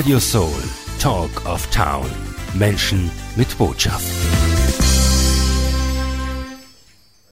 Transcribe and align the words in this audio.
Radio 0.00 0.18
Soul, 0.18 0.62
Talk 0.98 1.44
of 1.44 1.66
Town. 1.66 2.10
Menschen 2.54 3.10
mit 3.36 3.58
Botschaft. 3.58 4.06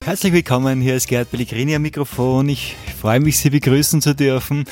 Herzlich 0.04 0.34
willkommen, 0.34 0.82
hier 0.82 0.94
ist 0.94 1.08
Gerd 1.08 1.30
Pellegrini 1.30 1.74
am 1.74 1.80
Mikrofon. 1.80 2.46
Ich 2.50 2.76
freue 3.00 3.20
mich, 3.20 3.38
Sie 3.38 3.48
begrüßen 3.48 4.02
zu 4.02 4.14
dürfen. 4.14 4.66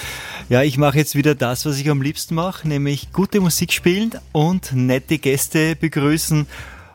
Ja, 0.50 0.62
ich 0.62 0.77
mache 0.77 0.98
jetzt 0.98 1.14
wieder 1.14 1.34
das, 1.34 1.64
was 1.64 1.79
ich 1.79 1.88
am 1.88 2.02
liebsten 2.02 2.34
mache, 2.34 2.68
nämlich 2.68 3.12
gute 3.12 3.40
Musik 3.40 3.72
spielen 3.72 4.10
und 4.32 4.74
nette 4.74 5.16
Gäste 5.16 5.74
begrüßen. 5.74 6.46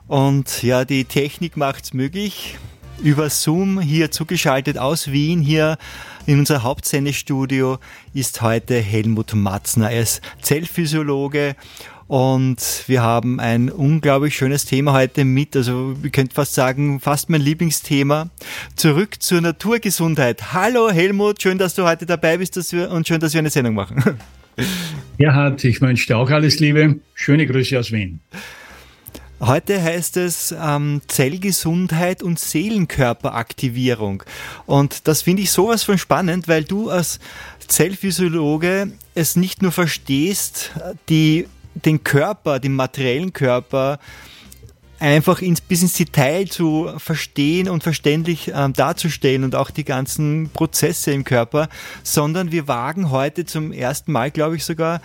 Und 0.08 0.62
ja, 0.62 0.86
die 0.86 1.06
Technik 1.06 1.58
macht's 1.58 1.96
möglich. 1.96 2.60
Über 3.02 3.32
Zoom 3.32 3.80
hier 3.82 4.12
zugeschaltet 4.12 4.78
aus 4.78 5.12
Wien, 5.12 5.42
hier 5.42 5.80
in 6.26 6.40
unser 6.40 6.64
Hauptsendestudio 6.64 7.80
ist 8.14 8.42
heute 8.42 8.76
Helmut 8.76 9.34
Matzner. 9.34 9.92
Er 9.92 10.02
ist 10.02 10.22
Zellphysiologe 10.42 11.56
und 12.08 12.84
wir 12.88 13.02
haben 13.02 13.40
ein 13.40 13.70
unglaublich 13.70 14.36
schönes 14.36 14.66
Thema 14.66 14.94
heute 14.94 15.26
mit, 15.26 15.56
also 15.56 15.96
wir 16.02 16.10
könnten 16.10 16.34
fast 16.34 16.54
sagen, 16.54 17.00
fast 17.00 17.30
mein 17.30 17.42
Lieblingsthema. 17.42 18.30
Zurück 18.76 19.22
zur 19.22 19.42
Naturgesundheit. 19.42 20.54
Hallo 20.54 20.92
Helmut, 20.92 21.42
schön, 21.42 21.58
dass 21.58 21.76
du 21.76 21.84
heute 21.84 22.06
dabei 22.06 22.38
bist 22.38 22.72
wir, 22.72 22.92
und 22.92 23.08
schön, 23.08 23.20
dass 23.20 23.34
wir 23.34 23.40
eine 23.40 23.50
Sendung 23.50 23.76
machen. 23.76 24.18
Gerhard, 25.18 25.64
ich 25.64 25.82
wünsche 25.82 26.08
dir 26.08 26.18
auch 26.18 26.30
alles 26.30 26.60
Liebe. 26.60 27.00
Schöne 27.14 27.48
Grüße 27.48 27.80
aus 27.80 27.92
Wien. 27.92 28.20
Heute 29.42 29.82
heißt 29.82 30.18
es 30.18 30.54
ähm, 30.56 31.02
Zellgesundheit 31.08 32.22
und 32.22 32.40
Seelenkörperaktivierung. 32.40 34.22
Und 34.68 35.08
das 35.08 35.24
finde 35.24 35.42
ich 35.42 35.50
sowas 35.50 35.82
von 35.82 35.98
spannend, 35.98 36.48
weil 36.48 36.64
du 36.64 36.92
als 36.92 37.20
Zellphysiologe 37.68 38.92
es 39.16 39.36
nicht 39.36 39.64
nur 39.64 39.72
verstehst, 39.72 40.72
die 41.10 41.48
den 41.74 42.04
Körper, 42.04 42.60
den 42.60 42.76
materiellen 42.76 43.34
Körper, 43.34 43.98
einfach 45.00 45.42
ins, 45.42 45.60
bis 45.60 45.82
ins 45.82 45.94
Detail 45.94 46.46
zu 46.48 46.92
verstehen 46.98 47.68
und 47.68 47.82
verständlich 47.82 48.52
ähm, 48.54 48.74
darzustellen 48.74 49.44
und 49.44 49.56
auch 49.56 49.72
die 49.72 49.86
ganzen 49.86 50.52
Prozesse 50.54 51.14
im 51.14 51.24
Körper, 51.24 51.68
sondern 52.04 52.52
wir 52.52 52.68
wagen 52.68 53.10
heute 53.10 53.46
zum 53.46 53.72
ersten 53.72 54.12
Mal, 54.12 54.30
glaube 54.30 54.58
ich 54.58 54.66
sogar, 54.66 55.02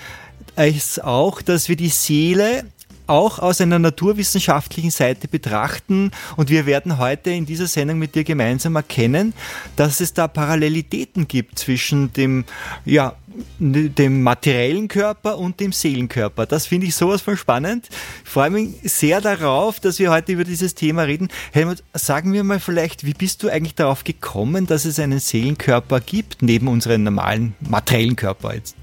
es 0.57 0.99
auch, 0.99 1.41
dass 1.41 1.71
wir 1.71 1.77
die 1.77 1.89
Seele 1.89 2.65
auch 3.07 3.39
aus 3.39 3.61
einer 3.61 3.79
naturwissenschaftlichen 3.79 4.91
Seite 4.91 5.29
betrachten 5.29 6.11
und 6.37 6.51
wir 6.51 6.67
werden 6.67 6.99
heute 6.99 7.31
in 7.31 7.47
dieser 7.47 7.67
Sendung 7.67 7.99
mit 7.99 8.15
dir 8.15 8.25
gemeinsam 8.25 8.77
erkennen, 8.77 9.35
dass 9.77 10.01
es 10.01 10.15
da 10.15 10.29
Parallelitäten 10.29 11.29
gibt 11.29 11.59
zwischen 11.59 12.13
dem, 12.13 12.45
ja, 12.85 13.15
dem 13.59 14.23
materiellen 14.23 14.89
Körper 14.89 15.39
und 15.39 15.61
dem 15.61 15.73
Seelenkörper. 15.73 16.47
Das 16.47 16.67
finde 16.67 16.87
ich 16.87 16.95
sowas 16.95 17.21
von 17.21 17.37
spannend. 17.37 17.89
Ich 18.25 18.31
freue 18.31 18.51
mich 18.51 18.71
sehr 18.85 19.21
darauf, 19.21 19.81
dass 19.81 19.99
wir 19.99 20.11
heute 20.11 20.33
über 20.33 20.45
dieses 20.45 20.75
Thema 20.75 21.03
reden. 21.03 21.29
Helmut, 21.53 21.83
sagen 21.93 22.33
wir 22.33 22.45
mal 22.45 22.61
vielleicht, 22.61 23.05
wie 23.05 23.15
bist 23.15 23.43
du 23.43 23.49
eigentlich 23.49 23.75
darauf 23.75 24.05
gekommen, 24.05 24.67
dass 24.67 24.85
es 24.85 24.99
einen 24.99 25.19
Seelenkörper 25.19 26.01
gibt, 26.01 26.43
neben 26.43 26.69
unserem 26.69 27.03
normalen 27.05 27.55
materiellen 27.61 28.17
Körper 28.17 28.55
jetzt? 28.55 28.77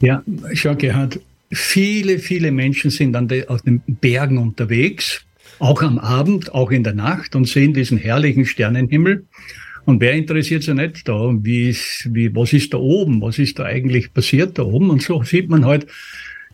Ja, 0.00 0.22
schau, 0.52 0.74
Gerhard, 0.74 1.20
Viele, 1.50 2.18
viele 2.18 2.50
Menschen 2.50 2.90
sind 2.90 3.14
an 3.16 3.28
de, 3.28 3.46
auf 3.46 3.62
den 3.62 3.82
Bergen 3.86 4.38
unterwegs, 4.38 5.24
auch 5.58 5.82
am 5.82 5.98
Abend, 5.98 6.54
auch 6.54 6.70
in 6.70 6.82
der 6.82 6.94
Nacht 6.94 7.36
und 7.36 7.46
sehen 7.48 7.74
diesen 7.74 7.98
herrlichen 7.98 8.46
Sternenhimmel. 8.46 9.26
Und 9.84 10.00
wer 10.00 10.12
interessiert 10.12 10.62
sich 10.62 10.74
nicht 10.74 11.06
da? 11.08 11.30
Wie 11.42 11.76
wie, 12.06 12.34
was 12.34 12.52
ist 12.52 12.72
da 12.72 12.78
oben? 12.78 13.20
Was 13.20 13.38
ist 13.38 13.58
da 13.58 13.64
eigentlich 13.64 14.12
passiert 14.12 14.58
da 14.58 14.62
oben? 14.62 14.90
Und 14.90 15.02
so 15.02 15.22
sieht 15.22 15.50
man 15.50 15.66
halt 15.66 15.86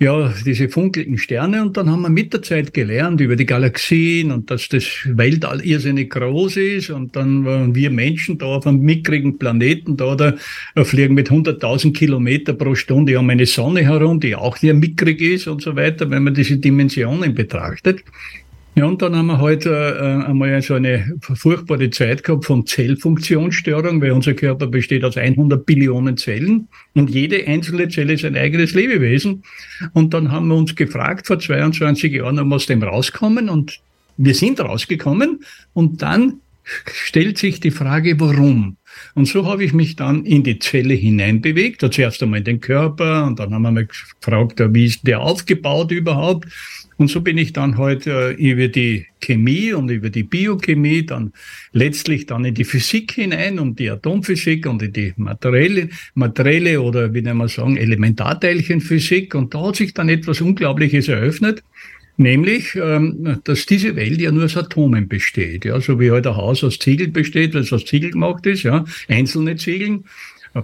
ja, 0.00 0.32
diese 0.46 0.70
funkelnden 0.70 1.18
Sterne 1.18 1.62
und 1.62 1.76
dann 1.76 1.90
haben 1.90 2.00
wir 2.00 2.08
mit 2.08 2.32
der 2.32 2.40
Zeit 2.40 2.72
gelernt 2.72 3.20
über 3.20 3.36
die 3.36 3.44
Galaxien 3.44 4.32
und 4.32 4.50
dass 4.50 4.66
das 4.70 4.86
Weltall 5.04 5.60
irrsinnig 5.60 6.08
groß 6.08 6.56
ist 6.56 6.88
und 6.88 7.14
dann 7.16 7.44
waren 7.44 7.74
wir 7.74 7.90
Menschen 7.90 8.38
da 8.38 8.46
auf 8.46 8.66
einem 8.66 8.80
mickrigen 8.80 9.36
Planeten 9.38 9.98
da, 9.98 10.14
da 10.14 10.34
fliegen 10.84 11.12
mit 11.12 11.30
100.000 11.30 11.92
Kilometer 11.92 12.54
pro 12.54 12.74
Stunde 12.74 13.18
um 13.18 13.28
eine 13.28 13.44
Sonne 13.44 13.82
herum, 13.82 14.20
die 14.20 14.34
auch 14.34 14.56
sehr 14.56 14.72
mickrig 14.72 15.20
ist 15.20 15.46
und 15.46 15.60
so 15.60 15.76
weiter, 15.76 16.10
wenn 16.10 16.24
man 16.24 16.32
diese 16.32 16.56
Dimensionen 16.56 17.34
betrachtet. 17.34 18.02
Ja, 18.76 18.84
und 18.84 19.02
dann 19.02 19.16
haben 19.16 19.26
wir 19.26 19.40
heute 19.40 19.70
äh, 19.70 20.26
einmal 20.28 20.62
so 20.62 20.74
eine 20.74 21.18
furchtbare 21.20 21.90
Zeit 21.90 22.22
gehabt 22.22 22.44
von 22.44 22.66
Zellfunktionsstörung, 22.66 24.00
weil 24.00 24.12
unser 24.12 24.34
Körper 24.34 24.68
besteht 24.68 25.04
aus 25.04 25.16
100 25.16 25.66
Billionen 25.66 26.16
Zellen 26.16 26.68
und 26.94 27.10
jede 27.10 27.46
einzelne 27.48 27.88
Zelle 27.88 28.12
ist 28.12 28.24
ein 28.24 28.36
eigenes 28.36 28.74
Lebewesen. 28.74 29.42
Und 29.92 30.14
dann 30.14 30.30
haben 30.30 30.48
wir 30.48 30.54
uns 30.54 30.76
gefragt 30.76 31.26
vor 31.26 31.40
22 31.40 32.12
Jahren, 32.12 32.38
ob 32.38 32.46
wir 32.46 32.54
aus 32.54 32.66
dem 32.66 32.82
rauskommen 32.82 33.50
und 33.50 33.80
wir 34.16 34.34
sind 34.34 34.60
rausgekommen 34.60 35.42
und 35.72 36.02
dann 36.02 36.40
stellt 36.86 37.38
sich 37.38 37.58
die 37.58 37.70
Frage, 37.70 38.20
warum? 38.20 38.76
Und 39.14 39.26
so 39.26 39.46
habe 39.46 39.64
ich 39.64 39.72
mich 39.72 39.96
dann 39.96 40.24
in 40.24 40.42
die 40.42 40.58
Zelle 40.58 40.94
hineinbewegt, 40.94 41.80
zuerst 41.92 42.22
einmal 42.22 42.40
in 42.40 42.44
den 42.44 42.60
Körper 42.60 43.24
und 43.26 43.38
dann 43.38 43.52
haben 43.52 43.62
wir 43.62 43.70
mal 43.70 43.86
gefragt, 43.86 44.62
wie 44.72 44.84
ist 44.84 45.06
der 45.06 45.20
aufgebaut 45.20 45.90
überhaupt? 45.90 46.46
Und 47.00 47.08
so 47.08 47.22
bin 47.22 47.38
ich 47.38 47.54
dann 47.54 47.78
heute 47.78 48.36
äh, 48.38 48.50
über 48.50 48.68
die 48.68 49.06
Chemie 49.22 49.72
und 49.72 49.90
über 49.90 50.10
die 50.10 50.22
Biochemie 50.22 51.06
dann 51.06 51.32
letztlich 51.72 52.26
dann 52.26 52.44
in 52.44 52.52
die 52.54 52.64
Physik 52.64 53.12
hinein 53.12 53.58
und 53.58 53.78
die 53.78 53.88
Atomphysik 53.88 54.66
und 54.66 54.82
in 54.82 54.92
die 54.92 55.14
materielle, 55.16 55.88
materielle 56.12 56.82
oder 56.82 57.14
wie 57.14 57.22
nennen 57.22 57.38
wir 57.38 57.48
sagen, 57.48 57.78
Elementarteilchenphysik. 57.78 59.34
Und 59.34 59.54
da 59.54 59.68
hat 59.68 59.76
sich 59.76 59.94
dann 59.94 60.10
etwas 60.10 60.42
Unglaubliches 60.42 61.08
eröffnet. 61.08 61.64
Nämlich, 62.18 62.74
ähm, 62.74 63.40
dass 63.44 63.64
diese 63.64 63.96
Welt 63.96 64.20
ja 64.20 64.30
nur 64.30 64.44
aus 64.44 64.58
Atomen 64.58 65.08
besteht, 65.08 65.64
ja, 65.64 65.80
so 65.80 65.98
wie 65.98 66.10
heute 66.10 66.28
halt 66.28 66.36
ein 66.36 66.44
Haus 66.44 66.62
aus 66.62 66.78
Ziegel 66.78 67.08
besteht, 67.08 67.54
weil 67.54 67.62
es 67.62 67.72
aus 67.72 67.86
Ziegel 67.86 68.10
gemacht 68.10 68.44
ist, 68.44 68.62
ja, 68.62 68.84
einzelne 69.08 69.56
Ziegeln 69.56 70.04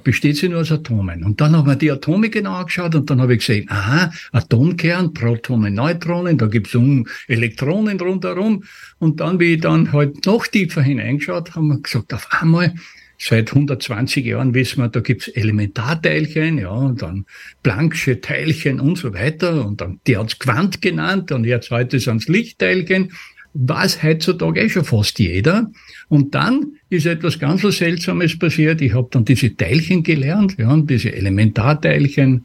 besteht 0.03 0.37
sie 0.37 0.49
nur 0.49 0.61
aus 0.61 0.73
Atomen. 0.73 1.25
Und 1.25 1.41
dann 1.41 1.57
haben 1.57 1.67
wir 1.67 1.77
die 1.77 1.91
Atome 1.91 2.31
genau 2.31 2.55
angeschaut 2.55 2.95
und 2.95 3.09
dann 3.09 3.21
habe 3.21 3.35
ich 3.35 3.41
gesehen, 3.41 3.67
aha, 3.71 4.11
Atomkern, 4.33 5.13
Protonen, 5.15 5.75
Neutronen, 5.75 6.39
da 6.39 6.47
gibt 6.47 6.75
es 6.75 6.81
Elektronen 7.29 8.01
rundherum. 8.01 8.65
Und 8.99 9.21
dann, 9.21 9.39
wie 9.39 9.55
ich 9.55 9.61
dann 9.61 9.93
halt 9.93 10.27
noch 10.27 10.47
tiefer 10.47 10.83
hineingeschaut, 10.83 11.55
haben 11.55 11.69
wir 11.69 11.81
gesagt, 11.81 12.13
auf 12.13 12.29
einmal, 12.31 12.75
seit 13.19 13.51
120 13.51 14.27
Jahren 14.27 14.55
wissen 14.55 14.83
wir, 14.83 14.89
da 14.89 15.01
gibt's 15.01 15.29
Elementarteilchen, 15.29 16.59
ja, 16.59 16.71
und 16.71 17.03
dann 17.03 17.25
Planck'sche 17.65 18.21
Teilchen 18.21 18.81
und 18.81 18.99
so 18.99 19.15
weiter. 19.15 19.67
Und 19.67 19.81
dann, 19.81 20.01
die 20.07 20.17
hat's 20.17 20.39
Quant 20.39 20.83
genannt 20.83 21.33
und 21.33 21.45
jetzt 21.45 21.71
heute 21.71 21.99
sind's 22.01 22.29
Lichtteilchen. 22.29 23.13
Weiß 23.55 24.03
heutzutage 24.03 24.61
eh 24.61 24.69
schon 24.69 24.85
fast 24.85 25.19
jeder. 25.19 25.71
Und 26.09 26.35
dann 26.35 26.73
ist 26.89 27.07
etwas 27.07 27.39
ganz 27.39 27.63
so 27.63 27.71
Seltsames 27.71 28.39
passiert. 28.39 28.81
Ich 28.81 28.95
habe 28.95 29.09
dann 29.11 29.25
diese 29.25 29.57
Teilchen 29.57 30.03
gelernt, 30.03 30.57
ja, 30.59 30.77
diese 30.77 31.13
Elementarteilchen 31.13 32.45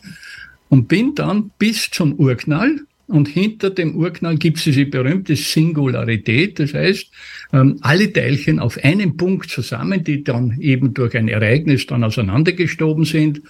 und 0.70 0.88
bin 0.88 1.14
dann 1.16 1.52
bis 1.60 1.90
zum 1.92 2.14
Urknall. 2.14 2.80
Und 3.08 3.28
hinter 3.28 3.70
dem 3.70 3.98
Urknall 3.98 4.38
gibt 4.38 4.58
es 4.58 4.64
diese 4.64 4.86
berühmte 4.86 5.36
Singularität. 5.36 6.60
Das 6.60 6.74
heißt, 6.74 7.12
ähm, 7.52 7.78
alle 7.82 8.12
Teilchen 8.12 8.60
auf 8.60 8.82
einem 8.84 9.18
Punkt 9.18 9.50
zusammen, 9.50 10.04
die 10.04 10.24
dann 10.24 10.58
eben 10.62 10.94
durch 10.94 11.16
ein 11.18 11.28
Ereignis 11.28 11.86
dann 11.88 12.06
auseinandergestoben 12.06 13.04
sind. 13.04 13.42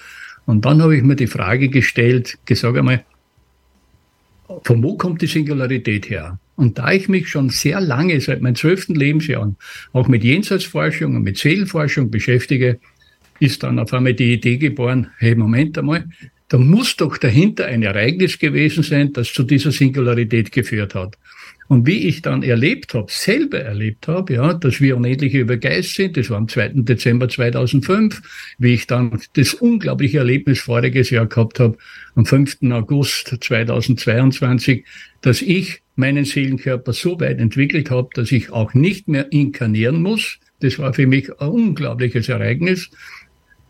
Und 0.48 0.66
dann 0.66 0.82
habe 0.82 0.98
ich 0.98 1.04
mir 1.04 1.16
die 1.16 1.28
Frage 1.28 1.70
gestellt, 1.70 2.40
gesagt 2.46 2.76
einmal, 2.76 3.06
von 4.64 4.84
wo 4.84 4.98
kommt 4.98 5.22
die 5.22 5.28
Singularität 5.28 6.10
her? 6.10 6.40
Und 6.62 6.78
da 6.78 6.92
ich 6.92 7.10
mich 7.10 7.28
schon 7.28 7.50
sehr 7.50 7.82
lange, 7.82 8.22
seit 8.22 8.44
meinen 8.44 8.54
zwölften 8.54 8.94
Lebensjahren, 8.94 9.58
auch 9.94 10.08
mit 10.08 10.24
Jenseitsforschung 10.24 11.16
und 11.16 11.24
mit 11.24 11.40
Seelenforschung 11.40 12.12
beschäftige, 12.12 12.80
ist 13.40 13.64
dann 13.64 13.80
auf 13.80 13.92
einmal 13.96 14.14
die 14.14 14.34
Idee 14.34 14.58
geboren, 14.58 15.08
hey, 15.18 15.34
Moment 15.34 15.80
einmal, 15.80 16.08
da 16.50 16.60
muss 16.60 16.96
doch 16.98 17.18
dahinter 17.18 17.66
ein 17.66 17.82
Ereignis 17.82 18.38
gewesen 18.38 18.84
sein, 18.84 19.12
das 19.12 19.34
zu 19.34 19.42
dieser 19.42 19.72
Singularität 19.72 20.52
geführt 20.52 20.94
hat. 20.94 21.18
Und 21.72 21.88
wie 21.88 22.10
ich 22.10 22.22
dann 22.22 22.44
erlebt 22.44 22.96
habe, 22.96 23.06
selber 23.10 23.62
erlebt 23.62 24.10
habe, 24.10 24.34
ja, 24.34 24.54
dass 24.54 24.82
wir 24.82 24.98
unendlich 24.98 25.34
über 25.34 25.56
Geist 25.56 25.96
sind, 25.96 26.18
das 26.18 26.30
war 26.30 26.36
am 26.36 26.50
2. 26.50 26.72
Dezember 26.84 27.30
2005, 27.30 28.22
wie 28.58 28.74
ich 28.74 28.88
dann 28.88 29.22
das 29.36 29.54
unglaubliche 29.54 30.18
Erlebnis 30.18 30.60
voriges 30.60 31.12
Jahr 31.12 31.28
gehabt 31.28 31.62
habe, 31.62 31.78
am 32.16 32.26
5. 32.26 32.58
August 32.72 33.38
2022, 33.40 34.84
dass 35.22 35.42
ich 35.42 35.82
meinen 35.96 36.26
Seelenkörper 36.26 36.92
so 36.92 37.18
weit 37.22 37.40
entwickelt 37.40 37.90
habe, 37.90 38.10
dass 38.16 38.34
ich 38.34 38.52
auch 38.52 38.74
nicht 38.74 39.08
mehr 39.08 39.32
inkarnieren 39.32 40.02
muss. 40.02 40.40
Das 40.60 40.78
war 40.78 40.94
für 40.94 41.08
mich 41.08 41.30
ein 41.40 41.48
unglaubliches 41.48 42.28
Ereignis. 42.28 42.90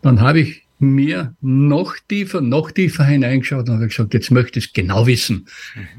Dann 0.02 0.22
habe 0.22 0.40
ich 0.40 0.61
mir 0.82 1.36
noch 1.42 1.96
tiefer, 2.08 2.42
noch 2.42 2.72
tiefer 2.72 3.06
hineingeschaut 3.06 3.70
und 3.70 3.76
habe 3.76 3.88
gesagt, 3.88 4.14
jetzt 4.14 4.32
möchte 4.32 4.60
ich 4.60 4.66
es 4.66 4.74
genau 4.74 5.06
wissen. 5.06 5.48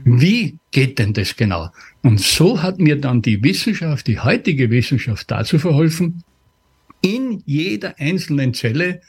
Mhm. 0.04 0.20
Wie 0.20 0.58
geht 0.72 0.98
denn 0.98 1.12
das 1.12 1.36
genau? 1.36 1.70
Und 2.02 2.20
so 2.20 2.62
hat 2.62 2.80
mir 2.80 2.96
dann 2.96 3.22
die 3.22 3.42
Wissenschaft, 3.42 4.06
die 4.08 4.18
heutige 4.18 4.70
Wissenschaft 4.70 5.30
dazu 5.30 5.58
verholfen, 5.58 6.24
in 7.00 7.42
jeder 7.46 7.98
einzelnen 7.98 8.54
Zelle 8.54 9.00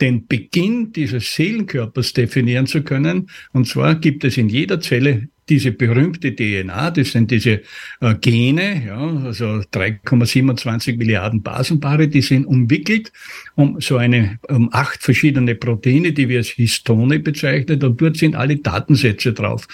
den 0.00 0.26
Beginn 0.26 0.92
dieses 0.92 1.34
Seelenkörpers 1.34 2.12
definieren 2.12 2.66
zu 2.66 2.82
können. 2.82 3.28
Und 3.52 3.68
zwar 3.68 3.96
gibt 3.96 4.24
es 4.24 4.36
in 4.36 4.48
jeder 4.48 4.80
Zelle 4.80 5.28
diese 5.50 5.72
berühmte 5.72 6.34
DNA, 6.34 6.92
das 6.92 7.12
sind 7.12 7.30
diese 7.30 7.60
äh, 8.00 8.14
Gene, 8.20 8.86
ja, 8.86 9.24
also 9.24 9.46
3,27 9.72 10.96
Milliarden 10.96 11.42
Basenpaare, 11.42 12.08
die 12.08 12.22
sind 12.22 12.46
umwickelt 12.46 13.12
um 13.56 13.80
so 13.80 13.96
eine, 13.96 14.38
um 14.48 14.72
acht 14.72 15.02
verschiedene 15.02 15.54
Proteine, 15.54 16.12
die 16.12 16.28
wir 16.28 16.38
als 16.38 16.48
Histone 16.48 17.18
bezeichnet, 17.18 17.84
und 17.84 18.00
dort 18.00 18.16
sind 18.16 18.36
alle 18.36 18.56
Datensätze 18.56 19.32
drauf. 19.32 19.66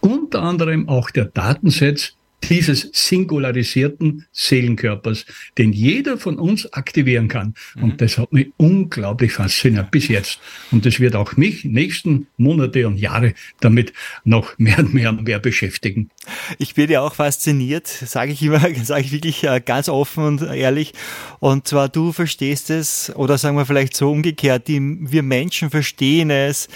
Unter 0.00 0.42
anderem 0.42 0.88
auch 0.88 1.10
der 1.10 1.26
Datensatz 1.26 2.14
dieses 2.48 2.90
singularisierten 2.92 4.26
Seelenkörpers, 4.32 5.26
den 5.58 5.72
jeder 5.72 6.18
von 6.18 6.38
uns 6.38 6.72
aktivieren 6.72 7.28
kann. 7.28 7.54
Mhm. 7.74 7.82
Und 7.82 8.00
das 8.00 8.18
hat 8.18 8.32
mich 8.32 8.48
unglaublich 8.56 9.32
fasziniert 9.32 9.90
bis 9.90 10.08
jetzt. 10.08 10.40
Und 10.70 10.86
das 10.86 11.00
wird 11.00 11.16
auch 11.16 11.36
mich 11.36 11.64
nächsten 11.64 12.26
Monate 12.36 12.86
und 12.86 12.96
Jahre 12.96 13.34
damit 13.60 13.92
noch 14.24 14.58
mehr 14.58 14.78
und 14.78 14.94
mehr 14.94 15.10
und 15.10 15.24
mehr 15.24 15.38
beschäftigen. 15.38 16.10
Ich 16.58 16.74
bin 16.74 16.90
ja 16.90 17.00
auch 17.00 17.14
fasziniert, 17.14 17.86
sage 17.86 18.32
ich 18.32 18.42
immer, 18.42 18.60
sage 18.82 19.04
ich 19.04 19.12
wirklich 19.12 19.44
äh, 19.44 19.60
ganz 19.64 19.88
offen 19.88 20.24
und 20.24 20.42
ehrlich. 20.42 20.92
Und 21.38 21.68
zwar 21.68 21.88
du 21.88 22.12
verstehst 22.12 22.70
es, 22.70 23.12
oder 23.14 23.38
sagen 23.38 23.56
wir 23.56 23.66
vielleicht 23.66 23.96
so 23.96 24.10
umgekehrt, 24.10 24.68
die, 24.68 24.80
wir 24.80 25.22
Menschen 25.22 25.70
verstehen 25.70 26.30
es, 26.30 26.68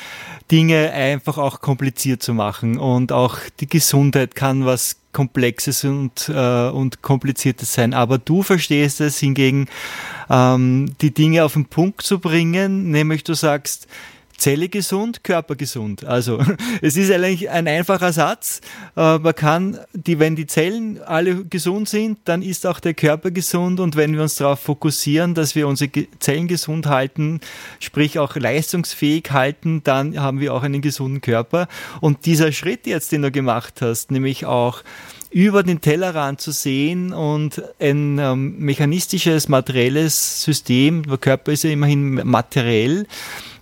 Dinge 0.51 0.93
einfach 0.93 1.39
auch 1.39 1.61
kompliziert 1.61 2.23
zu 2.23 2.35
machen. 2.35 2.79
Und 2.79 3.13
auch 3.13 3.39
die 3.61 3.69
Gesundheit 3.69 4.35
kann 4.35 4.65
was 4.65 4.97
Komplexes 5.15 5.85
und, 5.85 6.29
äh, 6.29 6.69
und 6.69 7.01
Kompliziertes 7.01 7.73
sein. 7.73 7.95
Aber 7.95 8.19
du 8.19 8.43
verstehst 8.43 9.01
es 9.01 9.19
hingegen, 9.19 9.69
ähm, 10.29 10.95
die 11.01 11.15
Dinge 11.15 11.45
auf 11.45 11.55
den 11.55 11.65
Punkt 11.65 12.03
zu 12.03 12.19
bringen, 12.19 12.91
nämlich 12.91 13.25
du 13.25 13.33
sagst, 13.33 13.87
Zelle 14.37 14.69
gesund, 14.69 15.25
Körper 15.25 15.57
gesund. 15.57 16.05
Also 16.05 16.39
es 16.83 16.97
ist 16.97 17.11
eigentlich 17.11 17.51
ein 17.51 17.69
einfacher 17.69 18.13
Satz. 18.13 18.61
Äh, 18.97 19.19
man 19.19 19.35
kann, 19.35 19.79
die, 19.93 20.19
wenn 20.19 20.37
die 20.37 20.47
Zellen 20.47 21.03
alle 21.03 21.45
gesund 21.45 21.89
sind, 21.89 22.19
dann 22.25 22.43
ist 22.43 22.67
auch 22.67 22.81
der 22.81 22.95
Körper 22.95 23.31
gesund 23.31 23.81
und 23.81 23.97
wenn 23.97 24.15
wir 24.15 24.23
uns 24.23 24.37
darauf 24.37 24.61
fokussieren, 24.61 25.35
dass 25.35 25.55
wir 25.55 25.69
unsere 25.69 25.91
Zellen 26.19 26.49
gesund 26.49 26.87
halten, 26.87 27.41
sprich 27.81 28.19
auch 28.19 28.37
leistungsfähig 28.37 29.31
halten, 29.31 29.83
dann 29.85 30.19
haben 30.21 30.41
wir 30.41 30.55
auch 30.55 30.63
einen 30.63 30.83
gesunden 30.83 31.21
Körper. 31.21 31.69
Und 32.01 32.27
dieser 32.27 32.53
Schritt 32.53 32.87
jetzt, 32.87 33.13
den 33.13 33.23
du 33.23 33.31
gemacht 33.31 33.81
hast, 33.81 34.11
nämlich 34.11 34.47
auch 34.47 34.83
über 35.35 35.65
den 35.65 35.81
Tellerrand 35.81 36.41
zu 36.41 36.53
sehen 36.53 37.13
und 37.13 37.61
ein 37.81 38.19
ähm, 38.21 38.57
mechanistisches, 38.61 39.49
materielles 39.49 40.45
System, 40.45 41.03
der 41.03 41.19
Körper 41.19 41.51
ist 41.51 41.65
ja 41.65 41.71
immerhin 41.71 42.21
materiell, 42.25 43.09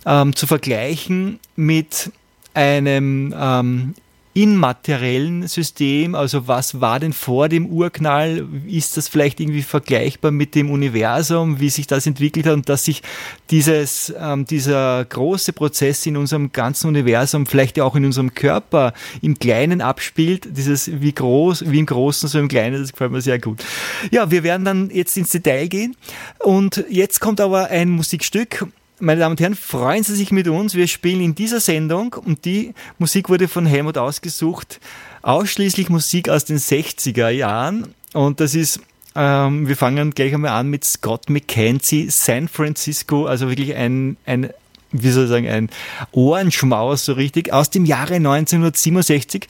ähm, 0.05 0.35
zu 0.35 0.47
vergleichen 0.47 1.39
mit 1.55 2.11
einem 2.53 3.33
ähm, 3.37 3.93
immateriellen 4.35 5.47
System, 5.47 6.15
also 6.15 6.47
was 6.47 6.81
war 6.81 6.99
denn 6.99 7.13
vor 7.13 7.49
dem 7.49 7.67
Urknall, 7.67 8.47
ist 8.67 8.97
das 8.97 9.07
vielleicht 9.07 9.39
irgendwie 9.39 9.61
vergleichbar 9.61 10.31
mit 10.31 10.55
dem 10.55 10.71
Universum, 10.71 11.59
wie 11.59 11.69
sich 11.69 11.85
das 11.85 12.07
entwickelt 12.07 12.47
hat 12.47 12.53
und 12.53 12.67
dass 12.67 12.85
sich 12.85 13.03
dieses, 13.51 14.11
ähm, 14.19 14.45
dieser 14.45 15.05
große 15.05 15.53
Prozess 15.53 16.03
in 16.07 16.17
unserem 16.17 16.51
ganzen 16.51 16.87
Universum, 16.87 17.45
vielleicht 17.45 17.77
ja 17.77 17.83
auch 17.83 17.95
in 17.95 18.05
unserem 18.05 18.33
Körper 18.33 18.93
im 19.21 19.37
Kleinen 19.37 19.81
abspielt, 19.81 20.57
dieses 20.57 20.89
wie 20.99 21.13
groß, 21.13 21.69
wie 21.69 21.79
im 21.79 21.85
Großen, 21.85 22.27
so 22.27 22.39
im 22.39 22.47
Kleinen, 22.47 22.81
das 22.81 22.91
gefällt 22.91 23.11
mir 23.11 23.21
sehr 23.21 23.37
gut. 23.37 23.63
Ja, 24.09 24.31
wir 24.31 24.41
werden 24.41 24.65
dann 24.65 24.89
jetzt 24.89 25.15
ins 25.15 25.29
Detail 25.29 25.67
gehen. 25.67 25.95
Und 26.39 26.83
jetzt 26.89 27.19
kommt 27.19 27.39
aber 27.39 27.67
ein 27.67 27.89
Musikstück 27.89 28.65
meine 28.99 29.19
Damen 29.21 29.33
und 29.33 29.41
Herren, 29.41 29.55
freuen 29.55 30.03
Sie 30.03 30.15
sich 30.15 30.31
mit 30.31 30.47
uns. 30.47 30.75
Wir 30.75 30.87
spielen 30.87 31.21
in 31.21 31.35
dieser 31.35 31.59
Sendung 31.59 32.13
und 32.13 32.45
die 32.45 32.73
Musik 32.97 33.29
wurde 33.29 33.47
von 33.47 33.65
Helmut 33.65 33.97
ausgesucht, 33.97 34.79
ausschließlich 35.21 35.89
Musik 35.89 36.29
aus 36.29 36.45
den 36.45 36.57
60er 36.57 37.29
Jahren. 37.29 37.93
Und 38.13 38.39
das 38.39 38.55
ist, 38.55 38.79
ähm, 39.15 39.67
wir 39.67 39.75
fangen 39.75 40.11
gleich 40.11 40.33
einmal 40.33 40.51
an 40.51 40.69
mit 40.69 40.85
Scott 40.85 41.29
McKenzie, 41.29 42.09
San 42.09 42.47
Francisco, 42.47 43.25
also 43.25 43.49
wirklich 43.49 43.75
ein, 43.75 44.17
ein 44.25 44.49
wie 44.91 45.09
soll 45.09 45.23
ich 45.23 45.29
sagen, 45.29 45.49
ein 45.49 45.69
Ohrenschmaus 46.11 47.05
so 47.05 47.13
richtig, 47.13 47.51
aus 47.51 47.69
dem 47.69 47.85
Jahre 47.85 48.15
1967. 48.15 49.47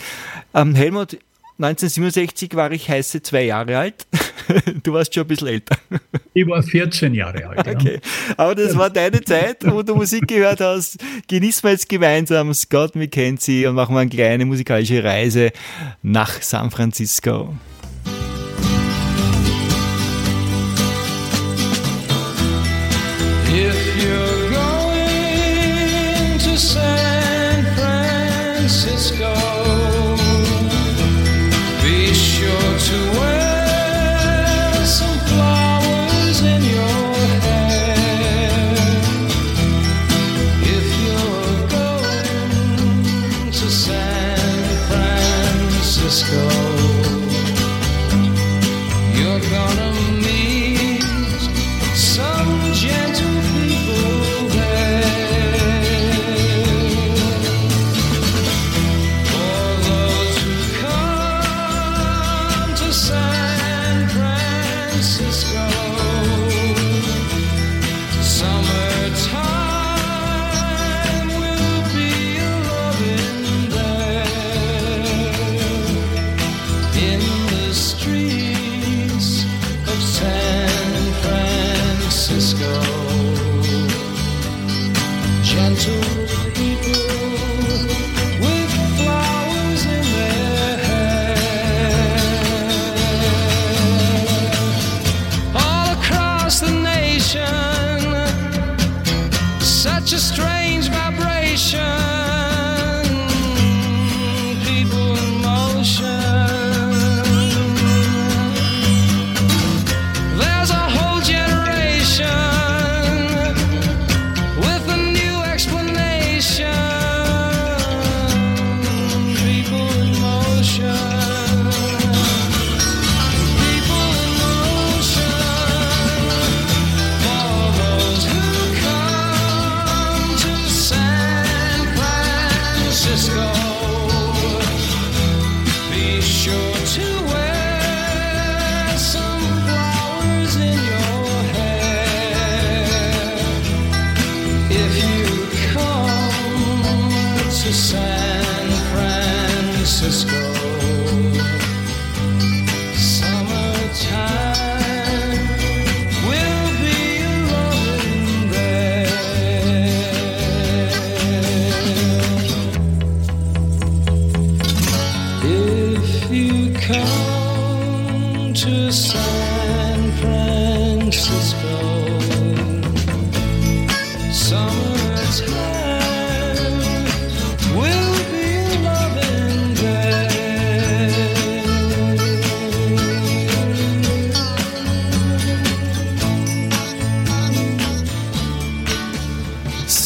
Ähm, 0.53 0.73
Helmut, 0.73 1.17
1967 1.63 2.55
war 2.55 2.71
ich 2.71 2.89
heiße 2.89 3.21
zwei 3.21 3.43
Jahre 3.45 3.77
alt. 3.77 4.07
Du 4.83 4.91
warst 4.91 5.13
schon 5.13 5.23
ein 5.23 5.27
bisschen 5.27 5.47
älter. 5.47 5.77
Ich 6.33 6.45
war 6.45 6.61
14 6.61 7.13
Jahre 7.13 7.47
alt. 7.47 7.65
Okay. 7.65 8.01
Ja. 8.03 8.33
Aber 8.35 8.55
das 8.55 8.77
war 8.77 8.89
deine 8.89 9.21
Zeit, 9.21 9.59
wo 9.65 9.81
du 9.81 9.95
Musik 9.95 10.27
gehört 10.27 10.59
hast. 10.59 10.97
Genießen 11.29 11.63
wir 11.63 11.71
jetzt 11.71 11.87
gemeinsam 11.87 12.53
Scott 12.53 12.93
McKenzie 12.93 13.65
und 13.67 13.75
machen 13.75 13.95
wir 13.95 14.01
eine 14.01 14.09
kleine 14.09 14.45
musikalische 14.45 15.01
Reise 15.01 15.51
nach 16.01 16.41
San 16.41 16.71
Francisco. 16.71 17.55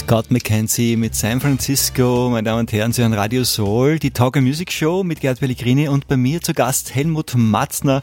Scott 0.08 0.32
McKenzie 0.32 0.96
mit 0.96 1.16
San 1.16 1.42
Francisco. 1.42 2.30
Meine 2.32 2.44
Damen 2.44 2.62
und 2.62 2.72
Herren, 2.72 2.94
Sie 2.94 3.02
hören 3.02 3.12
Radio 3.12 3.44
Soul, 3.44 4.00
die 4.00 4.12
Talker 4.12 4.40
Music 4.40 4.72
Show 4.72 5.04
mit 5.04 5.20
Gerd 5.20 5.42
Pellegrini 5.42 5.90
und 5.90 6.08
bei 6.08 6.16
mir 6.16 6.40
zu 6.40 6.54
Gast 6.54 6.96
Helmut 6.96 7.34
Matzner. 7.36 8.02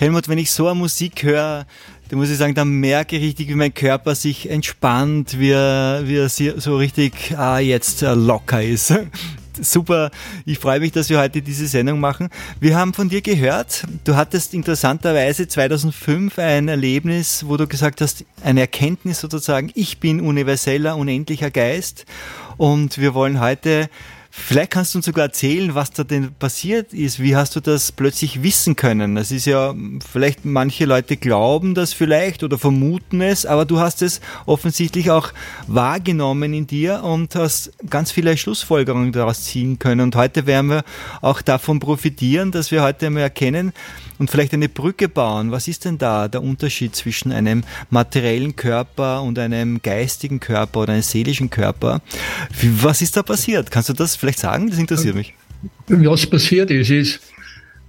Helmut, 0.00 0.28
wenn 0.28 0.38
ich 0.38 0.50
so 0.50 0.66
eine 0.66 0.76
Musik 0.76 1.22
höre, 1.22 1.64
da 2.08 2.16
muss 2.16 2.28
ich 2.28 2.38
sagen, 2.38 2.56
da 2.56 2.64
merke 2.64 3.14
ich 3.14 3.22
richtig, 3.22 3.50
wie 3.50 3.54
mein 3.54 3.72
Körper 3.72 4.16
sich 4.16 4.50
entspannt, 4.50 5.38
wie 5.38 5.50
er, 5.50 6.02
wie 6.06 6.16
er 6.16 6.28
so 6.28 6.76
richtig 6.76 7.36
ah, 7.38 7.60
jetzt 7.60 8.02
äh, 8.02 8.14
locker 8.14 8.60
ist 8.60 8.92
super. 9.60 10.10
Ich 10.44 10.58
freue 10.58 10.80
mich, 10.80 10.92
dass 10.92 11.10
wir 11.10 11.18
heute 11.18 11.42
diese 11.42 11.66
Sendung 11.66 12.00
machen. 12.00 12.28
Wir 12.60 12.76
haben 12.76 12.94
von 12.94 13.08
dir 13.08 13.20
gehört, 13.20 13.84
du 14.04 14.16
hattest 14.16 14.54
interessanterweise 14.54 15.48
2005 15.48 16.38
ein 16.38 16.68
Erlebnis, 16.68 17.44
wo 17.46 17.56
du 17.56 17.66
gesagt 17.66 18.00
hast, 18.00 18.24
eine 18.42 18.60
Erkenntnis 18.60 19.20
sozusagen, 19.20 19.70
ich 19.74 19.98
bin 19.98 20.20
universeller, 20.20 20.96
unendlicher 20.96 21.50
Geist. 21.50 22.06
Und 22.56 22.98
wir 22.98 23.14
wollen 23.14 23.40
heute 23.40 23.88
Vielleicht 24.36 24.72
kannst 24.72 24.92
du 24.92 24.98
uns 24.98 25.06
sogar 25.06 25.26
erzählen, 25.26 25.76
was 25.76 25.92
da 25.92 26.02
denn 26.02 26.34
passiert 26.34 26.92
ist. 26.92 27.20
Wie 27.20 27.36
hast 27.36 27.54
du 27.54 27.60
das 27.60 27.92
plötzlich 27.92 28.42
wissen 28.42 28.74
können? 28.74 29.14
Das 29.14 29.30
ist 29.30 29.46
ja, 29.46 29.72
vielleicht 30.10 30.44
manche 30.44 30.86
Leute 30.86 31.16
glauben 31.16 31.74
das 31.74 31.92
vielleicht 31.92 32.42
oder 32.42 32.58
vermuten 32.58 33.20
es, 33.20 33.46
aber 33.46 33.64
du 33.64 33.78
hast 33.78 34.02
es 34.02 34.20
offensichtlich 34.44 35.12
auch 35.12 35.32
wahrgenommen 35.68 36.52
in 36.52 36.66
dir 36.66 37.04
und 37.04 37.36
hast 37.36 37.72
ganz 37.88 38.10
viele 38.10 38.36
Schlussfolgerungen 38.36 39.12
daraus 39.12 39.44
ziehen 39.44 39.78
können. 39.78 40.00
Und 40.00 40.16
heute 40.16 40.46
werden 40.46 40.68
wir 40.68 40.84
auch 41.22 41.40
davon 41.40 41.78
profitieren, 41.78 42.50
dass 42.50 42.72
wir 42.72 42.82
heute 42.82 43.06
einmal 43.06 43.22
erkennen, 43.22 43.72
und 44.18 44.30
vielleicht 44.30 44.52
eine 44.54 44.68
Brücke 44.68 45.08
bauen. 45.08 45.50
Was 45.50 45.68
ist 45.68 45.84
denn 45.84 45.98
da 45.98 46.28
der 46.28 46.42
Unterschied 46.42 46.94
zwischen 46.94 47.32
einem 47.32 47.64
materiellen 47.90 48.56
Körper 48.56 49.22
und 49.22 49.38
einem 49.38 49.80
geistigen 49.82 50.40
Körper 50.40 50.80
oder 50.80 50.92
einem 50.92 51.02
seelischen 51.02 51.50
Körper? 51.50 52.00
Was 52.80 53.02
ist 53.02 53.16
da 53.16 53.22
passiert? 53.22 53.70
Kannst 53.70 53.88
du 53.88 53.92
das 53.92 54.16
vielleicht 54.16 54.38
sagen? 54.38 54.70
Das 54.70 54.78
interessiert 54.78 55.14
mich. 55.14 55.34
Was 55.88 56.26
passiert 56.26 56.70
ist, 56.70 56.90
ist, 56.90 57.20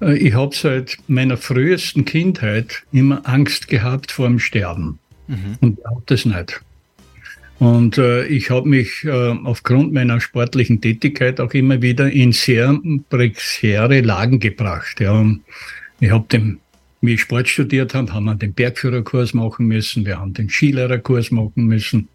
äh, 0.02 0.18
ich 0.18 0.34
habe 0.34 0.56
seit 0.56 0.98
meiner 1.08 1.38
frühesten 1.38 2.06
Kindheit 2.06 2.84
immer 2.92 3.22
Angst 3.28 3.68
gehabt 3.68 4.12
vor 4.12 4.28
dem 4.28 4.40
Sterben. 4.40 5.00
Mhm. 5.28 5.58
Und 5.62 5.80
ich 5.80 6.06
das 6.06 6.26
nicht. 6.26 6.62
Und 7.58 7.98
äh, 7.98 8.26
ich 8.26 8.50
habe 8.50 8.68
mich 8.68 9.06
äh, 9.06 9.10
aufgrund 9.10 9.94
meiner 9.94 10.20
sportlichen 10.20 10.82
Tätigkeit 10.82 11.40
auch 11.40 11.54
immer 11.54 11.82
wieder 11.82 12.12
in 12.12 12.34
sehr 12.34 12.78
prekäre 13.10 14.02
Lagen 14.02 14.40
gebracht. 14.40 15.00
Ja. 15.00 15.26
Ich 16.00 16.12
habe 16.12 16.26
den, 16.32 16.60
wie 17.02 17.14
ich 17.14 17.22
Sport 17.22 17.48
studiert 17.48 17.94
habe, 17.94 18.14
haben 18.14 18.26
wir 18.26 18.36
den 18.36 18.54
Bergführerkurs 18.54 19.34
machen 19.34 19.68
müssen, 19.68 20.06
wir 20.06 20.20
haben 20.20 20.34
den 20.34 20.50
Skilehrerkurs 20.50 21.32
machen 21.32 21.66
müssen. 21.66 22.08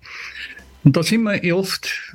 Und 0.85 0.97
da 0.97 1.03
sind 1.03 1.23
wir 1.23 1.57
oft 1.57 2.15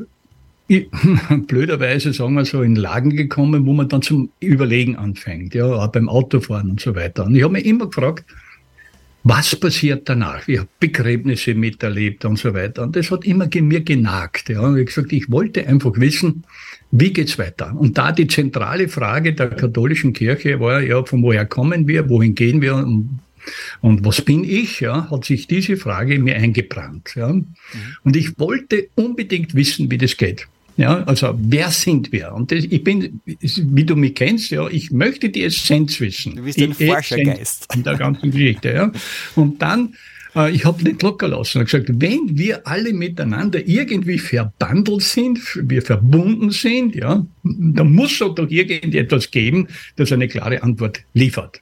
blöderweise, 1.48 2.14
sagen 2.14 2.34
wir 2.34 2.46
so, 2.46 2.62
in 2.62 2.76
Lagen 2.76 3.16
gekommen, 3.16 3.66
wo 3.66 3.74
man 3.74 3.88
dann 3.88 4.02
zum 4.02 4.30
Überlegen 4.40 4.96
anfängt, 4.96 5.54
ja, 5.54 5.66
auch 5.66 5.88
beim 5.88 6.10
Autofahren 6.10 6.72
und 6.72 6.82
so 6.82 6.96
weiter. 6.96 7.26
Und 7.26 7.36
ich 7.36 7.44
habe 7.44 7.54
mich 7.54 7.66
immer 7.66 7.88
gefragt, 7.88 8.26
was 9.28 9.56
passiert 9.56 10.08
danach? 10.08 10.48
Ich 10.48 10.60
habe 10.60 10.70
Begräbnisse 10.80 11.56
miterlebt 11.56 12.26
und 12.26 12.38
so 12.38 12.54
weiter. 12.54 12.84
Und 12.84 12.96
das 12.96 13.10
hat 13.10 13.26
immer 13.26 13.48
mir 13.52 13.82
genagt. 13.82 14.50
Ja. 14.50 14.62
Und 14.62 14.78
ich 14.78 14.86
gesagt, 14.86 15.12
ich 15.14 15.32
wollte 15.32 15.66
einfach 15.66 15.94
wissen, 15.96 16.44
wie 17.00 17.12
geht's 17.12 17.38
weiter? 17.38 17.76
Und 17.78 17.98
da 17.98 18.12
die 18.12 18.28
zentrale 18.28 18.88
Frage 18.88 19.34
der 19.34 19.50
katholischen 19.50 20.14
Kirche 20.14 20.60
war 20.60 20.82
ja, 20.82 21.04
von 21.04 21.22
woher 21.24 21.46
kommen 21.46 21.88
wir, 21.88 22.10
wohin 22.10 22.36
gehen 22.36 22.62
wir 22.62 22.76
und, 22.76 23.20
und 23.82 24.06
was 24.06 24.22
bin 24.22 24.44
ich? 24.44 24.80
Ja, 24.80 25.10
hat 25.10 25.26
sich 25.26 25.48
diese 25.48 25.78
Frage 25.78 26.20
mir 26.20 26.36
eingebrannt. 26.36 27.14
Ja. 27.16 27.34
Mhm. 27.34 27.48
Und 28.04 28.16
ich 28.16 28.40
wollte 28.40 28.88
unbedingt 28.96 29.56
wissen, 29.56 29.92
wie 29.92 29.98
das 29.98 30.18
geht. 30.18 30.48
Ja, 30.78 31.04
also 31.04 31.34
wer 31.38 31.70
sind 31.72 32.12
wir? 32.12 32.34
Und 32.34 32.52
das, 32.52 32.66
ich 32.66 32.84
bin, 32.84 33.22
wie 33.26 33.84
du 33.86 33.96
mich 33.96 34.16
kennst, 34.16 34.52
ja, 34.52 34.68
ich 34.68 34.92
möchte 34.92 35.30
die 35.30 35.44
Essenz 35.44 36.02
wissen. 36.02 36.36
Du 36.36 36.44
bist 36.44 36.60
ein 36.60 36.74
Forschergeist. 36.74 37.74
In 37.74 37.84
der 37.84 37.96
ganzen 37.96 38.32
Geschichte, 38.32 38.74
ja. 38.74 38.92
Und 39.36 39.62
dann 39.62 39.96
ich 40.52 40.66
habe 40.66 40.84
nicht 40.84 41.02
locker 41.02 41.30
lassen. 41.30 41.62
Ich 41.62 41.72
gesagt, 41.72 41.90
wenn 41.90 42.38
wir 42.38 42.68
alle 42.68 42.92
miteinander 42.94 43.66
irgendwie 43.66 44.20
verbandelt 44.20 45.02
sind, 45.02 45.40
wir 45.62 45.82
verbunden 45.82 46.52
sind, 46.52 46.94
ja, 46.96 47.26
dann 47.44 47.94
muss 47.94 48.20
es 48.20 48.36
doch 48.36 48.50
irgendetwas 48.50 49.32
geben, 49.32 49.68
das 49.96 50.12
eine 50.12 50.28
klare 50.28 50.62
Antwort 50.62 51.02
liefert. 51.14 51.62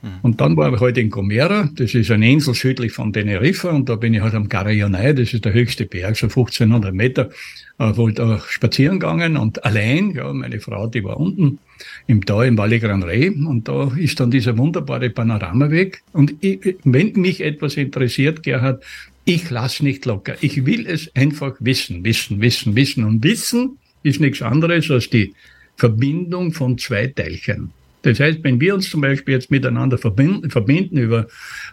Mhm. 0.00 0.08
Und 0.22 0.40
dann 0.40 0.56
war 0.56 0.72
ich 0.72 0.80
heute 0.80 1.00
in 1.00 1.10
Gomera, 1.10 1.68
das 1.74 1.94
ist 1.94 2.10
eine 2.10 2.30
Insel 2.30 2.54
südlich 2.54 2.92
von 2.92 3.12
Teneriffa, 3.12 3.70
und 3.70 3.88
da 3.88 3.96
bin 3.96 4.14
ich 4.14 4.20
halt 4.20 4.34
am 4.34 4.48
Garayanay, 4.48 5.14
das 5.14 5.34
ist 5.34 5.44
der 5.44 5.52
höchste 5.52 5.86
Berg, 5.86 6.16
so 6.16 6.26
1500 6.26 6.94
Meter, 6.94 7.30
äh, 7.78 7.96
wollte 7.96 8.24
auch 8.24 8.46
spazieren 8.46 9.00
gegangen 9.00 9.36
und 9.36 9.64
allein, 9.64 10.12
ja, 10.12 10.32
meine 10.32 10.60
Frau, 10.60 10.86
die 10.86 11.02
war 11.04 11.18
unten 11.18 11.58
im 12.06 12.24
Tal 12.24 12.46
im 12.46 12.58
Valle 12.58 12.78
Gran 12.78 13.02
Rey 13.02 13.30
und 13.30 13.68
da 13.68 13.92
ist 13.96 14.20
dann 14.20 14.30
dieser 14.30 14.56
wunderbare 14.56 15.10
Panoramaweg 15.10 16.02
und 16.12 16.34
ich, 16.40 16.76
wenn 16.84 17.12
mich 17.12 17.40
etwas 17.40 17.76
interessiert, 17.76 18.42
Gerhard, 18.42 18.82
ich 19.24 19.50
lass 19.50 19.80
nicht 19.80 20.04
locker. 20.04 20.34
Ich 20.40 20.66
will 20.66 20.86
es 20.86 21.14
einfach 21.16 21.54
wissen, 21.58 22.04
wissen, 22.04 22.40
wissen, 22.40 22.76
wissen 22.76 23.04
und 23.04 23.24
wissen 23.24 23.78
ist 24.02 24.20
nichts 24.20 24.42
anderes 24.42 24.90
als 24.90 25.08
die 25.08 25.34
Verbindung 25.76 26.52
von 26.52 26.78
zwei 26.78 27.06
Teilchen. 27.08 27.72
Das 28.04 28.20
heißt, 28.20 28.44
wenn 28.44 28.60
wir 28.60 28.74
uns 28.74 28.90
zum 28.90 29.00
Beispiel 29.00 29.34
jetzt 29.34 29.50
miteinander 29.50 29.96
verbinden, 29.96 30.50
verbinden 30.50 30.98
über 30.98 31.26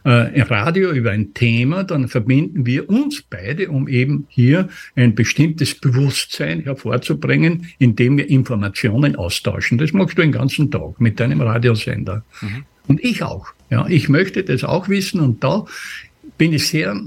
äh, 0.06 0.42
Radio, 0.42 0.92
über 0.92 1.12
ein 1.12 1.34
Thema, 1.34 1.84
dann 1.84 2.08
verbinden 2.08 2.66
wir 2.66 2.90
uns 2.90 3.22
beide, 3.22 3.70
um 3.70 3.88
eben 3.90 4.26
hier 4.30 4.70
ein 4.96 5.14
bestimmtes 5.14 5.76
Bewusstsein 5.76 6.62
hervorzubringen, 6.62 7.68
indem 7.80 8.18
wir 8.18 8.30
Informationen 8.30 9.18
austauschen. 9.18 9.78
Das 9.78 9.92
machst 9.92 10.18
du 10.18 10.22
den 10.22 10.32
ganzen 10.32 10.72
Tag 10.72 11.02
mit 11.02 11.20
deinem 11.20 11.42
Radiosender. 11.42 12.24
Mhm. 12.42 12.64
Und 12.88 13.04
ich 13.04 13.24
auch. 13.24 13.48
Ja, 13.70 13.86
ich 13.88 14.08
möchte 14.08 14.44
das 14.44 14.64
auch 14.64 14.88
wissen 14.88 15.20
und 15.20 15.44
da 15.44 15.66
bin 16.38 16.54
ich 16.54 16.68
sehr 16.68 17.00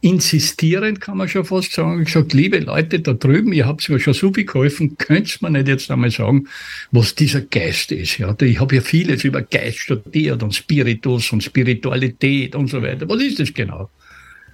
insistierend, 0.00 1.00
kann 1.00 1.16
man 1.16 1.28
schon 1.28 1.44
fast 1.44 1.72
sagen. 1.72 2.00
Ich 2.00 2.06
gesagt, 2.06 2.32
liebe 2.32 2.58
Leute 2.58 3.00
da 3.00 3.12
drüben, 3.14 3.52
ihr 3.52 3.66
habt 3.66 3.88
mir 3.88 3.98
schon 3.98 4.14
so 4.14 4.32
viel 4.32 4.44
geholfen, 4.44 4.98
könnt 4.98 5.40
mir 5.40 5.50
nicht 5.50 5.68
jetzt 5.68 5.90
einmal 5.90 6.10
sagen, 6.10 6.48
was 6.90 7.14
dieser 7.14 7.40
Geist 7.40 7.92
ist. 7.92 8.18
Ja, 8.18 8.36
ich 8.40 8.60
habe 8.60 8.74
ja 8.76 8.80
vieles 8.80 9.24
über 9.24 9.42
Geist 9.42 9.78
studiert 9.78 10.42
und 10.42 10.54
Spiritus 10.54 11.32
und 11.32 11.42
Spiritualität 11.42 12.54
und 12.54 12.68
so 12.68 12.82
weiter. 12.82 13.08
Was 13.08 13.22
ist 13.22 13.40
das 13.40 13.54
genau? 13.54 13.88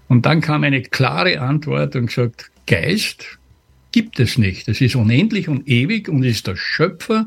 Und 0.08 0.24
dann 0.24 0.40
kam 0.40 0.64
eine 0.64 0.82
klare 0.82 1.40
Antwort 1.40 1.96
und 1.96 2.06
gesagt, 2.06 2.50
Geist 2.66 3.38
gibt 3.92 4.20
es 4.20 4.38
nicht. 4.38 4.68
Es 4.68 4.80
ist 4.80 4.94
unendlich 4.94 5.48
und 5.48 5.68
ewig 5.68 6.08
und 6.08 6.22
ist 6.22 6.46
der 6.46 6.56
Schöpfer 6.56 7.26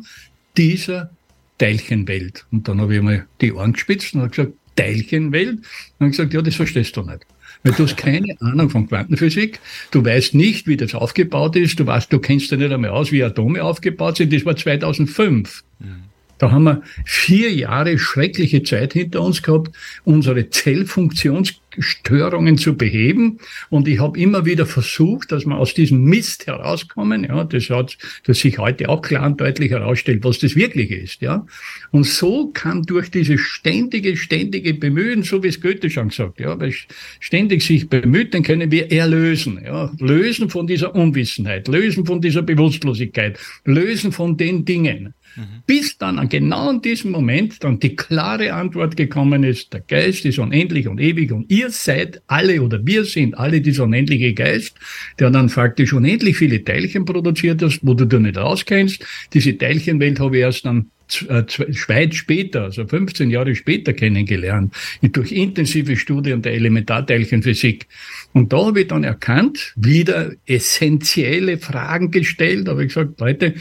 dieser 0.57 1.11
Teilchenwelt. 1.57 2.45
Und 2.51 2.67
dann 2.67 2.81
habe 2.81 2.95
ich 2.95 3.01
mal 3.01 3.27
die 3.39 3.53
Ohren 3.53 3.73
gespitzt 3.73 4.13
und 4.13 4.21
habe 4.21 4.29
gesagt, 4.29 4.53
Teilchenwelt. 4.75 5.59
Und 5.99 6.11
gesagt, 6.11 6.33
ja, 6.33 6.41
das 6.41 6.55
verstehst 6.55 6.95
du 6.97 7.01
nicht. 7.01 7.25
Weil 7.63 7.73
du 7.73 7.83
hast 7.83 7.97
keine 7.97 8.35
Ahnung 8.41 8.69
von 8.69 8.87
Quantenphysik, 8.87 9.59
du 9.91 10.03
weißt 10.03 10.33
nicht, 10.33 10.65
wie 10.65 10.77
das 10.77 10.95
aufgebaut 10.95 11.55
ist, 11.55 11.79
du 11.79 11.85
weißt, 11.85 12.11
du 12.11 12.17
kennst 12.17 12.49
ja 12.49 12.57
nicht 12.57 12.71
einmal 12.71 12.89
aus, 12.89 13.11
wie 13.11 13.23
Atome 13.23 13.63
aufgebaut 13.63 14.17
sind, 14.17 14.33
das 14.33 14.45
war 14.45 14.55
2005. 14.55 15.63
Mhm. 15.79 16.10
Da 16.41 16.49
haben 16.49 16.63
wir 16.63 16.81
vier 17.05 17.53
Jahre 17.53 17.99
schreckliche 17.99 18.63
Zeit 18.63 18.93
hinter 18.93 19.21
uns 19.21 19.43
gehabt, 19.43 19.75
unsere 20.05 20.49
Zellfunktionsstörungen 20.49 22.57
zu 22.57 22.75
beheben. 22.75 23.37
Und 23.69 23.87
ich 23.87 23.99
habe 23.99 24.17
immer 24.17 24.43
wieder 24.43 24.65
versucht, 24.65 25.31
dass 25.31 25.45
wir 25.45 25.55
aus 25.55 25.75
diesem 25.75 26.03
Mist 26.03 26.47
herauskommen. 26.47 27.25
Ja, 27.25 27.43
das 27.43 27.69
hat, 27.69 27.95
dass 28.25 28.39
sich 28.39 28.57
heute 28.57 28.89
auch 28.89 29.03
klar 29.03 29.27
und 29.27 29.39
deutlich 29.39 29.69
herausstellt, 29.69 30.23
was 30.23 30.39
das 30.39 30.55
wirklich 30.55 30.89
ist. 30.89 31.21
Ja, 31.21 31.45
und 31.91 32.07
so 32.07 32.47
kann 32.47 32.81
durch 32.87 33.11
dieses 33.11 33.39
ständige, 33.39 34.17
ständige 34.17 34.73
Bemühen, 34.73 35.21
so 35.21 35.43
wie 35.43 35.49
es 35.49 35.61
Goethe 35.61 35.91
schon 35.91 36.09
gesagt, 36.09 36.39
ja, 36.39 36.59
weil 36.59 36.73
ständig 37.19 37.63
sich 37.63 37.87
bemüht, 37.87 38.33
dann 38.33 38.41
können 38.41 38.71
wir 38.71 38.91
erlösen. 38.91 39.61
Ja, 39.63 39.91
lösen 39.99 40.49
von 40.49 40.65
dieser 40.65 40.95
Unwissenheit, 40.95 41.67
lösen 41.67 42.03
von 42.03 42.19
dieser 42.19 42.41
Bewusstlosigkeit, 42.41 43.37
lösen 43.63 44.11
von 44.11 44.37
den 44.37 44.65
Dingen. 44.65 45.13
Mhm. 45.35 45.63
Bis 45.65 45.97
dann 45.97 46.19
an 46.19 46.29
genau 46.29 46.69
in 46.69 46.81
diesem 46.81 47.11
Moment 47.11 47.63
dann 47.63 47.79
die 47.79 47.95
klare 47.95 48.53
Antwort 48.53 48.97
gekommen 48.97 49.43
ist, 49.43 49.73
der 49.73 49.81
Geist 49.81 50.25
ist 50.25 50.39
unendlich 50.39 50.87
und 50.87 50.99
ewig 50.99 51.31
und 51.31 51.51
ihr 51.51 51.69
seid 51.69 52.21
alle 52.27 52.61
oder 52.61 52.85
wir 52.85 53.05
sind 53.05 53.37
alle 53.37 53.61
dieser 53.61 53.83
unendliche 53.83 54.33
Geist, 54.33 54.75
der 55.19 55.29
dann 55.29 55.49
faktisch 55.49 55.93
unendlich 55.93 56.37
viele 56.37 56.63
Teilchen 56.63 57.05
produziert 57.05 57.61
hast, 57.61 57.79
wo 57.83 57.93
du 57.93 58.05
dir 58.05 58.19
nicht 58.19 58.37
rauskennst. 58.37 59.05
Diese 59.33 59.57
Teilchenwelt 59.57 60.19
habe 60.19 60.37
ich 60.37 60.41
erst 60.41 60.65
dann 60.65 60.91
äh, 61.27 61.43
weit 61.87 62.15
später, 62.15 62.63
also 62.63 62.85
15 62.87 63.29
Jahre 63.29 63.55
später 63.55 63.93
kennengelernt, 63.93 64.73
durch 65.01 65.31
intensive 65.31 65.97
Studien 65.97 66.41
der 66.41 66.53
Elementarteilchenphysik. 66.53 67.87
Und 68.33 68.53
da 68.53 68.65
habe 68.65 68.81
ich 68.81 68.87
dann 68.87 69.03
erkannt, 69.03 69.73
wieder 69.75 70.31
essentielle 70.45 71.57
Fragen 71.57 72.11
gestellt, 72.11 72.69
habe 72.69 72.83
ich 72.83 72.89
gesagt, 72.93 73.19
Leute, 73.19 73.55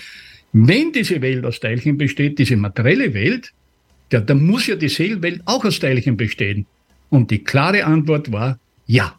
wenn 0.52 0.92
diese 0.92 1.20
Welt 1.22 1.44
aus 1.44 1.60
Teilchen 1.60 1.96
besteht, 1.96 2.38
diese 2.38 2.56
materielle 2.56 3.14
Welt, 3.14 3.52
ja, 4.12 4.20
dann 4.20 4.44
muss 4.44 4.66
ja 4.66 4.76
die 4.76 4.88
Seelenwelt 4.88 5.42
auch 5.44 5.64
aus 5.64 5.78
Teilchen 5.78 6.16
bestehen. 6.16 6.66
Und 7.10 7.30
die 7.30 7.42
klare 7.42 7.84
Antwort 7.84 8.32
war 8.32 8.58
ja. 8.86 9.18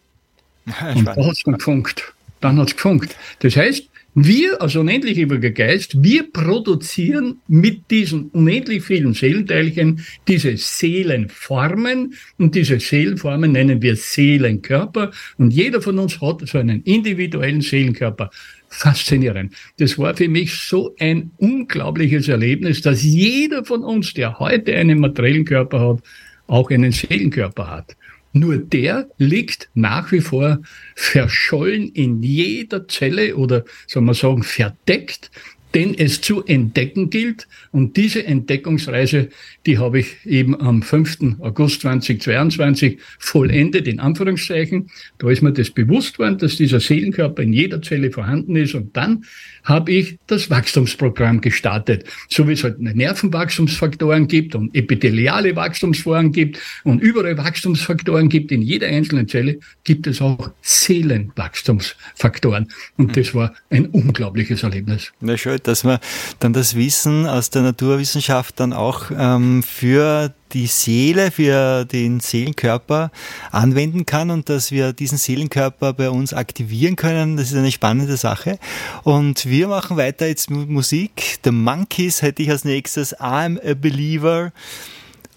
Und 0.96 1.06
da 1.06 1.16
hat 1.16 1.32
es 1.32 1.44
gefunkt. 1.44 2.14
dann 2.42 2.58
hat's 2.58 2.76
gefunkt. 2.76 3.16
Das 3.40 3.56
heißt, 3.56 3.88
wir 4.14 4.62
als 4.62 4.76
unendlich 4.76 5.18
ewiger 5.18 5.52
Geist, 5.52 6.04
wir 6.04 6.30
produzieren 6.30 7.40
mit 7.48 7.90
diesen 7.90 8.26
unendlich 8.32 8.84
vielen 8.84 9.14
Seelenteilchen 9.14 10.06
diese 10.28 10.58
Seelenformen 10.58 12.14
und 12.38 12.54
diese 12.54 12.78
Seelenformen 12.82 13.54
nennen 13.54 13.82
wir 13.82 13.96
Seelenkörper 13.96 15.12
und 15.38 15.52
jeder 15.52 15.82
von 15.82 15.98
uns 15.98 16.20
hat 16.20 16.46
so 16.46 16.58
einen 16.58 16.84
individuellen 16.84 17.62
Seelenkörper. 17.62 18.32
Faszinierend. 18.74 19.54
Das 19.78 20.00
war 20.00 20.16
für 20.16 20.30
mich 20.30 20.54
so 20.54 20.96
ein 20.98 21.32
unglaubliches 21.38 22.30
Erlebnis, 22.30 22.82
dass 22.82 23.04
jeder 23.04 23.66
von 23.66 23.84
uns, 23.84 24.14
der 24.14 24.40
heute 24.40 24.74
einen 24.76 25.00
materiellen 25.00 25.44
Körper 25.44 25.82
hat, 25.82 26.04
auch 26.48 26.72
einen 26.72 26.94
Seelenkörper 26.94 27.70
hat. 27.70 27.98
Nur 28.32 28.58
der 28.58 29.10
liegt 29.18 29.70
nach 29.74 30.14
wie 30.14 30.22
vor 30.22 30.60
verschollen 30.96 31.90
in 31.90 32.24
jeder 32.24 32.88
Zelle 32.88 33.36
oder, 33.36 33.66
soll 33.88 34.04
man 34.04 34.16
sagen, 34.16 34.42
verdeckt 34.42 35.32
den 35.74 35.98
es 35.98 36.22
zu 36.22 36.44
entdecken 36.46 37.10
gilt. 37.10 37.48
Und 37.72 37.98
diese 37.98 38.26
Entdeckungsreise, 38.26 39.30
die 39.66 39.78
habe 39.78 40.00
ich 40.00 40.26
eben 40.26 40.60
am 40.60 40.82
5. 40.82 41.38
August 41.40 41.82
2022 41.82 43.00
vollendet, 43.20 43.88
in 43.88 44.00
Anführungszeichen. 44.00 44.90
Da 45.18 45.30
ist 45.30 45.42
mir 45.42 45.54
das 45.54 45.70
bewusst 45.70 46.20
worden, 46.20 46.38
dass 46.38 46.58
dieser 46.58 46.80
Seelenkörper 46.80 47.44
in 47.44 47.54
jeder 47.54 47.82
Zelle 47.82 48.12
vorhanden 48.12 48.56
ist. 48.56 48.76
Und 48.76 48.96
dann 48.98 49.26
habe 49.64 49.92
ich 49.92 50.18
das 50.28 50.50
Wachstumsprogramm 50.50 51.42
gestartet. 51.42 52.06
So 52.30 52.48
wie 52.48 52.54
es 52.54 52.64
halt 52.64 52.80
Nervenwachstumsfaktoren 52.80 54.28
gibt 54.28 54.56
und 54.56 54.76
epitheliale 54.76 55.56
Wachstumsforen 55.56 56.32
gibt 56.32 56.60
und 56.84 57.02
überall 57.02 57.38
Wachstumsfaktoren 57.38 58.30
gibt, 58.30 58.52
in 58.52 58.62
jeder 58.62 58.88
einzelnen 58.88 59.28
Zelle 59.28 59.60
gibt 59.84 60.08
es 60.08 60.22
auch 60.22 60.52
Seelenwachstumsfaktoren. 60.62 62.68
Und 62.98 63.16
das 63.16 63.34
war 63.34 63.54
ein 63.70 63.86
unglaubliches 63.88 64.64
Erlebnis. 64.64 65.14
Na 65.22 65.38
schön 65.38 65.61
dass 65.68 65.84
man 65.84 66.00
dann 66.40 66.54
das 66.54 66.76
Wissen 66.76 67.28
aus 67.28 67.50
der 67.50 67.62
Naturwissenschaft 67.62 68.60
dann 68.60 68.74
auch 68.74 69.12
ähm, 69.16 69.64
für 69.64 70.34
die 70.54 70.68
Seele, 70.68 71.32
für 71.32 71.86
den 71.86 72.20
Seelenkörper 72.20 73.12
anwenden 73.52 74.06
kann 74.06 74.30
und 74.32 74.50
dass 74.50 74.72
wir 74.72 74.94
diesen 74.94 75.18
Seelenkörper 75.18 75.94
bei 75.94 76.10
uns 76.10 76.34
aktivieren 76.34 76.96
können. 76.96 77.38
Das 77.38 77.52
ist 77.52 77.58
eine 77.58 77.72
spannende 77.72 78.18
Sache. 78.18 78.60
Und 79.04 79.46
wir 79.46 79.68
machen 79.68 79.98
weiter 79.98 80.28
jetzt 80.28 80.50
mit 80.50 80.70
Musik. 80.70 81.40
The 81.44 81.52
Monkeys 81.52 82.22
hätte 82.22 82.44
ich 82.44 82.50
als 82.50 82.66
nächstes 82.66 83.18
I'm 83.18 83.60
a 83.60 83.74
Believer. 83.74 84.52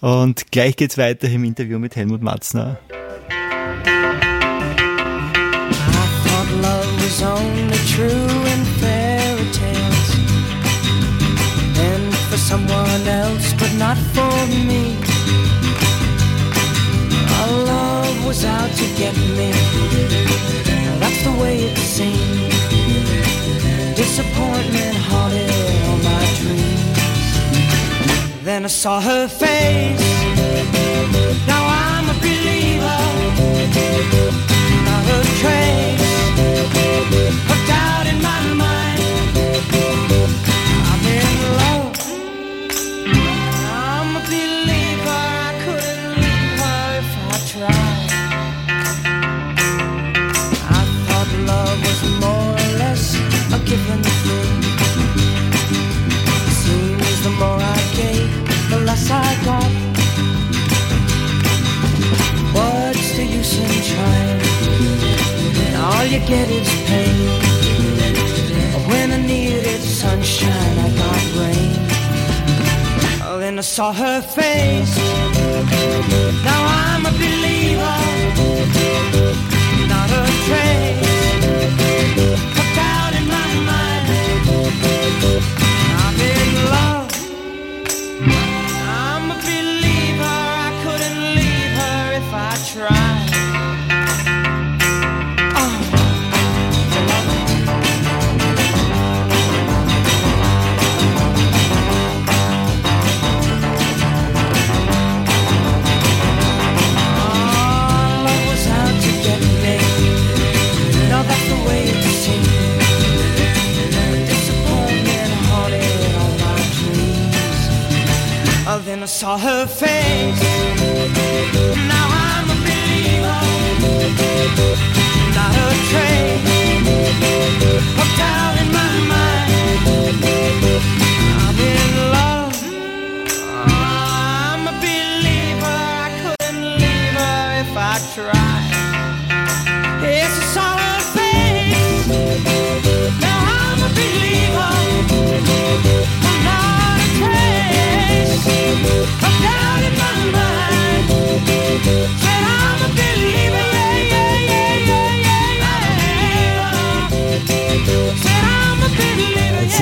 Und 0.01 0.51
gleich 0.51 0.75
geht's 0.75 0.97
weiter 0.97 1.29
im 1.29 1.43
Interview 1.43 1.79
mit 1.79 1.95
Helmut 1.95 2.21
Matzner. 2.21 2.77
I 5.67 6.07
thought 6.27 6.51
love 6.61 6.85
was 6.97 7.23
only 7.23 7.77
true 7.87 8.24
not 13.87 13.99
for 14.15 14.37
me. 14.69 14.83
Our 17.37 17.51
love 17.71 18.15
was 18.25 18.43
out 18.43 18.71
to 18.81 18.85
get 19.01 19.15
me. 19.37 19.49
That's 21.01 21.21
the 21.27 21.33
way 21.41 21.55
it 21.67 21.77
seemed. 21.95 22.51
Disappointment 24.01 24.97
haunted 25.09 25.51
all 25.87 25.99
my 26.11 26.23
dreams. 26.39 26.97
Then 28.47 28.61
I 28.69 28.71
saw 28.83 28.95
her 29.09 29.27
face. 29.27 30.07
Now 31.51 31.63
I'm 31.83 32.05
a 32.13 32.15
believer 32.21 32.44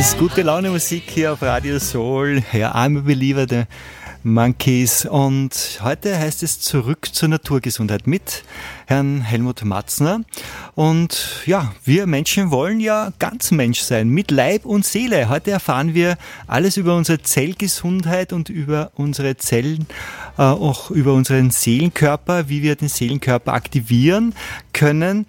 ist 0.03 0.17
gute 0.17 0.41
Laune 0.41 0.69
Musik 0.69 1.03
hier 1.07 1.31
auf 1.31 1.41
Radio 1.41 1.79
Soul. 1.79 2.43
Ja, 2.51 2.75
I'm 2.75 2.97
a 2.97 3.01
Believer, 3.01 3.45
der 3.45 3.67
Monkeys. 4.23 5.05
Und 5.05 5.79
heute 5.81 6.19
heißt 6.19 6.43
es 6.43 6.59
zurück 6.59 7.07
zur 7.13 7.29
Naturgesundheit 7.29 8.05
mit 8.05 8.43
Herrn 8.85 9.21
Helmut 9.21 9.63
Matzner. 9.63 10.19
Und 10.75 11.43
ja, 11.45 11.73
wir 11.85 12.05
Menschen 12.05 12.51
wollen 12.51 12.81
ja 12.81 13.13
ganz 13.19 13.51
Mensch 13.51 13.79
sein, 13.79 14.09
mit 14.09 14.29
Leib 14.29 14.65
und 14.65 14.85
Seele. 14.85 15.29
Heute 15.29 15.51
erfahren 15.51 15.93
wir 15.93 16.17
alles 16.47 16.75
über 16.75 16.97
unsere 16.97 17.21
Zellgesundheit 17.21 18.33
und 18.33 18.49
über 18.49 18.91
unsere 18.95 19.37
Zellen, 19.37 19.87
äh, 20.37 20.41
auch 20.41 20.91
über 20.91 21.13
unseren 21.13 21.49
Seelenkörper, 21.49 22.49
wie 22.49 22.61
wir 22.61 22.75
den 22.75 22.89
Seelenkörper 22.89 23.53
aktivieren 23.53 24.35
können. 24.73 25.27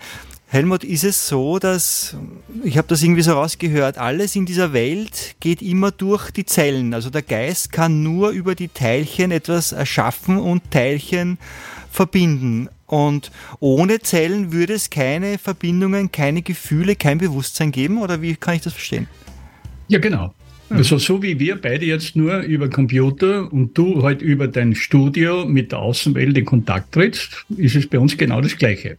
Helmut, 0.55 0.85
ist 0.85 1.03
es 1.03 1.27
so, 1.27 1.59
dass, 1.59 2.17
ich 2.63 2.79
habe 2.79 2.87
das 2.87 3.03
irgendwie 3.03 3.23
so 3.23 3.33
rausgehört, 3.33 3.99
alles 3.99 4.37
in 4.37 4.47
dieser 4.47 4.73
Welt 4.73 5.35
geht 5.41 5.61
immer 5.61 5.91
durch 5.91 6.31
die 6.31 6.47
Zellen. 6.47 6.95
Also 6.95 7.11
der 7.11 7.23
Geist 7.23 7.73
kann 7.73 8.05
nur 8.05 8.31
über 8.31 8.55
die 8.55 8.69
Teilchen 8.69 9.33
etwas 9.33 9.73
erschaffen 9.73 10.39
und 10.39 10.71
Teilchen 10.71 11.39
verbinden. 11.91 12.69
Und 12.87 13.33
ohne 13.59 13.99
Zellen 13.99 14.53
würde 14.53 14.75
es 14.75 14.91
keine 14.91 15.39
Verbindungen, 15.39 16.13
keine 16.13 16.43
Gefühle, 16.43 16.95
kein 16.95 17.19
Bewusstsein 17.19 17.73
geben? 17.73 18.01
Oder 18.01 18.23
wie 18.23 18.37
kann 18.37 18.55
ich 18.55 18.63
das 18.63 18.75
verstehen? 18.75 19.09
Ja, 19.89 19.99
genau. 19.99 20.33
Also 20.71 20.99
so 20.99 21.21
wie 21.21 21.41
wir 21.41 21.61
beide 21.61 21.85
jetzt 21.85 22.15
nur 22.15 22.39
über 22.43 22.71
Computer 22.71 23.53
und 23.53 23.77
du 23.77 24.05
halt 24.05 24.23
über 24.23 24.47
dein 24.47 24.77
Studio 24.77 25.47
mit 25.47 25.73
der 25.73 25.81
Außenwelt 25.81 26.39
in 26.39 26.45
Kontakt 26.45 26.93
trittst, 26.93 27.45
ist 27.57 27.75
es 27.75 27.89
bei 27.89 27.99
uns 27.99 28.17
genau 28.17 28.41
das 28.41 28.57
Gleiche. 28.57 28.99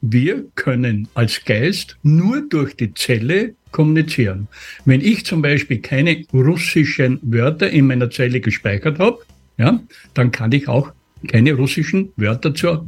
Wir 0.00 0.44
können 0.54 1.08
als 1.14 1.44
Geist 1.44 1.96
nur 2.02 2.42
durch 2.48 2.76
die 2.76 2.94
Zelle 2.94 3.54
kommunizieren. 3.72 4.48
Wenn 4.84 5.00
ich 5.00 5.24
zum 5.24 5.42
Beispiel 5.42 5.80
keine 5.80 6.24
russischen 6.32 7.18
Wörter 7.22 7.70
in 7.70 7.86
meiner 7.86 8.10
Zelle 8.10 8.40
gespeichert 8.40 8.98
habe, 8.98 9.18
ja, 9.58 9.80
dann 10.14 10.30
kann 10.30 10.52
ich 10.52 10.68
auch 10.68 10.92
keine 11.28 11.54
russischen 11.54 12.12
Wörter 12.16 12.54
zur 12.54 12.86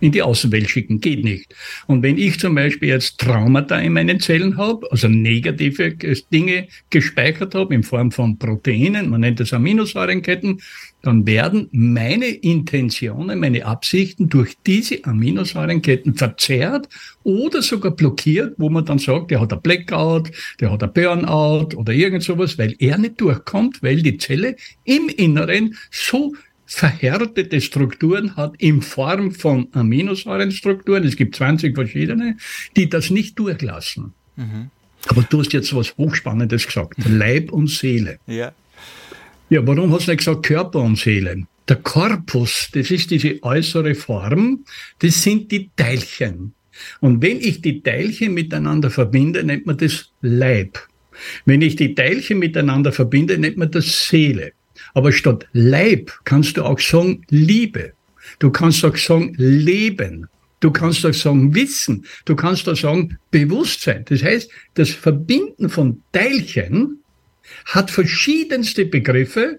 in 0.00 0.12
die 0.12 0.22
Außenwelt 0.22 0.68
schicken. 0.68 1.00
Geht 1.00 1.24
nicht. 1.24 1.54
Und 1.86 2.02
wenn 2.02 2.18
ich 2.18 2.38
zum 2.38 2.54
Beispiel 2.54 2.88
jetzt 2.88 3.18
Traumata 3.18 3.78
in 3.78 3.92
meinen 3.92 4.20
Zellen 4.20 4.56
habe, 4.56 4.90
also 4.90 5.08
negative 5.08 5.94
Dinge 6.32 6.68
gespeichert 6.90 7.54
habe 7.54 7.74
in 7.74 7.82
Form 7.82 8.10
von 8.10 8.38
Proteinen, 8.38 9.10
man 9.10 9.20
nennt 9.20 9.40
das 9.40 9.52
Aminosäurenketten, 9.52 10.60
dann 11.02 11.26
werden 11.26 11.68
meine 11.72 12.26
Intentionen, 12.26 13.40
meine 13.40 13.64
Absichten 13.64 14.28
durch 14.28 14.56
diese 14.66 15.02
Aminosäurenketten 15.04 16.14
verzerrt 16.14 16.88
oder 17.22 17.62
sogar 17.62 17.92
blockiert, 17.92 18.54
wo 18.58 18.68
man 18.68 18.84
dann 18.84 18.98
sagt, 18.98 19.30
der 19.30 19.40
hat 19.40 19.52
ein 19.52 19.62
Blackout, 19.62 20.30
der 20.60 20.70
hat 20.70 20.82
ein 20.82 20.92
Burnout 20.92 21.76
oder 21.76 21.92
irgend 21.92 22.22
sowas, 22.22 22.58
weil 22.58 22.74
er 22.78 22.98
nicht 22.98 23.20
durchkommt, 23.20 23.82
weil 23.82 24.02
die 24.02 24.18
Zelle 24.18 24.56
im 24.84 25.08
Inneren 25.08 25.76
so 25.90 26.34
verhärtete 26.72 27.60
Strukturen 27.60 28.36
hat 28.36 28.54
in 28.58 28.80
Form 28.80 29.32
von 29.32 29.68
Aminosäurenstrukturen, 29.72 31.04
es 31.04 31.16
gibt 31.16 31.34
20 31.34 31.74
verschiedene, 31.74 32.36
die 32.76 32.88
das 32.88 33.10
nicht 33.10 33.38
durchlassen. 33.38 34.14
Aber 35.08 35.22
du 35.22 35.40
hast 35.40 35.52
jetzt 35.52 35.74
was 35.74 35.96
Hochspannendes 35.96 36.66
gesagt, 36.66 36.94
Leib 37.08 37.50
und 37.52 37.68
Seele. 37.68 38.18
Ja. 38.26 38.52
Ja, 39.48 39.66
warum 39.66 39.92
hast 39.92 40.06
du 40.06 40.12
nicht 40.12 40.18
gesagt 40.18 40.46
Körper 40.46 40.80
und 40.80 40.96
Seele? 40.96 41.44
Der 41.68 41.76
Korpus, 41.76 42.68
das 42.72 42.90
ist 42.90 43.10
diese 43.10 43.42
äußere 43.42 43.96
Form, 43.96 44.64
das 45.00 45.22
sind 45.22 45.50
die 45.50 45.70
Teilchen. 45.74 46.54
Und 47.00 47.20
wenn 47.20 47.40
ich 47.40 47.60
die 47.60 47.82
Teilchen 47.82 48.32
miteinander 48.32 48.90
verbinde, 48.90 49.42
nennt 49.42 49.66
man 49.66 49.76
das 49.76 50.10
Leib. 50.22 50.78
Wenn 51.44 51.62
ich 51.62 51.76
die 51.76 51.94
Teilchen 51.94 52.38
miteinander 52.38 52.92
verbinde, 52.92 53.38
nennt 53.38 53.56
man 53.56 53.70
das 53.70 54.08
Seele. 54.08 54.52
Aber 54.94 55.12
statt 55.12 55.46
Leib 55.52 56.12
kannst 56.24 56.56
du 56.56 56.64
auch 56.64 56.78
sagen 56.78 57.24
Liebe. 57.28 57.92
Du 58.38 58.50
kannst 58.50 58.84
auch 58.84 58.96
sagen 58.96 59.34
Leben. 59.36 60.28
Du 60.60 60.70
kannst 60.70 61.04
auch 61.06 61.14
sagen 61.14 61.54
Wissen. 61.54 62.04
Du 62.26 62.36
kannst 62.36 62.68
auch 62.68 62.76
sagen 62.76 63.18
Bewusstsein. 63.30 64.04
Das 64.06 64.22
heißt, 64.22 64.50
das 64.74 64.90
Verbinden 64.90 65.68
von 65.68 66.02
Teilchen 66.12 66.98
hat 67.64 67.90
verschiedenste 67.90 68.84
Begriffe, 68.84 69.58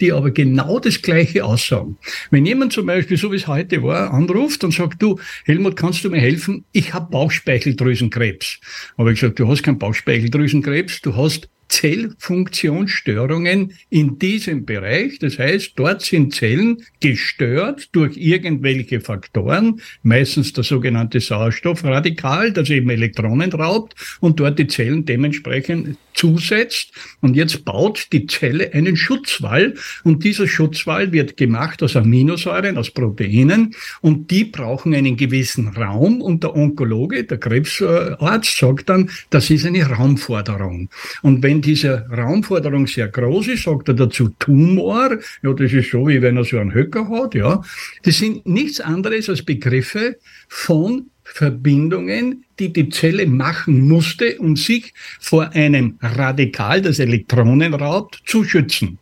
die 0.00 0.12
aber 0.12 0.30
genau 0.30 0.78
das 0.78 1.00
Gleiche 1.00 1.44
aussagen. 1.44 1.96
Wenn 2.30 2.44
jemand 2.44 2.72
zum 2.72 2.86
Beispiel, 2.86 3.16
so 3.16 3.32
wie 3.32 3.36
es 3.36 3.46
heute 3.46 3.82
war, 3.82 4.12
anruft 4.12 4.64
und 4.64 4.74
sagt, 4.74 5.00
du, 5.00 5.18
Helmut, 5.44 5.76
kannst 5.76 6.04
du 6.04 6.10
mir 6.10 6.20
helfen? 6.20 6.64
Ich 6.72 6.92
habe 6.92 7.10
Bauchspeicheldrüsenkrebs. 7.10 8.58
Aber 8.96 9.10
ich 9.10 9.20
gesagt, 9.20 9.38
du 9.38 9.48
hast 9.48 9.62
keinen 9.62 9.78
Bauchspeicheldrüsenkrebs, 9.78 11.00
du 11.02 11.16
hast 11.16 11.48
Zellfunktionsstörungen 11.72 13.72
in 13.88 14.18
diesem 14.18 14.66
Bereich. 14.66 15.18
Das 15.18 15.38
heißt, 15.38 15.72
dort 15.76 16.02
sind 16.02 16.34
Zellen 16.34 16.84
gestört 17.00 17.88
durch 17.92 18.18
irgendwelche 18.18 19.00
Faktoren, 19.00 19.80
meistens 20.02 20.52
der 20.52 20.64
sogenannte 20.64 21.20
Sauerstoffradikal, 21.20 22.52
das 22.52 22.68
eben 22.68 22.90
Elektronen 22.90 23.50
raubt 23.52 23.94
und 24.20 24.38
dort 24.38 24.58
die 24.58 24.66
Zellen 24.66 25.06
dementsprechend 25.06 25.96
zusetzt. 26.12 26.92
Und 27.22 27.36
jetzt 27.36 27.64
baut 27.64 28.08
die 28.12 28.26
Zelle 28.26 28.74
einen 28.74 28.96
Schutzwall 28.96 29.72
und 30.04 30.24
dieser 30.24 30.46
Schutzwall 30.46 31.10
wird 31.10 31.38
gemacht 31.38 31.82
aus 31.82 31.96
Aminosäuren, 31.96 32.76
aus 32.76 32.90
Proteinen 32.90 33.74
und 34.02 34.30
die 34.30 34.44
brauchen 34.44 34.94
einen 34.94 35.16
gewissen 35.16 35.68
Raum 35.68 36.20
und 36.20 36.42
der 36.42 36.54
Onkologe, 36.54 37.24
der 37.24 37.38
Krebsarzt 37.38 38.58
sagt 38.58 38.90
dann, 38.90 39.08
das 39.30 39.48
ist 39.48 39.64
eine 39.64 39.86
Raumforderung. 39.86 40.90
Und 41.22 41.42
wenn 41.42 41.61
diese 41.62 42.06
Raumforderung 42.10 42.86
sehr 42.86 43.08
groß 43.08 43.48
ist, 43.48 43.62
sagt 43.62 43.88
er 43.88 43.94
dazu 43.94 44.28
Tumor. 44.38 45.18
Ja, 45.42 45.52
das 45.52 45.72
ist 45.72 45.90
so, 45.90 46.06
wie 46.06 46.20
wenn 46.20 46.36
er 46.36 46.44
so 46.44 46.58
einen 46.58 46.74
Höcker 46.74 47.08
hat, 47.08 47.34
ja. 47.34 47.62
Das 48.02 48.18
sind 48.18 48.46
nichts 48.46 48.80
anderes 48.80 49.28
als 49.28 49.42
Begriffe 49.42 50.18
von 50.48 51.06
Verbindungen, 51.24 52.44
die 52.58 52.72
die 52.72 52.88
Zelle 52.90 53.26
machen 53.26 53.88
musste, 53.88 54.38
um 54.38 54.56
sich 54.56 54.92
vor 55.20 55.50
einem 55.52 55.96
Radikal, 56.00 56.82
das 56.82 56.98
Elektronen 56.98 57.74
raubt, 57.74 58.22
zu 58.26 58.44
schützen. 58.44 58.98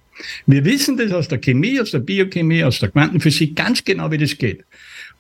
Wir 0.46 0.64
wissen 0.64 0.96
das 0.96 1.12
aus 1.12 1.28
der 1.28 1.38
Chemie, 1.38 1.80
aus 1.80 1.92
der 1.92 2.00
Biochemie, 2.00 2.62
aus 2.62 2.78
der 2.78 2.90
Quantenphysik 2.90 3.56
ganz 3.56 3.82
genau, 3.84 4.10
wie 4.10 4.18
das 4.18 4.36
geht. 4.36 4.64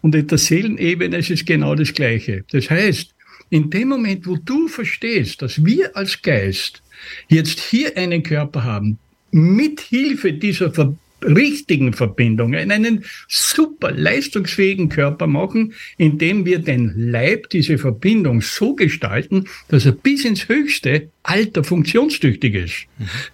Und 0.02 0.14
in 0.14 0.26
der 0.26 0.38
Seelenebene 0.38 1.18
ist 1.18 1.30
es 1.30 1.44
genau 1.44 1.74
das 1.74 1.92
Gleiche. 1.92 2.44
Das 2.50 2.70
heißt, 2.70 3.14
in 3.50 3.68
dem 3.70 3.88
Moment, 3.88 4.26
wo 4.26 4.36
du 4.36 4.68
verstehst, 4.68 5.42
dass 5.42 5.64
wir 5.64 5.96
als 5.96 6.22
Geist 6.22 6.82
jetzt 7.28 7.60
hier 7.60 7.96
einen 7.96 8.22
Körper 8.22 8.64
haben, 8.64 8.98
mit 9.30 9.80
Hilfe 9.80 10.32
dieser 10.32 10.72
Ver 10.72 10.94
richtigen 11.22 11.92
Verbindungen 11.92 12.70
einen 12.70 13.04
super 13.28 13.90
leistungsfähigen 13.92 14.88
Körper 14.88 15.26
machen, 15.26 15.74
indem 15.98 16.44
wir 16.44 16.58
den 16.58 16.92
Leib, 16.96 17.50
diese 17.50 17.78
Verbindung 17.78 18.40
so 18.40 18.74
gestalten, 18.74 19.44
dass 19.68 19.86
er 19.86 19.92
bis 19.92 20.24
ins 20.24 20.48
höchste 20.48 21.10
Alter 21.22 21.64
funktionstüchtig 21.64 22.54
ist. 22.54 22.86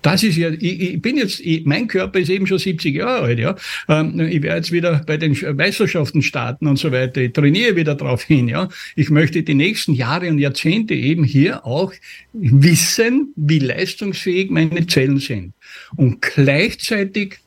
Das 0.03 0.23
ist 0.25 0.37
ja, 0.37 0.51
ich, 0.51 0.81
ich 0.81 1.03
bin 1.03 1.17
jetzt, 1.17 1.41
ich, 1.41 1.65
mein 1.65 1.87
Körper 1.87 2.19
ist 2.19 2.31
eben 2.31 2.47
schon 2.47 2.59
70 2.59 2.95
Jahre 2.95 3.23
alt, 3.23 3.39
ja. 3.39 3.55
Ähm, 3.89 4.19
ich 4.21 4.43
werde 4.43 4.57
jetzt 4.57 4.73
wieder 4.73 5.03
bei 5.07 5.17
den 5.17 5.37
Meisterschaften 5.57 6.23
starten 6.23 6.67
und 6.67 6.79
so 6.79 6.91
weiter. 6.91 7.21
Ich 7.21 7.33
trainiere 7.33 7.77
wieder 7.77 7.95
darauf 7.95 8.25
hin, 8.25 8.49
ja. 8.49 8.69
Ich 8.97 9.11
möchte 9.11 9.43
die 9.43 9.55
nächsten 9.55 9.95
Jahre 9.95 10.29
und 10.29 10.39
Jahrzehnte 10.39 10.95
eben 10.95 11.23
hier 11.23 11.65
auch 11.65 11.93
wissen, 12.33 13.33
wie 13.37 13.61
leistungsfähig 13.61 14.51
meine 14.51 14.87
Zellen 14.87 15.19
sind. 15.19 15.55
Und 15.95 16.23
gleichzeitig 16.23 17.39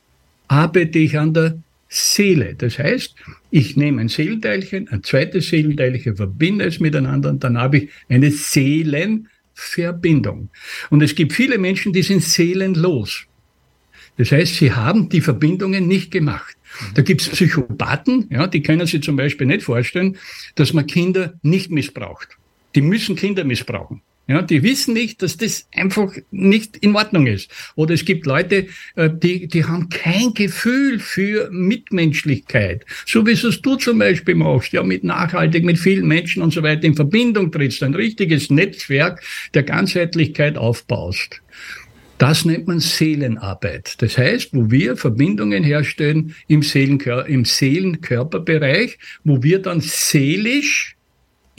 arbeite 0.50 0.98
ich 0.98 1.16
an 1.16 1.32
der 1.32 1.62
Seele. 1.88 2.56
Das 2.56 2.78
heißt, 2.78 3.14
ich 3.50 3.76
nehme 3.76 4.00
ein 4.00 4.08
Seelenteilchen, 4.08 4.88
ein 4.88 5.04
zweites 5.04 5.48
Seelenteilchen, 5.48 6.16
verbinde 6.16 6.64
es 6.64 6.80
miteinander 6.80 7.30
und 7.30 7.44
dann 7.44 7.56
habe 7.56 7.78
ich 7.78 7.88
eine 8.08 8.32
Seelenverbindung. 8.32 10.50
Und 10.90 11.02
es 11.02 11.14
gibt 11.14 11.32
viele 11.32 11.58
Menschen, 11.58 11.92
die 11.92 12.02
sind 12.02 12.22
seelenlos. 12.22 13.26
Das 14.16 14.32
heißt, 14.32 14.56
sie 14.56 14.72
haben 14.72 15.08
die 15.08 15.20
Verbindungen 15.20 15.86
nicht 15.86 16.10
gemacht. 16.10 16.56
Da 16.94 17.02
gibt 17.02 17.20
es 17.22 17.28
Psychopathen, 17.28 18.26
ja, 18.30 18.48
die 18.48 18.62
können 18.62 18.86
sich 18.86 19.02
zum 19.02 19.16
Beispiel 19.16 19.46
nicht 19.46 19.62
vorstellen, 19.62 20.16
dass 20.56 20.72
man 20.72 20.86
Kinder 20.86 21.34
nicht 21.42 21.70
missbraucht. 21.70 22.38
Die 22.74 22.82
müssen 22.82 23.16
Kinder 23.16 23.44
missbrauchen. 23.44 24.02
Ja, 24.26 24.42
die 24.42 24.62
wissen 24.62 24.94
nicht, 24.94 25.22
dass 25.22 25.36
das 25.36 25.66
einfach 25.74 26.12
nicht 26.30 26.76
in 26.76 26.94
Ordnung 26.94 27.26
ist. 27.26 27.50
Oder 27.74 27.94
es 27.94 28.04
gibt 28.04 28.26
Leute, 28.26 28.68
äh, 28.94 29.10
die, 29.12 29.48
die 29.48 29.64
haben 29.64 29.88
kein 29.88 30.34
Gefühl 30.34 31.00
für 31.00 31.50
Mitmenschlichkeit. 31.50 32.86
So 33.06 33.26
wie 33.26 33.32
es 33.32 33.42
du 33.42 33.74
zum 33.74 33.98
Beispiel 33.98 34.36
machst, 34.36 34.72
ja, 34.72 34.84
mit 34.84 35.02
nachhaltig, 35.02 35.64
mit 35.64 35.80
vielen 35.80 36.06
Menschen 36.06 36.44
und 36.44 36.52
so 36.52 36.62
weiter 36.62 36.84
in 36.84 36.94
Verbindung 36.94 37.50
trittst, 37.50 37.82
ein 37.82 37.94
richtiges 37.94 38.50
Netzwerk 38.50 39.20
der 39.52 39.64
Ganzheitlichkeit 39.64 40.56
aufbaust. 40.56 41.40
Das 42.20 42.44
nennt 42.44 42.68
man 42.68 42.80
Seelenarbeit. 42.80 44.00
Das 44.02 44.18
heißt, 44.18 44.50
wo 44.52 44.70
wir 44.70 44.96
Verbindungen 44.96 45.64
herstellen 45.64 46.36
im, 46.48 46.62
Seelenkör 46.62 47.26
im 47.26 47.46
Seelenkörperbereich, 47.46 48.98
wo 49.24 49.42
wir 49.42 49.60
dann 49.60 49.80
seelisch 49.80 50.98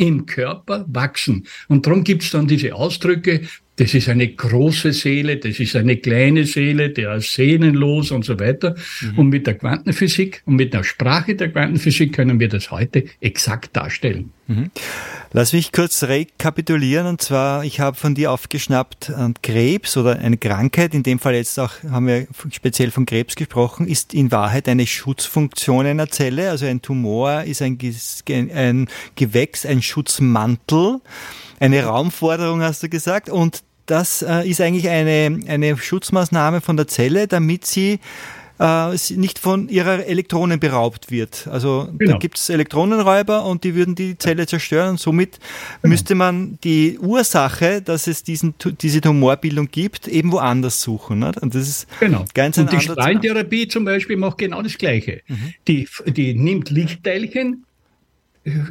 im 0.02 0.26
Körper 0.26 0.84
wachsen. 0.88 1.46
Und 1.68 1.86
darum 1.86 2.04
gibt's 2.04 2.32
dann 2.32 2.48
diese 2.48 2.74
Ausdrücke, 2.74 3.42
das 3.78 3.94
ist 3.94 4.10
eine 4.10 4.28
große 4.28 4.92
Seele, 4.92 5.38
das 5.38 5.60
ist 5.60 5.76
eine 5.76 5.98
kleine 5.98 6.46
Seele, 6.46 6.90
der 6.90 7.16
ist 7.16 7.34
sehnenlos 7.34 8.12
und 8.12 8.26
so 8.26 8.40
weiter. 8.40 8.76
Mhm. 9.02 9.18
Und 9.18 9.30
mit 9.30 9.48
der 9.48 9.58
Quantenphysik 9.58 10.44
und 10.46 10.56
mit 10.56 10.74
der 10.74 10.84
Sprache 10.84 11.36
der 11.36 11.52
Quantenphysik 11.52 12.14
können 12.14 12.40
wir 12.40 12.50
das 12.50 12.70
heute 12.70 13.06
exakt 13.22 13.76
darstellen. 13.76 14.32
Mhm. 14.48 14.72
Lass 15.32 15.54
mich 15.54 15.72
kurz 15.72 16.04
rekapitulieren 16.04 17.08
und 17.08 17.22
zwar, 17.22 17.64
ich 17.64 17.80
habe 17.80 17.96
von 17.96 18.14
dir 18.14 18.32
aufgeschnappt, 18.34 19.10
äh, 19.10 19.30
Krebs 19.42 19.96
oder 19.96 20.20
eine 20.20 20.38
Krankheit, 20.38 20.94
in 20.94 21.04
dem 21.04 21.20
Fall 21.20 21.36
jetzt 21.36 21.58
auch 21.58 21.72
haben 21.90 22.08
wir 22.08 22.28
speziell 22.52 22.92
von 22.92 23.06
Krebs 23.06 23.36
gesprochen, 23.36 23.88
ist 23.88 24.14
in 24.14 24.32
Wahrheit 24.32 24.68
eine 24.68 24.86
Schutzfunktion 24.86 25.86
einer 25.86 26.10
Zelle, 26.10 26.50
also 26.50 26.66
ein 26.66 26.82
Tumor 26.82 27.44
ist 27.46 27.62
ein, 27.62 27.80
ein 28.54 28.90
Gewächs, 29.16 29.66
ein 29.66 29.82
Schutzmantel, 29.82 31.00
eine 31.62 31.84
Raumforderung 31.84 32.62
hast 32.62 32.82
du 32.84 32.90
gesagt 32.90 33.30
und 33.30 33.64
das 33.86 34.22
äh, 34.22 34.48
ist 34.50 34.62
eigentlich 34.62 34.90
eine, 34.90 35.40
eine 35.48 35.78
Schutzmaßnahme 35.78 36.62
von 36.62 36.76
der 36.76 36.88
Zelle, 36.88 37.28
damit 37.28 37.66
sie 37.66 38.00
äh, 38.60 38.96
nicht 39.16 39.38
von 39.38 39.70
ihrer 39.70 40.06
Elektronen 40.06 40.60
beraubt 40.60 41.12
wird. 41.12 41.48
Also 41.52 41.90
genau. 41.98 42.14
da 42.14 42.18
gibt 42.18 42.38
es 42.38 42.50
Elektronenräuber 42.50 43.46
und 43.46 43.64
die 43.64 43.76
würden 43.76 43.94
die 43.96 44.18
Zelle 44.18 44.48
zerstören 44.48 44.92
und 44.92 45.00
somit 45.00 45.40
genau. 45.82 45.92
müsste 45.92 46.16
man 46.16 46.58
die 46.64 46.98
Ursache, 47.00 47.82
dass 47.82 48.08
es 48.08 48.24
diesen, 48.24 48.56
diese 48.82 49.02
Tumorbildung 49.02 49.70
gibt, 49.70 50.08
eben 50.08 50.32
woanders 50.32 50.82
suchen. 50.82 51.20
Nicht? 51.20 51.38
Und 51.42 51.54
das 51.54 51.68
ist 51.68 51.88
genau. 52.00 52.26
ganz 52.34 52.58
Und 52.58 52.72
die 52.72 52.80
Strahlentherapie 52.80 53.68
zum 53.68 53.86
Beispiel 53.86 54.18
macht 54.18 54.40
genau 54.40 54.62
das 54.64 54.78
Gleiche. 54.78 55.22
Mhm. 55.28 55.54
Die, 55.68 55.88
die 56.08 56.34
nimmt 56.34 56.72
Lichtteilchen, 56.72 57.66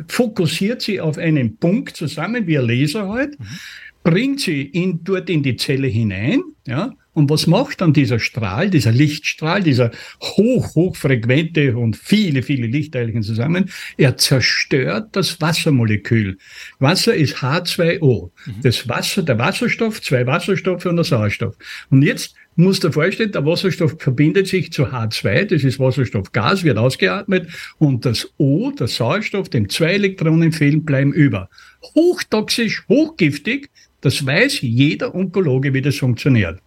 fokussiert 0.09 0.83
sie 0.83 1.00
auf 1.00 1.18
einen 1.18 1.56
Punkt 1.56 1.96
zusammen, 1.96 2.46
wie 2.46 2.59
ein 2.59 2.66
Laser 2.66 3.09
halt, 3.09 3.37
bringt 4.02 4.40
sie 4.40 4.62
in, 4.62 5.04
dort 5.04 5.28
in 5.30 5.42
die 5.42 5.56
Zelle 5.56 5.87
hinein, 5.88 6.42
ja, 6.66 6.92
und 7.12 7.28
was 7.28 7.46
macht 7.46 7.80
dann 7.80 7.92
dieser 7.92 8.20
Strahl, 8.20 8.70
dieser 8.70 8.92
Lichtstrahl, 8.92 9.62
dieser 9.62 9.90
hoch, 10.22 10.74
hochfrequente 10.76 11.76
und 11.76 11.96
viele, 11.96 12.42
viele 12.42 12.68
Lichtteilchen 12.68 13.22
zusammen? 13.22 13.68
Er 13.96 14.16
zerstört 14.16 15.09
das 15.12 15.40
Wassermolekül. 15.40 16.38
Wasser 16.78 17.14
ist 17.14 17.38
H2O. 17.38 18.30
Das 18.62 18.88
Wasser, 18.88 19.22
der 19.24 19.38
Wasserstoff, 19.38 20.00
zwei 20.00 20.24
Wasserstoffe 20.26 20.87
und 20.87 20.96
der 20.96 21.04
Sauerstoff. 21.04 21.56
Und 21.90 22.02
jetzt 22.02 22.37
muss 22.61 22.81
dir 22.81 22.92
vorstellen, 22.92 23.33
der 23.33 23.44
Wasserstoff 23.44 23.96
verbindet 23.99 24.46
sich 24.46 24.73
zu 24.73 24.87
H2, 24.87 25.44
das 25.46 25.64
ist 25.64 25.79
Wasserstoffgas, 25.79 26.64
wird 26.64 26.79
ausgeatmet 26.79 27.49
und 27.79 28.05
das 28.05 28.33
O, 28.38 28.70
der 28.70 28.87
Sauerstoff, 28.87 29.49
dem 29.49 29.68
zwei 29.68 29.94
Elektronen 29.94 30.53
fehlen, 30.53 30.85
bleiben 30.85 31.12
über. 31.12 31.49
Hochtoxisch, 31.94 32.85
hochgiftig, 32.88 33.70
das 34.01 34.25
weiß 34.25 34.62
jeder 34.62 35.14
Onkologe, 35.14 35.75
wie 35.75 35.83
das 35.83 35.96
funktioniert. 35.96 36.61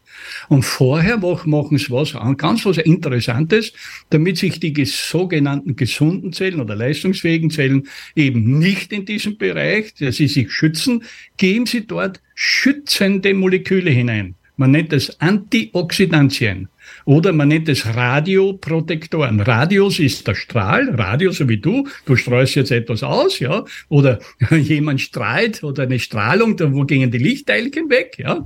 Und 0.48 0.64
vorher 0.64 1.18
machen 1.18 1.78
sie 1.78 1.90
was, 1.90 2.14
ganz 2.38 2.66
was 2.66 2.78
Interessantes, 2.78 3.74
damit 4.12 4.38
sich 4.38 4.60
die 4.60 4.86
sogenannten 4.86 5.76
gesunden 5.76 6.34
Zellen 6.34 6.62
oder 6.62 6.76
leistungsfähigen 6.76 7.50
Zellen 7.50 7.88
eben 8.16 8.60
nicht 8.60 8.94
in 8.94 9.06
diesem 9.06 9.38
Bereich, 9.38 9.96
dass 9.96 10.18
sie 10.18 10.28
sich 10.28 10.52
schützen, 10.52 11.04
geben 11.38 11.66
sie 11.66 11.88
dort 11.88 12.22
schützende 12.36 13.34
Moleküle 13.34 13.90
hinein. 13.90 14.36
Man 14.56 14.72
nennt 14.72 14.94
es 14.94 15.20
Antioxidantien. 15.20 16.70
Oder 17.06 17.34
man 17.34 17.48
nennt 17.48 17.70
es 17.70 17.86
Radioprotektoren. 17.86 19.40
Radius 19.40 20.00
ist 20.00 20.28
der 20.28 20.36
Strahl, 20.36 20.90
Radio 20.90 21.32
so 21.32 21.50
wie 21.50 21.58
du, 21.58 21.88
du 22.06 22.16
streust 22.16 22.56
jetzt 22.56 22.72
etwas 22.72 23.04
aus, 23.04 23.40
ja, 23.40 23.66
oder 23.90 24.20
jemand 24.52 25.02
strahlt 25.02 25.64
oder 25.64 25.84
eine 25.84 26.00
Strahlung, 26.00 26.56
da 26.56 26.72
wo 26.72 26.84
gehen 26.84 27.12
die 27.12 27.18
Lichtteilchen 27.18 27.90
weg, 27.90 28.16
ja. 28.18 28.46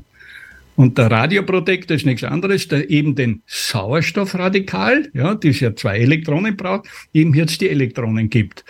Und 0.76 1.00
der 1.00 1.10
Radioprotektor 1.10 1.98
ist 1.98 2.06
nichts 2.06 2.24
anderes, 2.24 2.68
der 2.68 2.90
eben 2.90 3.16
den 3.16 3.42
Sauerstoffradikal, 3.48 5.10
ja, 5.14 5.34
das 5.34 5.60
ja 5.60 5.76
zwei 5.76 5.98
Elektronen 5.98 6.56
braucht, 6.56 6.88
eben 7.14 7.34
jetzt 7.34 7.62
die 7.62 7.70
Elektronen 7.70 8.30
gibt. 8.30 8.64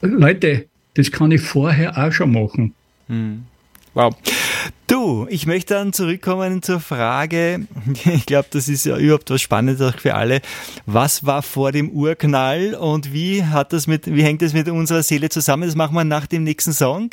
Leute, 0.00 0.66
das 0.94 1.10
kann 1.10 1.32
ich 1.32 1.40
vorher 1.40 1.98
auch 1.98 2.12
schon 2.12 2.32
machen. 2.32 2.74
Wow. 3.94 4.14
Du, 4.86 5.26
ich 5.28 5.46
möchte 5.46 5.74
dann 5.74 5.92
zurückkommen 5.92 6.62
zur 6.62 6.80
Frage, 6.80 7.66
ich 8.04 8.26
glaube, 8.26 8.48
das 8.50 8.68
ist 8.68 8.86
ja 8.86 8.96
überhaupt 8.96 9.30
was 9.30 9.42
Spannendes 9.42 9.80
auch 9.80 9.98
für 9.98 10.14
alle. 10.14 10.40
Was 10.86 11.26
war 11.26 11.42
vor 11.42 11.72
dem 11.72 11.90
Urknall 11.90 12.74
und 12.74 13.12
wie 13.12 13.44
hat 13.44 13.72
das 13.72 13.86
mit, 13.86 14.06
wie 14.06 14.22
hängt 14.22 14.42
das 14.42 14.52
mit 14.52 14.68
unserer 14.68 15.02
Seele 15.02 15.28
zusammen? 15.28 15.64
Das 15.64 15.74
machen 15.74 15.94
wir 15.94 16.04
nach 16.04 16.26
dem 16.26 16.44
nächsten 16.44 16.72
Song. 16.72 17.10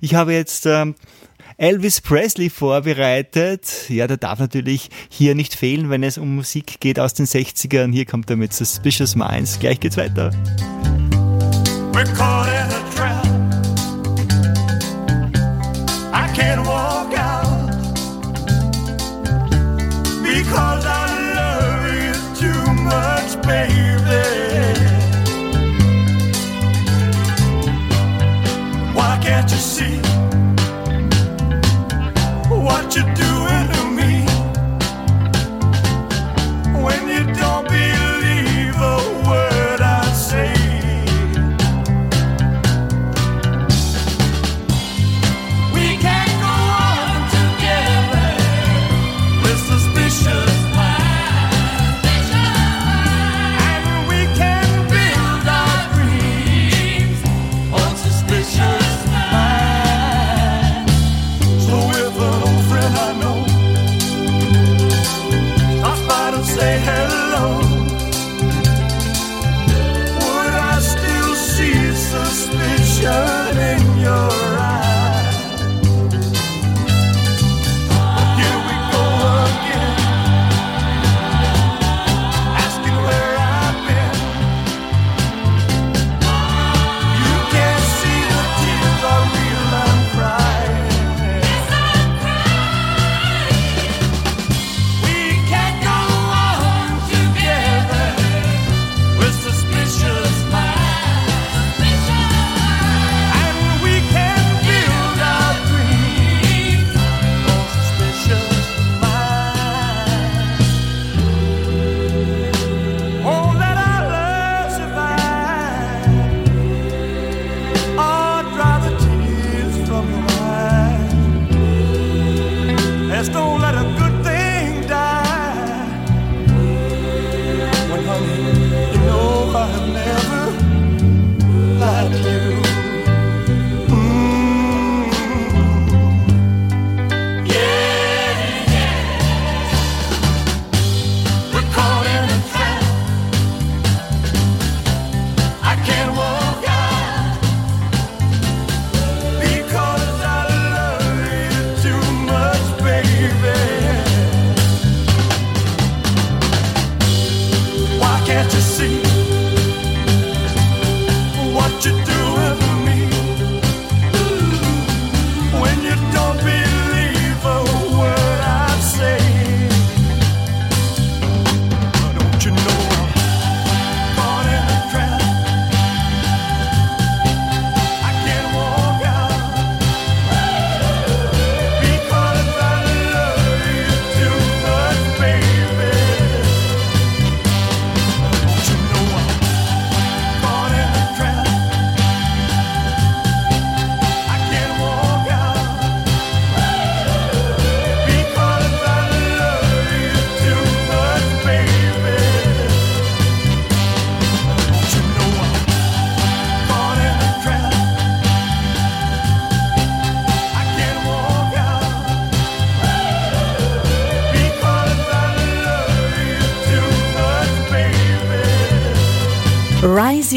Ich 0.00 0.14
habe 0.14 0.34
jetzt 0.34 0.66
ähm, 0.66 0.94
Elvis 1.56 2.00
Presley 2.00 2.50
vorbereitet. 2.50 3.88
Ja, 3.88 4.06
der 4.06 4.18
darf 4.18 4.38
natürlich 4.38 4.90
hier 5.08 5.34
nicht 5.34 5.54
fehlen, 5.54 5.90
wenn 5.90 6.02
es 6.02 6.18
um 6.18 6.36
Musik 6.36 6.80
geht 6.80 7.00
aus 7.00 7.14
den 7.14 7.26
60ern. 7.26 7.92
Hier 7.92 8.04
kommt 8.04 8.30
er 8.30 8.36
mit 8.36 8.52
Suspicious 8.52 9.16
Minds. 9.16 9.58
Gleich 9.58 9.80
geht's 9.80 9.96
weiter. 9.96 10.30
We're 11.92 12.04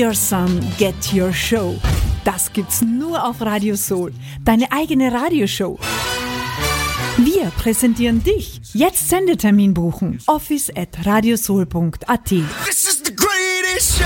Your 0.09 0.15
Sun, 0.15 0.59
Get 0.79 1.13
Your 1.13 1.31
Show. 1.31 1.79
Das 2.23 2.51
gibt's 2.51 2.81
nur 2.81 3.23
auf 3.23 3.41
Radio 3.41 3.75
Soul. 3.75 4.11
Deine 4.43 4.71
eigene 4.71 5.13
Radioshow. 5.13 5.77
Wir 7.17 7.51
präsentieren 7.51 8.23
dich. 8.23 8.59
Jetzt 8.73 9.07
Sendetermin 9.07 9.75
buchen. 9.75 10.19
Office 10.25 10.71
at 10.75 11.05
radiosoul.at. 11.05 12.25
This 12.25 12.87
is 12.87 13.03
the 13.05 13.15
greatest 13.15 13.99
show. 13.99 14.05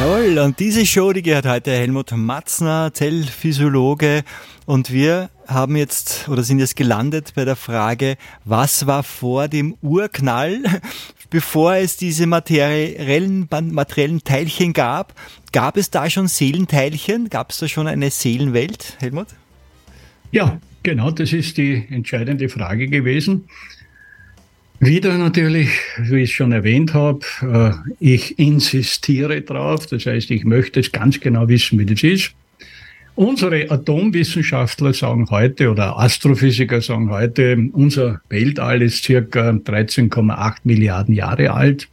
Jawohl, 0.00 0.36
und 0.40 0.58
diese 0.58 0.84
Show, 0.84 1.12
die 1.12 1.22
gehört 1.22 1.46
heute 1.46 1.70
Helmut 1.70 2.10
Matzner, 2.16 2.92
Zellphysiologe. 2.92 4.24
Und 4.66 4.90
wir 4.90 5.30
haben 5.48 5.76
jetzt 5.76 6.28
oder 6.28 6.42
sind 6.42 6.58
jetzt 6.58 6.76
gelandet 6.76 7.32
bei 7.34 7.44
der 7.44 7.56
Frage, 7.56 8.16
was 8.44 8.86
war 8.86 9.02
vor 9.02 9.48
dem 9.48 9.76
Urknall, 9.82 10.62
bevor 11.30 11.74
es 11.74 11.96
diese 11.96 12.26
materiellen, 12.26 13.48
materiellen 13.70 14.22
Teilchen 14.22 14.72
gab? 14.72 15.14
Gab 15.52 15.76
es 15.76 15.90
da 15.90 16.08
schon 16.10 16.28
Seelenteilchen? 16.28 17.30
Gab 17.30 17.50
es 17.50 17.58
da 17.58 17.68
schon 17.68 17.86
eine 17.86 18.10
Seelenwelt, 18.10 18.96
Helmut? 19.00 19.28
Ja, 20.30 20.60
genau, 20.82 21.10
das 21.10 21.32
ist 21.32 21.56
die 21.56 21.86
entscheidende 21.90 22.48
Frage 22.48 22.88
gewesen. 22.88 23.48
Wieder 24.80 25.18
natürlich, 25.18 25.70
wie 25.98 26.22
ich 26.22 26.34
schon 26.34 26.52
erwähnt 26.52 26.94
habe, 26.94 27.20
äh, 27.42 27.72
ich 27.98 28.38
insistiere 28.38 29.40
drauf, 29.40 29.86
das 29.86 30.06
heißt, 30.06 30.30
ich 30.30 30.44
möchte 30.44 30.78
es 30.78 30.92
ganz 30.92 31.18
genau 31.18 31.48
wissen, 31.48 31.80
wie 31.80 31.86
das 31.86 32.04
ist. 32.04 32.32
Unsere 33.18 33.68
Atomwissenschaftler 33.68 34.92
sagen 34.94 35.26
heute 35.30 35.72
oder 35.72 35.98
Astrophysiker 35.98 36.80
sagen 36.80 37.10
heute, 37.10 37.68
unser 37.72 38.20
Weltall 38.28 38.80
ist 38.80 39.02
circa 39.02 39.50
13,8 39.50 40.58
Milliarden 40.62 41.16
Jahre 41.16 41.50
alt 41.50 41.88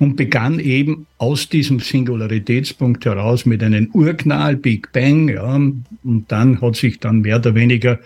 und 0.00 0.16
begann 0.16 0.58
eben 0.58 1.06
aus 1.18 1.48
diesem 1.48 1.78
Singularitätspunkt 1.78 3.04
heraus 3.04 3.46
mit 3.46 3.62
einem 3.62 3.90
Urknall, 3.92 4.56
Big 4.56 4.90
Bang, 4.90 5.28
ja, 5.28 5.54
und 5.54 6.24
dann 6.26 6.60
hat 6.60 6.74
sich 6.74 6.98
dann 6.98 7.20
mehr 7.20 7.36
oder 7.36 7.54
weniger 7.54 8.00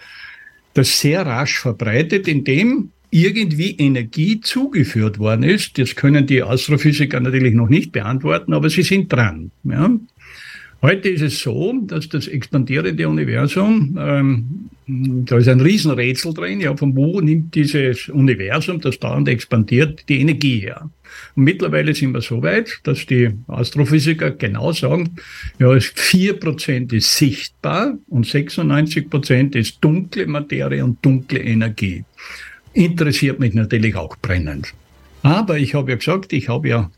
das 0.75 1.01
sehr 1.01 1.25
rasch 1.25 1.61
verbreitet, 1.61 2.29
indem 2.29 2.91
irgendwie 3.11 3.71
Energie 3.79 4.39
zugeführt 4.43 5.19
worden 5.19 5.45
ist. 5.45 5.79
Das 5.79 5.97
können 5.97 6.27
die 6.27 6.43
Astrophysiker 6.43 7.21
natürlich 7.21 7.55
noch 7.55 7.71
nicht 7.71 7.91
beantworten, 7.91 8.53
aber 8.53 8.69
sie 8.69 8.83
sind 8.83 9.11
dran. 9.11 9.51
Ja. 9.65 9.91
Heute 10.83 11.11
ist 11.11 11.21
es 11.21 11.39
so, 11.41 11.75
dass 11.83 12.09
das 12.09 12.27
expandierende 12.27 13.07
Universum, 13.07 13.99
ähm, 14.01 14.71
da 14.87 15.37
ist 15.37 15.49
ein 15.49 15.61
Riesenrätsel 15.61 16.33
drin, 16.33 16.61
ja, 16.61 16.75
von 16.75 16.97
wo 16.97 17.21
nimmt 17.21 17.55
dieses 17.55 18.09
Universum, 18.09 18.81
das 18.81 18.99
dauernd 18.99 19.29
expandiert, 19.29 20.09
die 20.09 20.21
Energie 20.21 20.61
her? 20.61 20.89
Und 21.37 21.45
mittlerweile 21.45 21.95
sind 21.95 22.13
wir 22.13 22.23
so 22.23 22.43
weit, 22.43 22.81
dass 22.85 23.05
die 23.05 23.31
Astrophysiker 23.47 24.31
genau 24.31 24.73
sagen, 24.73 25.17
ja, 25.59 25.79
vier 25.81 26.41
Prozent 26.41 26.95
ist 26.95 27.15
sichtbar 27.15 27.99
und 28.09 28.27
96 28.27 29.11
Prozent 29.11 29.55
ist 29.57 29.79
dunkle 29.83 30.27
Materie 30.27 30.83
und 30.83 31.05
dunkle 31.05 31.41
Energie. 31.41 32.05
Interessiert 32.73 33.39
mich 33.39 33.53
natürlich 33.53 33.97
auch 33.97 34.17
brennend. 34.17 34.73
Aber 35.23 35.59
ich 35.59 35.75
habe 35.75 35.91
ja 35.91 35.97
gesagt, 35.99 36.33
ich 36.33 36.49
habe 36.49 36.69
ja 36.69 36.91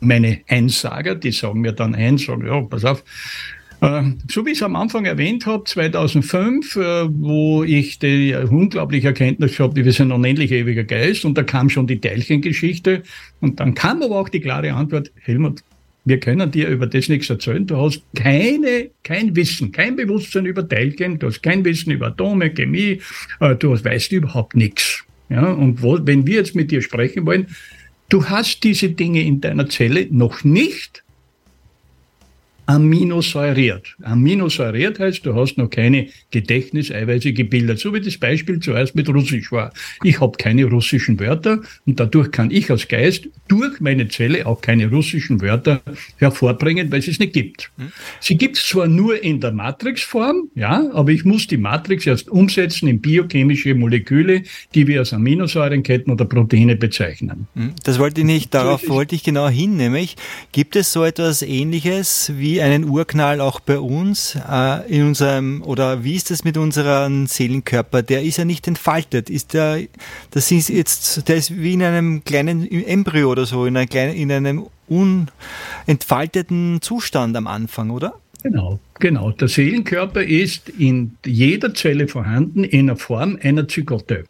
meine 0.00 0.40
Einsager, 0.48 1.14
die 1.14 1.32
sagen 1.32 1.60
mir 1.60 1.72
dann 1.72 1.94
ein, 1.94 2.18
sagen, 2.18 2.46
ja, 2.46 2.60
pass 2.62 2.84
auf, 2.84 3.02
äh, 3.80 4.02
so 4.30 4.46
wie 4.46 4.50
ich 4.50 4.58
es 4.58 4.62
am 4.62 4.76
Anfang 4.76 5.04
erwähnt 5.04 5.46
habe, 5.46 5.64
2005, 5.64 6.76
äh, 6.76 6.80
wo 7.10 7.64
ich 7.64 7.98
die 7.98 8.34
unglaubliche 8.34 9.08
Erkenntnis 9.08 9.58
habe, 9.58 9.84
wir 9.84 9.92
sind 9.92 10.08
ein 10.08 10.12
unendlich 10.12 10.52
ewiger 10.52 10.84
Geist 10.84 11.24
und 11.24 11.36
da 11.36 11.42
kam 11.42 11.68
schon 11.68 11.86
die 11.86 12.00
Teilchengeschichte 12.00 13.02
und 13.40 13.60
dann 13.60 13.74
kam 13.74 14.02
aber 14.02 14.20
auch 14.20 14.28
die 14.28 14.40
klare 14.40 14.72
Antwort, 14.72 15.10
Helmut, 15.20 15.62
wir 16.04 16.18
können 16.18 16.50
dir 16.50 16.68
über 16.68 16.86
das 16.86 17.08
nichts 17.08 17.30
erzählen. 17.30 17.66
Du 17.66 17.76
hast 17.76 18.02
keine, 18.16 18.90
kein 19.04 19.36
Wissen, 19.36 19.70
kein 19.70 19.96
Bewusstsein 19.96 20.46
über 20.46 20.68
Teilchen, 20.68 21.18
du 21.18 21.28
hast 21.28 21.42
kein 21.42 21.64
Wissen 21.64 21.92
über 21.92 22.08
Atome, 22.08 22.50
Chemie, 22.50 23.00
äh, 23.40 23.54
du 23.54 23.72
weißt 23.72 24.12
überhaupt 24.12 24.56
nichts. 24.56 25.04
Ja, 25.28 25.50
und 25.50 25.82
wo, 25.82 25.98
wenn 26.04 26.26
wir 26.26 26.36
jetzt 26.36 26.54
mit 26.54 26.70
dir 26.70 26.82
sprechen 26.82 27.24
wollen, 27.24 27.46
Du 28.12 28.28
hast 28.28 28.62
diese 28.64 28.90
Dinge 28.90 29.22
in 29.22 29.40
deiner 29.40 29.70
Zelle 29.70 30.06
noch 30.10 30.44
nicht 30.44 31.02
aminosäuriert. 32.72 33.96
Aminosäuriert 34.02 34.98
heißt, 34.98 35.26
du 35.26 35.34
hast 35.34 35.58
noch 35.58 35.68
keine 35.68 36.08
Gedächtniseiweiße 36.30 37.34
gebildet, 37.34 37.78
so 37.78 37.92
wie 37.92 38.00
das 38.00 38.16
Beispiel 38.16 38.60
zuerst 38.60 38.94
mit 38.94 39.08
Russisch 39.10 39.52
war. 39.52 39.72
Ich 40.02 40.20
habe 40.20 40.38
keine 40.38 40.64
russischen 40.64 41.20
Wörter 41.20 41.60
und 41.86 42.00
dadurch 42.00 42.30
kann 42.30 42.50
ich 42.50 42.70
als 42.70 42.88
Geist 42.88 43.28
durch 43.48 43.80
meine 43.80 44.08
Zelle 44.08 44.46
auch 44.46 44.62
keine 44.62 44.88
russischen 44.88 45.42
Wörter 45.42 45.82
hervorbringen, 46.16 46.90
weil 46.90 47.00
es 47.00 47.08
es 47.08 47.18
nicht 47.18 47.34
gibt. 47.34 47.70
Sie 48.20 48.38
gibt 48.38 48.56
es 48.56 48.66
zwar 48.66 48.88
nur 48.88 49.22
in 49.22 49.40
der 49.40 49.52
Matrixform, 49.52 50.48
ja, 50.54 50.90
aber 50.92 51.10
ich 51.10 51.26
muss 51.26 51.46
die 51.46 51.58
Matrix 51.58 52.06
erst 52.06 52.30
umsetzen 52.30 52.88
in 52.88 53.02
biochemische 53.02 53.74
Moleküle, 53.74 54.44
die 54.74 54.86
wir 54.86 55.00
als 55.00 55.12
Aminosäurenketten 55.12 56.10
oder 56.10 56.24
Proteine 56.24 56.76
bezeichnen. 56.76 57.48
Das 57.84 57.98
wollte 57.98 58.22
ich 58.22 58.26
nicht, 58.26 58.54
darauf 58.54 58.88
wollte 58.88 59.14
ich 59.14 59.24
genau 59.24 59.48
hin, 59.48 59.76
nämlich 59.76 60.16
gibt 60.52 60.76
es 60.76 60.90
so 60.92 61.04
etwas 61.04 61.42
ähnliches 61.42 62.32
wie 62.34 62.61
einen 62.62 62.88
Urknall 62.88 63.40
auch 63.40 63.60
bei 63.60 63.78
uns 63.78 64.36
äh, 64.48 64.88
in 64.88 65.08
unserem 65.08 65.62
oder 65.62 66.04
wie 66.04 66.14
ist 66.14 66.30
das 66.30 66.44
mit 66.44 66.56
unserem 66.56 67.26
Seelenkörper? 67.26 68.02
Der 68.02 68.22
ist 68.22 68.38
ja 68.38 68.44
nicht 68.44 68.66
entfaltet. 68.68 69.28
Ist 69.28 69.54
der, 69.54 69.80
das 70.30 70.50
ist 70.50 70.68
jetzt, 70.68 71.28
der 71.28 71.36
ist 71.36 71.56
wie 71.56 71.74
in 71.74 71.82
einem 71.82 72.24
kleinen 72.24 72.70
Embryo 72.70 73.30
oder 73.30 73.46
so, 73.46 73.66
in, 73.66 73.76
einer 73.76 73.86
kleinen, 73.86 74.14
in 74.14 74.30
einem 74.30 74.66
unentfalteten 74.88 76.80
Zustand 76.80 77.36
am 77.36 77.46
Anfang, 77.46 77.90
oder? 77.90 78.14
Genau, 78.42 78.80
genau. 78.98 79.30
Der 79.32 79.48
Seelenkörper 79.48 80.22
ist 80.22 80.68
in 80.68 81.16
jeder 81.24 81.74
Zelle 81.74 82.08
vorhanden 82.08 82.64
in 82.64 82.86
der 82.88 82.96
Form 82.96 83.38
einer 83.42 83.68
Zygote. 83.68 84.24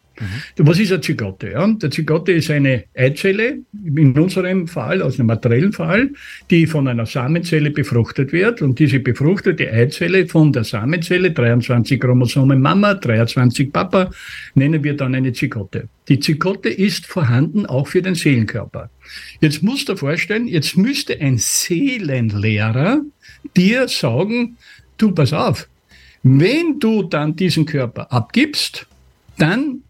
Was 0.56 0.78
ist 0.78 0.92
eine 0.92 1.00
Zygote? 1.00 1.50
Ja? 1.50 1.66
Der 1.66 1.90
Zygote 1.90 2.32
ist 2.32 2.50
eine 2.50 2.84
Eizelle, 2.94 3.58
in 3.84 4.18
unserem 4.18 4.68
Fall, 4.68 5.02
aus 5.02 5.18
einem 5.18 5.26
materiellen 5.26 5.72
Fall, 5.72 6.10
die 6.50 6.66
von 6.66 6.88
einer 6.88 7.06
Samenzelle 7.06 7.70
befruchtet 7.70 8.32
wird. 8.32 8.62
Und 8.62 8.78
diese 8.78 9.00
befruchtete 9.00 9.70
Eizelle 9.70 10.26
von 10.26 10.52
der 10.52 10.64
Samenzelle, 10.64 11.32
23 11.32 12.00
Chromosomen 12.00 12.60
Mama, 12.60 12.94
23 12.94 13.72
Papa, 13.72 14.10
nennen 14.54 14.82
wir 14.84 14.96
dann 14.96 15.14
eine 15.14 15.32
Zygote. 15.32 15.88
Die 16.08 16.20
Zygote 16.20 16.68
ist 16.68 17.06
vorhanden 17.06 17.66
auch 17.66 17.86
für 17.86 18.02
den 18.02 18.14
Seelenkörper. 18.14 18.90
Jetzt 19.40 19.62
musst 19.62 19.88
du 19.88 19.92
dir 19.92 19.98
vorstellen, 19.98 20.48
jetzt 20.48 20.76
müsste 20.76 21.20
ein 21.20 21.38
Seelenlehrer 21.38 23.00
dir 23.56 23.88
sagen, 23.88 24.56
du 24.98 25.12
pass 25.12 25.32
auf, 25.32 25.68
wenn 26.22 26.78
du 26.78 27.02
dann 27.02 27.34
diesen 27.34 27.66
Körper 27.66 28.12
abgibst, 28.12 28.86
dann 29.38 29.82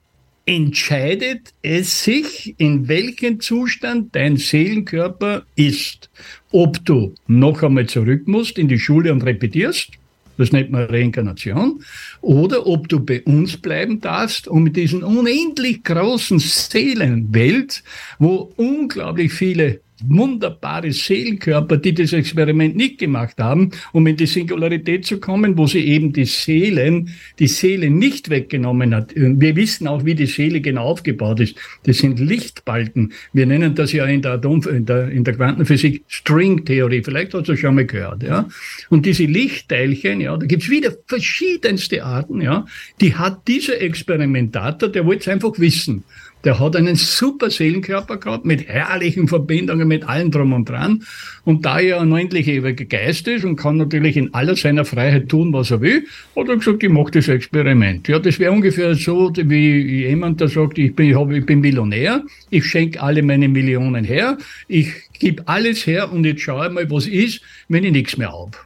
entscheidet 0.47 1.55
es 1.63 2.05
sich, 2.05 2.55
in 2.59 2.89
welchem 2.89 3.41
Zustand 3.41 4.15
dein 4.15 4.37
Seelenkörper 4.37 5.45
ist. 5.55 6.11
Ob 6.51 6.85
du 6.85 7.15
noch 7.27 7.63
einmal 7.63 7.87
zurück 7.87 8.27
musst 8.27 8.59
in 8.59 8.69
die 8.69 8.79
Schule 8.79 9.13
und 9.13 9.23
repetierst, 9.23 9.91
das 10.39 10.51
nennt 10.51 10.71
man 10.71 10.87
Reinkarnation, 10.87 11.85
oder 12.21 12.67
ob 12.67 12.89
du 12.89 13.01
bei 13.01 13.23
uns 13.23 13.57
bleiben 13.57 14.01
darfst 14.01 14.49
und 14.49 14.65
mit 14.65 14.77
diesen 14.77 15.03
unendlich 15.03 15.85
großen 15.85 16.39
Seelenwelt, 16.39 17.83
wo 18.19 18.53
unglaublich 18.57 19.33
viele 19.33 19.81
wunderbare 20.07 20.93
Seelenkörper, 20.93 21.77
die 21.77 21.95
das 21.95 22.13
Experiment 22.13 22.77
nicht 22.77 22.99
gemacht 22.99 23.39
haben, 23.39 23.71
um 23.93 24.07
in 24.07 24.17
die 24.17 24.27
Singularität 24.27 25.05
zu 25.07 25.19
kommen, 25.19 25.57
wo 25.57 25.67
sie 25.67 25.81
eben 25.87 26.13
die 26.13 26.25
Seelen, 26.25 27.11
die 27.39 27.47
Seele 27.47 27.91
nicht 27.91 28.31
weggenommen 28.31 28.95
hat. 28.95 29.13
Wir 29.15 29.57
wissen 29.57 29.87
auch, 29.87 30.05
wie 30.05 30.15
die 30.15 30.27
Seele 30.27 30.61
genau 30.61 30.85
aufgebaut 30.85 31.41
ist. 31.41 31.57
Das 31.85 31.99
sind 31.99 32.19
Lichtbalken. 32.21 33.13
Wir 33.33 33.47
nennen 33.47 33.75
das 33.75 33.93
ja 33.93 34.07
in 34.07 34.23
der 34.23 34.33
Atom, 34.33 34.63
in 34.69 34.87
der, 34.87 35.09
in 35.11 35.25
der 35.25 35.35
Quantenphysik 35.35 36.05
Stringtheorie. 36.09 37.03
Vielleicht 37.03 37.35
hast 37.35 37.49
du 37.49 37.57
schon 37.57 37.75
mal 37.75 37.87
gehört, 37.87 38.23
ja. 38.23 38.49
Und 38.91 39.07
diese 39.07 39.25
Lichtteilchen, 39.25 40.21
ja, 40.21 40.37
da 40.37 40.47
gibt's 40.47 40.69
wieder 40.69 40.93
verschiedenste 41.07 42.05
Arten, 42.05 42.41
ja. 42.41 42.67
Die 43.01 43.15
hat 43.15 43.47
dieser 43.49 43.81
Experimentator, 43.81 44.89
der 44.89 45.07
wollte 45.07 45.23
es 45.23 45.29
einfach 45.29 45.59
wissen. 45.59 46.05
Der 46.45 46.59
hat 46.59 46.75
einen 46.77 46.97
super 46.97 47.51
Seelenkörper 47.51 48.17
gehabt 48.17 48.45
mit 48.45 48.67
herrlichen 48.69 49.29
Verbindungen 49.29 49.87
mit 49.87 50.05
allem 50.09 50.31
drum 50.31 50.53
und 50.53 50.69
dran. 50.69 51.05
Und 51.45 51.65
da 51.65 51.79
er 51.81 52.01
ein 52.01 52.11
unendlich 52.13 52.49
ewiger 52.49 52.85
Geist 52.85 53.29
ist 53.29 53.45
und 53.45 53.57
kann 53.57 53.77
natürlich 53.77 54.17
in 54.17 54.33
aller 54.35 54.57
seiner 54.57 54.85
Freiheit 54.85 55.29
tun, 55.29 55.53
was 55.53 55.71
er 55.71 55.81
will, 55.81 56.05
hat 56.37 56.49
er 56.49 56.57
gesagt, 56.57 56.83
ich 56.83 56.91
mache 56.91 57.13
das 57.13 57.29
Experiment. 57.29 58.09
Ja, 58.09 58.19
das 58.19 58.39
wäre 58.39 58.53
ungefähr 58.53 58.95
so, 58.95 59.33
wie 59.35 60.07
jemand, 60.07 60.41
der 60.41 60.49
sagt, 60.49 60.79
ich 60.79 60.95
bin, 60.95 61.11
ich, 61.11 61.17
hab, 61.17 61.31
ich 61.31 61.47
bin 61.47 61.61
Millionär, 61.61 62.25
ich 62.51 62.65
schenke 62.65 63.01
alle 63.01 63.23
meine 63.23 63.49
Millionen 63.49 64.05
her, 64.05 64.39
ich 64.69 64.93
gebe 65.19 65.47
alles 65.47 65.87
her 65.87 66.13
und 66.13 66.25
jetzt 66.25 66.43
schaue 66.43 66.67
ich 66.67 66.73
mal, 66.73 66.91
was 66.91 67.07
ist, 67.07 67.43
wenn 67.69 67.85
ich 67.85 67.93
nichts 67.93 68.17
mehr 68.17 68.33
habe. 68.33 68.57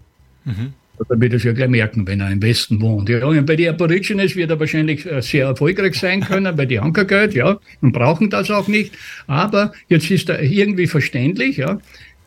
Da 0.99 1.21
wird 1.21 1.35
es 1.35 1.45
ja 1.45 1.53
gleich 1.53 1.69
merken, 1.69 2.07
wenn 2.07 2.21
er 2.21 2.31
im 2.31 2.43
Westen 2.43 2.81
wohnt. 2.81 3.09
Ja, 3.09 3.25
und 3.27 3.47
bei 3.47 3.57
den 3.57 3.69
Aborigines 3.69 4.35
wird 4.37 4.51
er 4.51 4.61
wahrscheinlich 4.61 5.05
äh, 5.07 5.21
sehr 5.21 5.47
erfolgreich 5.47 5.95
sein 5.95 6.23
können, 6.23 6.57
weil 6.57 6.67
die 6.67 6.81
haben 6.81 6.93
kein 6.93 7.31
ja, 7.33 7.59
und 7.81 7.93
brauchen 7.93 8.31
das 8.31 8.51
auch 8.51 8.69
nicht. 8.69 8.93
Aber 9.27 9.73
jetzt 9.89 10.11
ist 10.11 10.29
er 10.29 10.43
irgendwie 10.43 10.87
verständlich, 10.87 11.59
ja. 11.59 11.81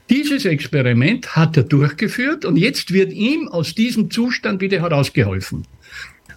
Dieses 0.09 0.45
Experiment 0.45 1.35
hat 1.35 1.55
er 1.55 1.63
durchgeführt 1.63 2.43
und 2.43 2.57
jetzt 2.57 2.91
wird 2.91 3.13
ihm 3.13 3.47
aus 3.47 3.75
diesem 3.75 4.09
Zustand 4.09 4.59
wieder 4.59 4.81
herausgeholfen 4.81 5.65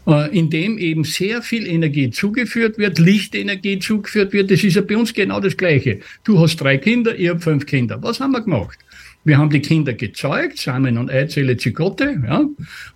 äh, 0.06 0.36
indem 0.36 0.78
eben 0.78 1.04
sehr 1.04 1.42
viel 1.42 1.66
Energie 1.66 2.10
zugeführt 2.10 2.78
wird, 2.78 2.98
Lichtenergie 2.98 3.78
zugeführt 3.78 4.32
wird. 4.32 4.50
Das 4.50 4.64
ist 4.64 4.74
ja 4.74 4.82
bei 4.82 4.96
uns 4.96 5.14
genau 5.14 5.40
das 5.40 5.56
Gleiche. 5.56 6.00
Du 6.24 6.40
hast 6.40 6.56
drei 6.56 6.78
Kinder, 6.78 7.18
ich 7.18 7.28
habe 7.28 7.40
fünf 7.40 7.66
Kinder. 7.66 8.02
Was 8.02 8.20
haben 8.20 8.32
wir 8.32 8.40
gemacht? 8.40 8.78
Wir 9.24 9.38
haben 9.38 9.50
die 9.50 9.60
Kinder 9.60 9.92
gezeugt, 9.92 10.58
Samen- 10.58 10.98
und 10.98 11.10
Eizelle, 11.10 11.56
Zygote, 11.56 12.20
ja. 12.26 12.44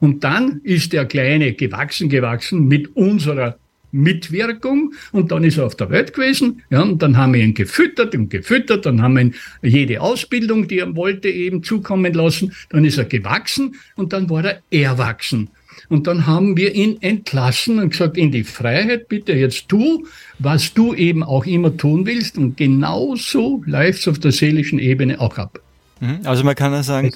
Und 0.01 0.24
dann 0.24 0.61
ist 0.64 0.93
der 0.93 1.07
Kleine 1.07 1.53
gewachsen, 1.53 2.09
gewachsen 2.09 2.66
mit 2.66 2.97
unserer 2.97 3.59
Mitwirkung 3.93 4.93
und 5.12 5.31
dann 5.31 5.45
ist 5.45 5.59
er 5.59 5.66
auf 5.66 5.77
der 5.77 5.91
Welt 5.91 6.12
gewesen, 6.12 6.62
ja, 6.70 6.83
und 6.83 7.03
dann 7.03 7.16
haben 7.16 7.35
wir 7.35 7.43
ihn 7.43 7.55
gefüttert 7.55 8.14
und 8.14 8.29
gefüttert, 8.29 8.87
dann 8.87 9.01
haben 9.03 9.14
wir 9.14 9.22
ihn 9.22 9.35
jede 9.62 10.01
Ausbildung, 10.01 10.68
die 10.68 10.81
er 10.81 10.95
wollte, 10.97 11.29
eben 11.29 11.62
zukommen 11.62 12.12
lassen, 12.12 12.53
dann 12.70 12.85
ist 12.85 12.99
er 12.99 13.05
gewachsen 13.05 13.77
und 13.95 14.12
dann 14.12 14.29
war 14.29 14.45
er 14.45 14.62
erwachsen. 14.70 15.49
Und 15.89 16.07
dann 16.07 16.27
haben 16.27 16.57
wir 16.57 16.74
ihn 16.74 17.01
entlassen 17.01 17.79
und 17.79 17.91
gesagt, 17.91 18.16
in 18.16 18.33
die 18.33 18.45
Freiheit, 18.45 19.09
bitte 19.09 19.35
jetzt 19.35 19.68
tu, 19.68 20.05
was 20.39 20.72
du 20.74 20.95
eben 20.95 21.22
auch 21.22 21.45
immer 21.47 21.77
tun 21.77 22.07
willst. 22.07 22.39
Und 22.39 22.57
genauso 22.57 23.62
läuft 23.66 24.01
es 24.01 24.09
auf 24.09 24.18
der 24.18 24.33
seelischen 24.33 24.79
Ebene 24.79 25.20
auch 25.20 25.37
ab. 25.37 25.61
Mhm. 26.01 26.20
Also 26.24 26.44
man 26.44 26.55
kann 26.55 26.72
ja 26.72 26.82
sagen, 26.82 27.12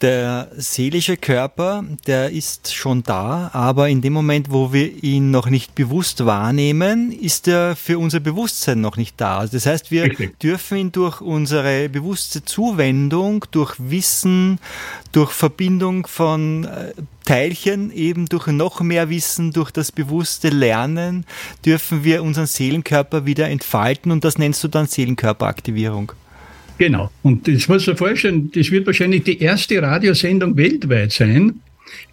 der 0.00 0.50
seelische 0.56 1.16
Körper, 1.16 1.84
der 2.06 2.30
ist 2.30 2.74
schon 2.74 3.02
da, 3.02 3.50
aber 3.52 3.88
in 3.88 4.00
dem 4.00 4.12
Moment, 4.12 4.50
wo 4.50 4.72
wir 4.72 5.02
ihn 5.02 5.30
noch 5.30 5.48
nicht 5.48 5.74
bewusst 5.74 6.24
wahrnehmen, 6.24 7.12
ist 7.12 7.48
er 7.48 7.76
für 7.76 7.98
unser 7.98 8.20
Bewusstsein 8.20 8.80
noch 8.80 8.96
nicht 8.96 9.20
da. 9.20 9.38
Also 9.38 9.56
das 9.56 9.66
heißt, 9.66 9.90
wir 9.90 10.04
Richtig. 10.04 10.38
dürfen 10.40 10.78
ihn 10.78 10.92
durch 10.92 11.20
unsere 11.20 11.88
bewusste 11.88 12.44
Zuwendung, 12.44 13.44
durch 13.50 13.74
Wissen, 13.78 14.58
durch 15.12 15.32
Verbindung 15.32 16.06
von 16.06 16.64
äh, 16.64 16.92
Teilchen, 17.24 17.90
eben 17.90 18.26
durch 18.26 18.46
noch 18.46 18.80
mehr 18.80 19.10
Wissen, 19.10 19.52
durch 19.52 19.70
das 19.70 19.92
bewusste 19.92 20.48
Lernen, 20.48 21.26
dürfen 21.64 22.04
wir 22.04 22.22
unseren 22.22 22.46
Seelenkörper 22.46 23.26
wieder 23.26 23.48
entfalten 23.48 24.12
und 24.12 24.24
das 24.24 24.38
nennst 24.38 24.62
du 24.64 24.68
dann 24.68 24.86
Seelenkörperaktivierung. 24.86 26.12
Genau. 26.78 27.10
Und 27.22 27.48
das 27.48 27.68
muss 27.68 27.86
man 27.86 27.96
vorstellen, 27.96 28.50
das 28.52 28.70
wird 28.70 28.86
wahrscheinlich 28.86 29.24
die 29.24 29.40
erste 29.40 29.82
Radiosendung 29.82 30.56
weltweit 30.56 31.12
sein, 31.12 31.60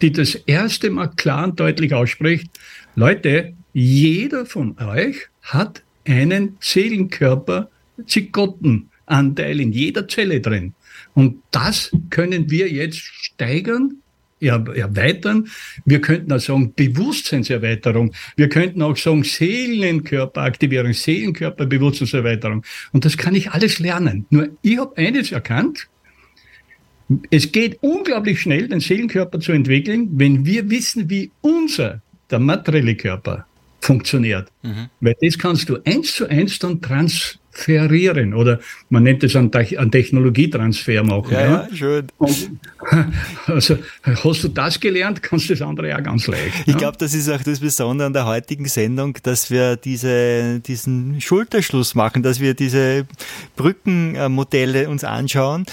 die 0.02 0.12
das 0.12 0.34
erste 0.34 0.90
Mal 0.90 1.08
klar 1.08 1.44
und 1.44 1.60
deutlich 1.60 1.94
ausspricht, 1.94 2.48
Leute, 2.96 3.54
jeder 3.72 4.46
von 4.46 4.76
euch 4.78 5.16
hat 5.42 5.82
einen 6.06 6.56
Seelenkörper 6.60 7.70
Zygottenanteil 8.06 9.60
in 9.60 9.72
jeder 9.72 10.08
Zelle 10.08 10.40
drin. 10.40 10.74
Und 11.14 11.42
das 11.50 11.90
können 12.10 12.50
wir 12.50 12.70
jetzt 12.70 12.98
steigern, 12.98 14.02
erweitern. 14.40 15.48
Wir 15.84 16.00
könnten 16.00 16.32
auch 16.32 16.40
sagen 16.40 16.72
Bewusstseinserweiterung. 16.74 18.12
Wir 18.36 18.48
könnten 18.48 18.82
auch 18.82 18.96
sagen 18.96 19.24
Seelenkörperaktivierung, 19.24 20.92
Seelenkörperbewusstseinserweiterung. 20.92 22.62
Und 22.92 23.04
das 23.04 23.16
kann 23.16 23.34
ich 23.34 23.50
alles 23.50 23.78
lernen. 23.78 24.26
Nur 24.30 24.48
ich 24.62 24.78
habe 24.78 24.96
eines 24.96 25.32
erkannt. 25.32 25.88
Es 27.30 27.52
geht 27.52 27.78
unglaublich 27.82 28.40
schnell, 28.40 28.68
den 28.68 28.80
Seelenkörper 28.80 29.40
zu 29.40 29.52
entwickeln, 29.52 30.08
wenn 30.12 30.44
wir 30.44 30.68
wissen, 30.70 31.08
wie 31.08 31.30
unser, 31.40 32.02
der 32.30 32.40
materielle 32.40 32.96
Körper, 32.96 33.46
funktioniert. 33.80 34.50
Weil 35.00 35.14
das 35.20 35.38
kannst 35.38 35.68
du 35.68 35.78
eins 35.84 36.14
zu 36.14 36.28
eins 36.28 36.58
dann 36.58 36.80
transferieren 37.56 38.34
oder 38.34 38.60
man 38.88 39.02
nennt 39.02 39.24
es 39.24 39.34
einen, 39.36 39.50
Tech- 39.50 39.78
einen 39.78 39.90
Technologietransfer 39.90 41.02
machen. 41.02 41.32
Ja, 41.32 41.68
schön. 41.72 42.06
Und, 42.18 42.50
also 43.46 43.78
hast 44.04 44.44
du 44.44 44.48
das 44.48 44.78
gelernt, 44.78 45.22
kannst 45.22 45.48
du 45.48 45.54
das 45.54 45.62
andere 45.62 45.96
auch 45.96 46.02
ganz 46.02 46.26
leicht. 46.26 46.60
Ich 46.66 46.74
ja? 46.74 46.76
glaube, 46.76 46.98
das 46.98 47.14
ist 47.14 47.28
auch 47.28 47.42
das 47.42 47.60
Besondere 47.60 48.06
an 48.06 48.12
der 48.12 48.26
heutigen 48.26 48.66
Sendung, 48.66 49.16
dass 49.22 49.50
wir 49.50 49.76
diese, 49.76 50.60
diesen 50.60 51.20
Schulterschluss 51.20 51.94
machen, 51.94 52.22
dass 52.22 52.40
wir 52.40 52.54
diese 52.54 53.06
Brückenmodelle 53.56 54.88
uns 54.88 55.04
anschauen. 55.04 55.66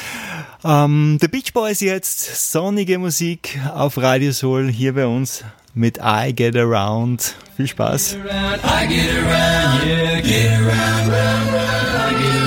Ähm, 0.64 1.18
The 1.20 1.28
Beach 1.28 1.54
Boys 1.54 1.82
jetzt, 1.82 2.52
sonnige 2.52 2.98
Musik 2.98 3.60
auf 3.74 3.98
Radio 3.98 4.32
Soul 4.32 4.70
hier 4.70 4.94
bei 4.94 5.06
uns 5.06 5.44
mit 5.74 6.00
I 6.02 6.34
Get 6.34 6.56
Around. 6.56 7.36
Viel 7.56 7.68
Spaß. 7.68 8.16
I 8.16 8.88
get 8.88 9.16
around, 9.16 9.88
yeah, 9.88 10.22
get 10.22 10.60
around, 10.60 11.10
round, 11.12 11.54
round. 11.54 11.96
I 11.96 12.14
get 12.14 12.36
around, 12.36 12.43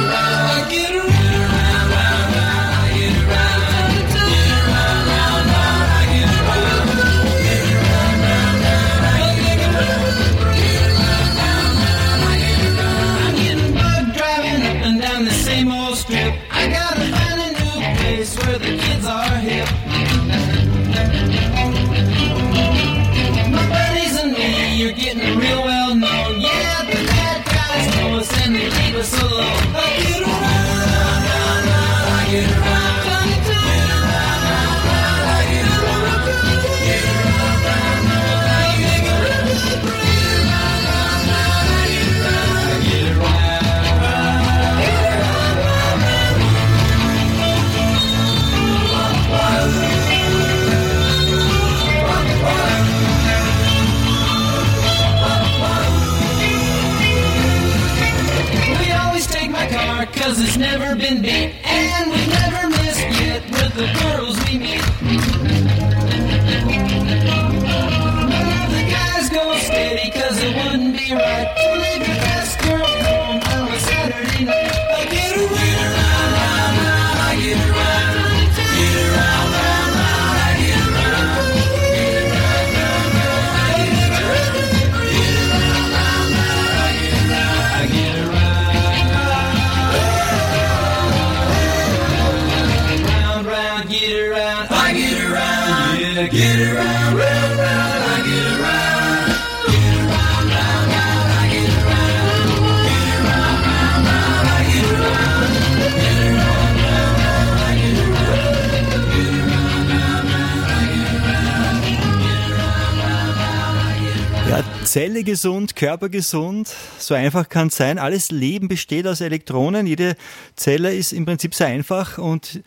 gesund, 115.26 115.76
Körper 115.76 116.08
gesund, 116.08 116.72
so 116.98 117.12
einfach 117.12 117.50
kann 117.50 117.68
es 117.68 117.76
sein. 117.76 117.98
Alles 117.98 118.30
Leben 118.30 118.68
besteht 118.68 119.06
aus 119.06 119.20
Elektronen. 119.20 119.86
Jede 119.86 120.16
Zelle 120.56 120.94
ist 120.94 121.12
im 121.12 121.26
Prinzip 121.26 121.54
sehr 121.54 121.66
einfach 121.66 122.16
und 122.16 122.62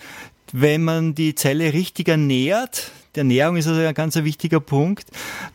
wenn 0.51 0.84
man 0.84 1.16
die 1.16 1.34
Zelle 1.36 1.74
richtig 1.74 2.07
ernährt, 2.07 2.91
die 3.16 3.20
Ernährung 3.20 3.57
ist 3.57 3.68
also 3.68 3.82
ein 3.82 3.93
ganz 3.93 4.16
wichtiger 4.16 4.60
Punkt, 4.60 5.07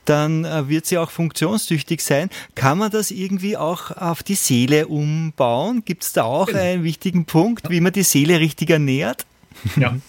dann 0.04 0.44
äh, 0.44 0.68
wird 0.68 0.86
sie 0.86 0.98
auch 0.98 1.10
funktionstüchtig 1.10 2.00
sein. 2.00 2.28
Kann 2.54 2.78
man 2.78 2.90
das 2.90 3.10
irgendwie 3.10 3.56
auch 3.56 3.92
auf 3.92 4.22
die 4.22 4.34
Seele 4.34 4.88
umbauen? 4.88 5.84
Gibt 5.84 6.02
es 6.04 6.12
da 6.12 6.24
auch 6.24 6.52
einen 6.52 6.82
wichtigen 6.82 7.24
Punkt, 7.26 7.70
wie 7.70 7.80
man 7.80 7.92
die 7.92 8.02
Seele 8.02 8.40
richtig 8.40 8.70
ernährt? 8.70 9.26
Ja. 9.76 9.96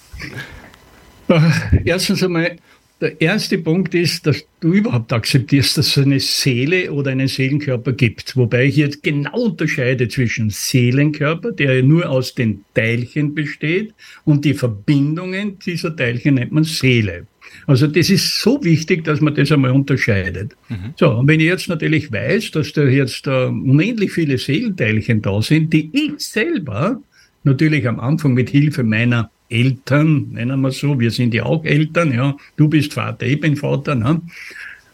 Äh, 1.27 1.41
Erstens 1.85 2.21
einmal, 2.21 2.57
der 3.05 3.21
erste 3.21 3.59
Punkt 3.59 3.93
ist, 3.93 4.25
dass 4.25 4.43
du 4.61 4.73
überhaupt 4.73 5.13
akzeptierst, 5.13 5.77
dass 5.77 5.95
es 5.95 5.97
eine 6.03 6.19
Seele 6.19 6.91
oder 6.91 7.11
einen 7.11 7.27
Seelenkörper 7.27 7.93
gibt. 7.93 8.35
Wobei 8.35 8.65
ich 8.65 8.77
jetzt 8.77 9.03
genau 9.03 9.43
unterscheide 9.43 10.07
zwischen 10.07 10.49
Seelenkörper, 10.49 11.51
der 11.51 11.75
ja 11.75 11.81
nur 11.83 12.09
aus 12.09 12.33
den 12.33 12.65
Teilchen 12.73 13.35
besteht, 13.35 13.93
und 14.23 14.43
die 14.43 14.55
Verbindungen 14.55 15.59
dieser 15.59 15.95
Teilchen 15.95 16.35
nennt 16.35 16.51
man 16.51 16.63
Seele. 16.63 17.27
Also 17.67 17.85
das 17.85 18.09
ist 18.09 18.41
so 18.41 18.63
wichtig, 18.63 19.03
dass 19.03 19.21
man 19.21 19.35
das 19.35 19.51
einmal 19.51 19.71
unterscheidet. 19.71 20.55
So, 20.97 21.11
und 21.11 21.27
wenn 21.27 21.39
ich 21.39 21.45
jetzt 21.45 21.69
natürlich 21.69 22.11
weiß, 22.11 22.51
dass 22.51 22.73
da 22.73 22.85
jetzt 22.85 23.27
äh, 23.27 23.45
unendlich 23.45 24.11
viele 24.13 24.39
Seelenteilchen 24.39 25.21
da 25.21 25.41
sind, 25.43 25.71
die 25.71 25.91
ich 25.93 26.13
selber 26.17 27.01
natürlich 27.43 27.87
am 27.87 27.99
Anfang 27.99 28.33
mit 28.33 28.49
Hilfe 28.49 28.83
meiner 28.83 29.29
Eltern, 29.55 30.29
nennen 30.31 30.61
wir 30.61 30.71
so, 30.71 30.99
wir 30.99 31.11
sind 31.11 31.33
ja 31.33 31.43
auch 31.43 31.63
Eltern, 31.63 32.13
ja, 32.13 32.35
du 32.57 32.67
bist 32.67 32.93
Vater, 32.93 33.25
ich 33.25 33.39
bin 33.39 33.55
Vater, 33.55 33.95
ne? 33.95 34.21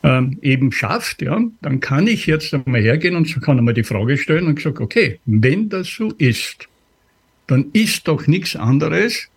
ähm, 0.04 0.38
eben 0.42 0.72
schafft, 0.72 1.22
ja, 1.22 1.40
dann 1.62 1.80
kann 1.80 2.08
ich 2.08 2.26
jetzt 2.26 2.54
einmal 2.54 2.82
hergehen 2.82 3.16
und 3.16 3.28
so 3.28 3.40
kann 3.40 3.58
einmal 3.58 3.74
die 3.74 3.84
Frage 3.84 4.18
stellen 4.18 4.48
und 4.48 4.62
sagen, 4.62 4.84
okay, 4.84 5.20
wenn 5.26 5.70
das 5.70 5.88
so 5.88 6.12
ist, 6.18 6.68
dann 7.48 7.66
ist 7.74 8.08
doch 8.08 8.28
nichts 8.28 8.56
anderes, 8.56 9.28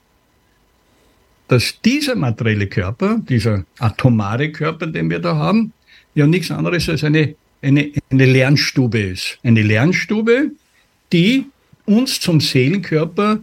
dass 1.48 1.80
dieser 1.82 2.14
materielle 2.14 2.66
Körper, 2.66 3.20
dieser 3.28 3.64
atomare 3.78 4.50
Körper, 4.50 4.86
den 4.86 5.10
wir 5.10 5.18
da 5.18 5.36
haben, 5.36 5.72
ja 6.14 6.26
nichts 6.26 6.50
anderes 6.50 6.88
als 6.88 7.04
eine, 7.04 7.34
eine, 7.60 7.90
eine 8.10 8.26
Lernstube 8.26 9.00
ist. 9.00 9.38
Eine 9.42 9.62
Lernstube, 9.62 10.52
die 11.12 11.46
uns 11.86 12.20
zum 12.20 12.40
Seelenkörper 12.40 13.40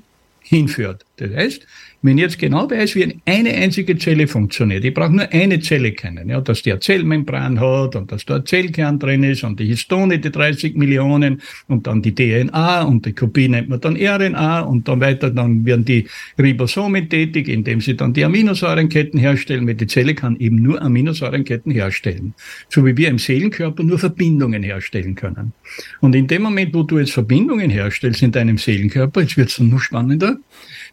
hinführt. 0.52 1.06
Das 1.16 1.32
heißt, 1.32 1.66
wenn 2.04 2.18
jetzt 2.18 2.40
genau 2.40 2.70
weiß, 2.70 2.96
wie 2.96 3.20
eine 3.26 3.50
einzige 3.52 3.98
Zelle 3.98 4.28
funktioniert, 4.28 4.84
ich 4.84 4.94
brauche 4.94 5.16
nur 5.16 5.32
eine 5.32 5.60
Zelle 5.60 5.92
kennen, 5.92 6.30
ja, 6.30 6.42
dass 6.42 6.64
die 6.64 6.72
eine 6.72 6.80
Zellmembran 6.80 7.60
hat 7.60 7.96
und 7.96 8.12
dass 8.12 8.26
da 8.26 8.38
ein 8.38 8.46
Zellkern 8.46 8.98
drin 8.98 9.24
ist 9.24 9.44
und 9.44 9.60
die 9.60 9.68
Histone, 9.68 10.18
die 10.18 10.32
30 10.32 10.76
Millionen 10.76 11.42
und 11.68 11.86
dann 11.86 12.02
die 12.02 12.16
DNA 12.16 12.84
und 12.84 13.06
die 13.06 13.14
Kopie 13.14 13.48
nennt 13.48 13.70
man 13.70 13.80
dann 13.82 13.96
RNA 13.96 14.62
und 14.62 14.88
dann 14.88 15.00
weiter, 15.00 15.30
dann 15.30 15.64
werden 15.66 15.86
die 15.86 16.08
Ribosomen 16.40 17.08
tätig, 17.08 17.48
indem 17.48 17.82
sie 17.82 17.96
dann 17.96 18.14
die 18.14 18.26
Aminosäurenketten 18.26 19.20
herstellen, 19.20 19.68
weil 19.68 19.76
die 19.76 19.88
Zelle 19.88 20.16
kann 20.16 20.40
eben 20.40 20.56
nur 20.56 20.82
Aminosäurenketten 20.82 21.72
herstellen. 21.72 22.34
So 22.70 22.84
wie 22.86 22.98
wir 22.98 23.10
im 23.10 23.20
Seelenkörper 23.20 23.84
nur 23.84 24.00
Verbindungen 24.00 24.64
herstellen 24.64 25.14
können. 25.14 25.54
Und 26.00 26.16
in 26.16 26.28
dem 26.28 26.42
Moment, 26.42 26.74
wo 26.74 26.82
du 26.82 26.98
jetzt 26.98 27.12
Verbindungen 27.12 27.70
herstellst 27.70 28.24
in 28.24 28.32
deinem 28.32 28.58
Seelenkörper, 28.58 29.22
jetzt 29.22 29.38
wird 29.38 29.50
es 29.50 29.58
dann 29.58 29.70
noch 29.70 29.80
spannender, 29.80 30.38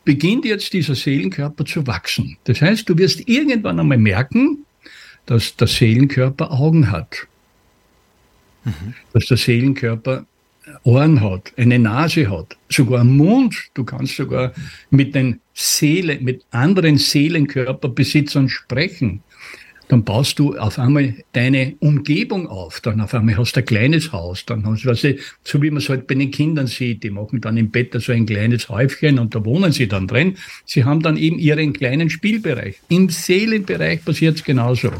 beginnt 0.04 0.44
jetzt 0.44 0.72
dieser 0.72 0.94
Seelenkörper 0.94 1.64
zu 1.64 1.86
wachsen. 1.86 2.36
Das 2.44 2.60
heißt, 2.60 2.88
du 2.88 2.96
wirst 2.96 3.28
irgendwann 3.28 3.78
einmal 3.78 3.98
merken, 3.98 4.64
dass 5.26 5.54
der 5.56 5.66
Seelenkörper 5.66 6.50
Augen 6.50 6.90
hat. 6.90 7.26
Dass 9.12 9.26
der 9.26 9.36
Seelenkörper 9.36 10.26
Ohren 10.82 11.20
hat, 11.20 11.52
eine 11.56 11.78
Nase 11.78 12.30
hat, 12.30 12.56
sogar 12.68 13.00
einen 13.00 13.16
Mund. 13.16 13.70
Du 13.74 13.84
kannst 13.84 14.16
sogar 14.16 14.52
mit 14.90 15.14
den 15.14 15.40
Seele, 15.54 16.18
mit 16.20 16.44
anderen 16.50 16.98
Seelenkörperbesitzern 16.98 18.48
sprechen. 18.48 19.22
Dann 19.88 20.04
baust 20.04 20.38
du 20.38 20.56
auf 20.56 20.78
einmal 20.78 21.14
deine 21.32 21.74
Umgebung 21.80 22.46
auf. 22.46 22.80
Dann 22.80 23.00
auf 23.00 23.14
einmal 23.14 23.38
hast 23.38 23.56
du 23.56 23.60
ein 23.60 23.66
kleines 23.66 24.12
Haus. 24.12 24.44
Dann 24.44 24.64
hast 24.66 24.84
du, 24.84 24.88
weißt 24.90 25.04
du, 25.04 25.16
so 25.44 25.62
wie 25.62 25.70
man 25.70 25.78
es 25.78 25.88
halt 25.88 26.06
bei 26.06 26.14
den 26.14 26.30
Kindern 26.30 26.66
sieht, 26.66 27.02
die 27.02 27.10
machen 27.10 27.40
dann 27.40 27.56
im 27.56 27.70
Bett 27.70 27.96
so 27.98 28.12
ein 28.12 28.26
kleines 28.26 28.68
Häufchen 28.68 29.18
und 29.18 29.34
da 29.34 29.44
wohnen 29.44 29.72
sie 29.72 29.88
dann 29.88 30.06
drin. 30.06 30.36
Sie 30.66 30.84
haben 30.84 31.00
dann 31.00 31.16
eben 31.16 31.38
ihren 31.38 31.72
kleinen 31.72 32.10
Spielbereich. 32.10 32.76
Im 32.88 33.08
Seelenbereich 33.08 34.04
passiert 34.04 34.36
es 34.36 34.44
genauso. 34.44 34.92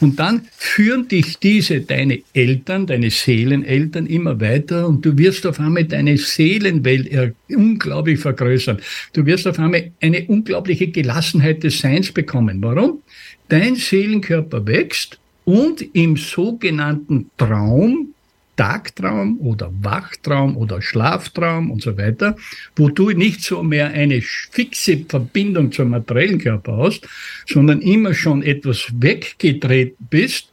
Und 0.00 0.18
dann 0.18 0.42
führen 0.56 1.06
dich 1.06 1.38
diese, 1.38 1.80
deine 1.80 2.20
Eltern, 2.32 2.86
deine 2.86 3.10
Seeleneltern 3.10 4.06
immer 4.06 4.40
weiter 4.40 4.88
und 4.88 5.04
du 5.04 5.16
wirst 5.16 5.46
auf 5.46 5.60
einmal 5.60 5.84
deine 5.84 6.16
Seelenwelt 6.16 7.34
unglaublich 7.48 8.18
vergrößern. 8.18 8.78
Du 9.12 9.24
wirst 9.26 9.46
auf 9.46 9.58
einmal 9.58 9.92
eine 10.00 10.24
unglaubliche 10.26 10.88
Gelassenheit 10.88 11.62
des 11.62 11.78
Seins 11.78 12.10
bekommen. 12.10 12.58
Warum? 12.60 13.02
Dein 13.48 13.76
Seelenkörper 13.76 14.66
wächst 14.66 15.18
und 15.44 15.82
im 15.94 16.16
sogenannten 16.16 17.30
Traum, 17.36 18.14
Tagtraum 18.56 19.40
oder 19.40 19.72
Wachtraum 19.82 20.56
oder 20.56 20.80
Schlaftraum 20.80 21.70
und 21.70 21.82
so 21.82 21.98
weiter, 21.98 22.36
wo 22.76 22.88
du 22.88 23.10
nicht 23.10 23.42
so 23.42 23.62
mehr 23.62 23.88
eine 23.88 24.22
fixe 24.22 25.04
Verbindung 25.08 25.72
zum 25.72 25.90
materiellen 25.90 26.38
Körper 26.38 26.76
hast, 26.76 27.06
sondern 27.46 27.80
immer 27.80 28.14
schon 28.14 28.42
etwas 28.42 28.86
weggedreht 28.98 29.96
bist, 29.98 30.50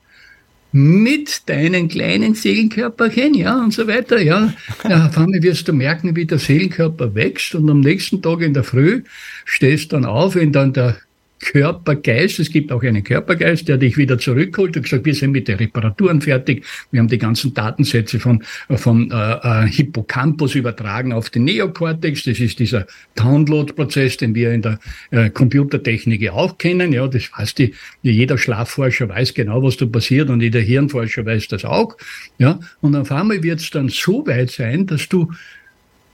mit 0.73 1.49
deinen 1.49 1.89
kleinen 1.89 2.33
Seelenkörperchen, 2.33 3.33
ja, 3.33 3.61
und 3.61 3.73
so 3.73 3.87
weiter, 3.87 4.21
ja. 4.21 4.53
ja. 4.87 5.07
Auf 5.07 5.17
einmal 5.17 5.43
wirst 5.43 5.67
du 5.67 5.73
merken, 5.73 6.15
wie 6.15 6.25
der 6.25 6.39
Seelenkörper 6.39 7.13
wächst 7.13 7.55
und 7.55 7.69
am 7.69 7.81
nächsten 7.81 8.21
Tag 8.21 8.41
in 8.41 8.53
der 8.53 8.63
Früh 8.63 9.03
stehst 9.43 9.91
dann 9.91 10.05
auf, 10.05 10.35
wenn 10.35 10.53
dann 10.53 10.71
der 10.71 10.97
Körpergeist, 11.41 12.39
es 12.39 12.51
gibt 12.51 12.71
auch 12.71 12.83
einen 12.83 13.03
Körpergeist, 13.03 13.67
der 13.67 13.77
dich 13.77 13.97
wieder 13.97 14.17
zurückholt. 14.17 14.77
Und 14.77 14.83
gesagt, 14.83 15.05
wir 15.05 15.15
sind 15.15 15.31
mit 15.31 15.47
den 15.47 15.57
Reparaturen 15.57 16.21
fertig, 16.21 16.63
wir 16.91 16.99
haben 16.99 17.07
die 17.07 17.17
ganzen 17.17 17.53
Datensätze 17.53 18.19
von, 18.19 18.43
von 18.69 19.11
äh, 19.11 19.15
äh, 19.15 19.67
Hippocampus 19.67 20.55
übertragen 20.55 21.13
auf 21.13 21.29
den 21.29 21.45
Neokortex, 21.45 22.23
das 22.23 22.39
ist 22.39 22.59
dieser 22.59 22.85
Download-Prozess, 23.15 24.17
den 24.17 24.35
wir 24.35 24.51
in 24.51 24.61
der 24.61 24.79
äh, 25.09 25.29
Computertechnik 25.29 26.29
auch 26.29 26.57
kennen, 26.57 26.93
ja, 26.93 27.07
das 27.07 27.29
weiß 27.35 27.55
die, 27.55 27.73
jeder 28.03 28.37
Schlafforscher 28.37 29.09
weiß 29.09 29.33
genau, 29.33 29.63
was 29.63 29.77
da 29.77 29.85
passiert 29.85 30.29
und 30.29 30.41
jeder 30.41 30.59
Hirnforscher 30.59 31.25
weiß 31.25 31.47
das 31.47 31.65
auch, 31.65 31.97
ja, 32.37 32.59
und 32.81 32.95
auf 32.95 33.11
einmal 33.11 33.41
wird 33.41 33.59
es 33.59 33.71
dann 33.71 33.89
so 33.89 34.25
weit 34.27 34.51
sein, 34.51 34.85
dass 34.85 35.09
du 35.09 35.31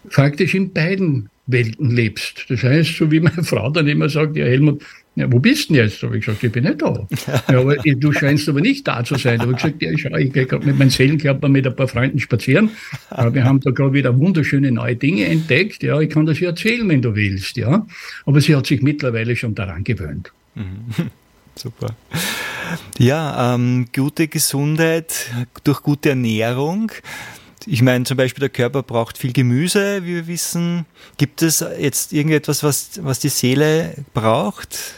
faktisch 0.09 0.55
in 0.55 0.71
beiden 0.71 1.29
Welten 1.47 1.91
lebst. 1.91 2.45
Das 2.49 2.63
heißt, 2.63 2.97
so 2.97 3.11
wie 3.11 3.19
meine 3.19 3.43
Frau 3.43 3.69
dann 3.69 3.87
immer 3.87 4.09
sagt, 4.09 4.35
ja 4.37 4.45
Helmut, 4.45 4.83
ja, 5.17 5.31
wo 5.31 5.39
bist 5.39 5.69
du 5.69 5.73
denn 5.73 5.83
jetzt? 5.83 6.03
Da 6.03 6.07
habe 6.07 6.19
ich 6.19 6.25
gesagt, 6.25 6.43
ich 6.43 6.51
bin 6.51 6.63
nicht 6.63 6.79
da. 6.79 7.07
Ja, 7.51 7.59
aber 7.59 7.75
du 7.75 8.13
scheinst 8.13 8.47
aber 8.47 8.61
nicht 8.61 8.87
da 8.87 9.03
zu 9.03 9.15
sein. 9.15 9.39
Da 9.39 9.45
habe 9.45 9.53
ich 9.53 9.57
gesagt, 9.57 9.81
ja, 9.81 9.89
schau, 9.97 10.15
ich 10.15 10.31
gehe 10.31 10.45
gerade 10.45 10.63
mit 10.63 10.77
meinem 10.77 10.91
Seelenkörper 10.91 11.49
mit 11.49 11.65
ein 11.65 11.75
paar 11.75 11.87
Freunden 11.87 12.19
spazieren. 12.19 12.69
Aber 13.09 13.33
wir 13.33 13.43
haben 13.43 13.59
da 13.59 13.71
gerade 13.71 13.93
wieder 13.93 14.15
wunderschöne 14.15 14.71
neue 14.71 14.95
Dinge 14.95 15.25
entdeckt. 15.25 15.81
Ja, 15.81 15.99
ich 15.99 16.11
kann 16.11 16.27
das 16.27 16.39
ja 16.39 16.49
erzählen, 16.49 16.87
wenn 16.87 17.01
du 17.01 17.15
willst. 17.15 17.57
Ja, 17.57 17.87
aber 18.27 18.41
sie 18.41 18.55
hat 18.55 18.67
sich 18.67 18.83
mittlerweile 18.83 19.35
schon 19.35 19.55
daran 19.55 19.83
gewöhnt. 19.83 20.31
Super. 21.55 21.95
Ja, 22.99 23.55
ähm, 23.55 23.87
gute 23.95 24.27
Gesundheit 24.27 25.31
durch 25.63 25.81
gute 25.81 26.09
Ernährung. 26.09 26.91
Ich 27.65 27.81
meine, 27.81 28.03
zum 28.05 28.17
Beispiel 28.17 28.41
der 28.41 28.49
Körper 28.49 28.83
braucht 28.83 29.17
viel 29.17 29.33
Gemüse, 29.33 30.03
wie 30.03 30.13
wir 30.13 30.27
wissen. 30.27 30.85
Gibt 31.17 31.41
es 31.41 31.65
jetzt 31.79 32.13
irgendetwas, 32.13 32.61
was, 32.61 32.99
was 33.03 33.17
die 33.19 33.29
Seele 33.29 33.95
braucht? 34.13 34.93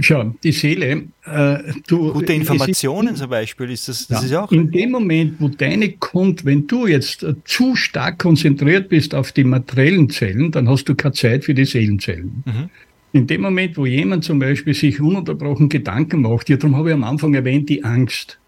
Schau, 0.00 0.34
die 0.42 0.52
Seele, 0.52 1.04
äh, 1.24 1.58
du. 1.86 2.12
Gute 2.12 2.24
es 2.26 2.30
ist- 2.30 2.36
Informationen 2.36 3.16
zum 3.16 3.30
Beispiel, 3.30 3.70
ist 3.70 3.88
das, 3.88 4.06
das 4.06 4.20
Ja, 4.22 4.26
ist 4.26 4.34
auch. 4.34 4.52
In 4.52 4.70
dem 4.70 4.90
Moment, 4.90 5.36
wo 5.40 5.48
deine 5.48 5.90
Kont, 5.92 6.44
wenn 6.44 6.66
du 6.66 6.86
jetzt 6.86 7.22
äh, 7.22 7.34
zu 7.44 7.74
stark 7.76 8.18
konzentriert 8.18 8.88
bist 8.88 9.14
auf 9.14 9.32
die 9.32 9.44
materiellen 9.44 10.10
Zellen, 10.10 10.50
dann 10.50 10.68
hast 10.68 10.84
du 10.84 10.94
keine 10.94 11.14
Zeit 11.14 11.44
für 11.44 11.54
die 11.54 11.64
Seelenzellen. 11.64 12.42
Mhm. 12.44 12.70
In 13.12 13.26
dem 13.26 13.40
Moment, 13.40 13.76
wo 13.78 13.86
jemand 13.86 14.24
zum 14.24 14.38
Beispiel 14.38 14.74
sich 14.74 15.00
ununterbrochen 15.00 15.68
Gedanken 15.70 16.20
macht, 16.22 16.50
ja, 16.50 16.56
darum 16.58 16.76
habe 16.76 16.90
ich 16.90 16.94
am 16.94 17.04
Anfang 17.04 17.32
erwähnt, 17.34 17.68
die 17.70 17.82
Angst, 17.82 18.38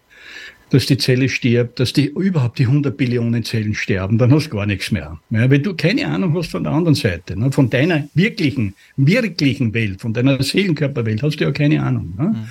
dass 0.71 0.85
die 0.85 0.97
Zelle 0.97 1.29
stirbt, 1.29 1.79
dass 1.79 1.93
die 1.93 2.07
überhaupt 2.07 2.57
die 2.57 2.65
100 2.65 2.95
Billionen 2.95 3.43
Zellen 3.43 3.75
sterben, 3.75 4.17
dann 4.17 4.31
hast 4.31 4.47
du 4.47 4.57
gar 4.57 4.65
nichts 4.65 4.91
mehr. 4.91 5.19
Ja, 5.29 5.49
wenn 5.49 5.61
du 5.61 5.75
keine 5.75 6.07
Ahnung 6.07 6.33
hast 6.35 6.51
von 6.51 6.63
der 6.63 6.73
anderen 6.73 6.95
Seite, 6.95 7.37
ne, 7.37 7.51
von 7.51 7.69
deiner 7.69 8.07
wirklichen, 8.13 8.73
wirklichen 8.95 9.73
Welt, 9.73 10.01
von 10.01 10.13
deiner 10.13 10.41
Seelenkörperwelt, 10.41 11.21
hast 11.21 11.37
du 11.37 11.43
ja 11.43 11.51
keine 11.51 11.83
Ahnung. 11.83 12.13
Ne? 12.17 12.47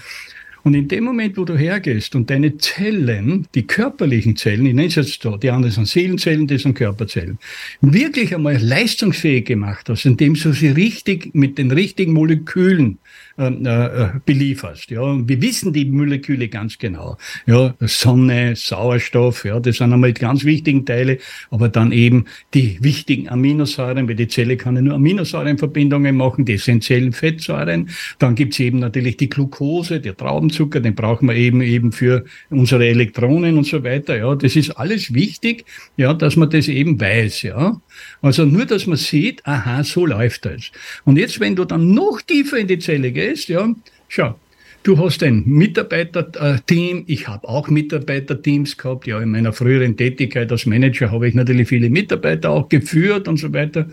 Und 0.63 0.75
in 0.75 0.89
dem 0.89 1.05
Moment, 1.05 1.39
wo 1.39 1.45
du 1.45 1.57
hergehst 1.57 2.15
und 2.15 2.29
deine 2.29 2.59
Zellen, 2.59 3.47
die 3.55 3.67
körperlichen 3.67 4.37
Zellen, 4.37 4.67
ich 4.67 4.75
nenne 4.75 4.89
es 4.89 4.97
jetzt 4.97 5.23
so, 5.23 5.37
die 5.39 5.51
anderen 5.51 5.73
sind 5.73 5.89
Seelenzellen, 5.89 6.47
die 6.47 6.59
sind 6.59 6.75
Körperzellen, 6.75 7.39
wirklich 7.81 8.35
einmal 8.35 8.59
leistungsfähig 8.59 9.47
gemacht 9.47 9.89
hast, 9.89 10.05
indem 10.05 10.35
du 10.35 10.53
sie 10.53 10.69
richtig 10.69 11.35
mit 11.35 11.57
den 11.57 11.71
richtigen 11.71 12.13
Molekülen 12.13 12.99
äh, 13.41 14.05
äh, 14.05 14.11
belieferst. 14.27 14.91
Ja, 14.91 15.17
wir 15.27 15.41
wissen 15.41 15.73
die 15.73 15.87
Moleküle 15.87 16.49
ganz 16.49 16.79
genau. 16.79 17.17
Ja, 17.47 17.75
Sonne, 17.81 18.55
Sauerstoff, 18.55 19.45
ja, 19.45 19.59
das 19.61 19.79
sind 19.79 19.93
einmal 19.93 20.13
die 20.13 20.21
ganz 20.21 20.45
wichtigen 20.45 20.85
Teile, 20.85 21.19
aber 21.51 21.69
dann 21.71 21.91
eben 21.93 22.27
die 22.53 22.79
wichtigen 22.83 23.29
Aminosäuren, 23.29 24.09
weil 24.09 24.17
die 24.17 24.29
Zelle 24.29 24.57
kann 24.57 24.77
ja 24.77 24.83
nur 24.83 24.95
Aminosäurenverbindungen 24.95 26.17
machen, 26.17 26.45
die 26.45 26.55
essentiellen 26.55 27.13
Fettsäuren. 27.13 27.89
Dann 28.19 28.35
gibt's 28.35 28.61
eben 28.61 28.79
natürlich 28.79 29.17
die 29.17 29.31
Glucose, 29.31 30.01
der 30.01 30.17
Traubenzucker, 30.17 30.81
den 30.81 30.95
brauchen 30.95 31.27
wir 31.27 31.35
eben 31.35 31.63
eben 31.63 31.93
für 31.93 32.25
unsere 32.51 32.87
Elektronen 32.87 33.57
und 33.57 33.67
so 33.67 33.83
weiter. 33.85 34.19
Ja, 34.19 34.35
das 34.35 34.55
ist 34.55 34.71
alles 34.73 35.15
wichtig, 35.15 35.65
ja, 35.97 36.13
dass 36.13 36.37
man 36.37 36.51
das 36.51 36.69
eben 36.69 37.01
weiß. 37.01 37.43
Ja, 37.43 37.81
also 38.23 38.45
nur, 38.45 38.67
dass 38.67 38.87
man 38.87 38.97
sieht, 38.97 39.45
aha, 39.47 39.85
so 39.85 40.07
läuft 40.07 40.45
das. 40.45 40.71
Und 41.05 41.17
jetzt, 41.17 41.41
wenn 41.41 41.57
du 41.57 41.65
dann 41.65 41.93
noch 41.93 42.21
tiefer 42.23 42.59
in 42.59 42.67
die 42.67 42.79
Zelle 42.79 43.13
gehst, 43.13 43.49
ja, 43.49 43.75
schau, 44.09 44.37
Du 44.83 44.97
hast 44.97 45.23
ein 45.23 45.43
Mitarbeiterteam. 45.45 47.05
Ich 47.07 47.29
habe 47.29 47.47
auch 47.47 47.69
Mitarbeiterteams 47.69 48.79
gehabt. 48.79 49.07
Ja, 49.07 49.21
in 49.21 49.31
meiner 49.31 49.53
früheren 49.53 49.95
Tätigkeit 49.95 50.51
als 50.51 50.65
Manager 50.65 51.11
habe 51.11 51.29
ich 51.29 51.35
natürlich 51.35 51.69
viele 51.69 51.91
Mitarbeiter 51.91 52.49
auch 52.49 52.71
geführt 52.71 53.29
und 53.29 53.37
so 53.37 53.53
weiter. 53.53 53.91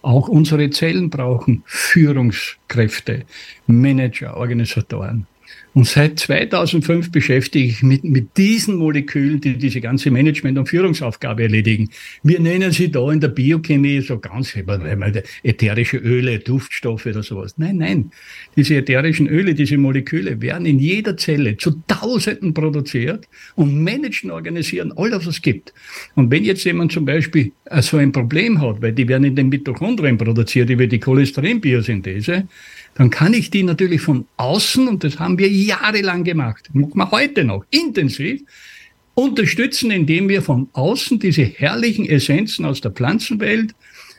Auch 0.00 0.28
unsere 0.28 0.70
Zellen 0.70 1.10
brauchen 1.10 1.62
Führungskräfte, 1.66 3.24
Manager, 3.66 4.36
Organisatoren. 4.38 5.26
Und 5.74 5.88
seit 5.88 6.20
2005 6.20 7.10
beschäftige 7.10 7.66
ich 7.66 7.82
mich 7.82 8.04
mit 8.04 8.36
diesen 8.36 8.76
Molekülen, 8.76 9.40
die 9.40 9.58
diese 9.58 9.80
ganze 9.80 10.12
Management- 10.12 10.56
und 10.56 10.68
Führungsaufgabe 10.68 11.42
erledigen. 11.42 11.90
Wir 12.22 12.38
nennen 12.38 12.70
sie 12.70 12.92
da 12.92 13.10
in 13.10 13.18
der 13.18 13.28
Biochemie 13.28 14.00
so 14.00 14.20
ganz 14.20 14.54
ätherische 15.42 15.96
Öle, 15.96 16.38
Duftstoffe 16.38 17.06
oder 17.06 17.24
sowas. 17.24 17.54
Nein, 17.58 17.78
nein. 17.78 18.10
Diese 18.56 18.76
ätherischen 18.76 19.26
Öle, 19.26 19.54
diese 19.54 19.76
Moleküle 19.76 20.40
werden 20.40 20.64
in 20.64 20.78
jeder 20.78 21.16
Zelle 21.16 21.56
zu 21.56 21.82
Tausenden 21.88 22.54
produziert 22.54 23.26
und 23.56 23.82
managen, 23.82 24.30
organisieren 24.30 24.92
alles, 24.96 25.26
was 25.26 25.26
es 25.26 25.42
gibt. 25.42 25.74
Und 26.14 26.30
wenn 26.30 26.44
jetzt 26.44 26.62
jemand 26.64 26.92
zum 26.92 27.04
Beispiel 27.04 27.50
äh, 27.64 27.82
so 27.82 27.96
ein 27.96 28.12
Problem 28.12 28.60
hat, 28.60 28.80
weil 28.80 28.92
die 28.92 29.08
werden 29.08 29.24
in 29.24 29.34
den 29.34 29.48
Mitochondrien 29.48 30.18
produziert 30.18 30.70
über 30.70 30.86
die 30.86 31.00
Cholesterinbiosynthese, 31.00 32.46
dann 32.94 33.10
kann 33.10 33.34
ich 33.34 33.50
die 33.50 33.62
natürlich 33.62 34.00
von 34.00 34.26
außen, 34.36 34.86
und 34.88 35.04
das 35.04 35.18
haben 35.18 35.38
wir 35.38 35.48
jahrelang 35.48 36.24
gemacht, 36.24 36.70
machen 36.72 36.96
wir 36.96 37.10
heute 37.10 37.44
noch 37.44 37.64
intensiv, 37.70 38.42
unterstützen, 39.14 39.90
indem 39.90 40.28
wir 40.28 40.42
von 40.42 40.68
außen 40.72 41.18
diese 41.18 41.42
herrlichen 41.42 42.06
Essenzen 42.06 42.64
aus 42.64 42.80
der 42.80 42.90
Pflanzenwelt 42.90 43.74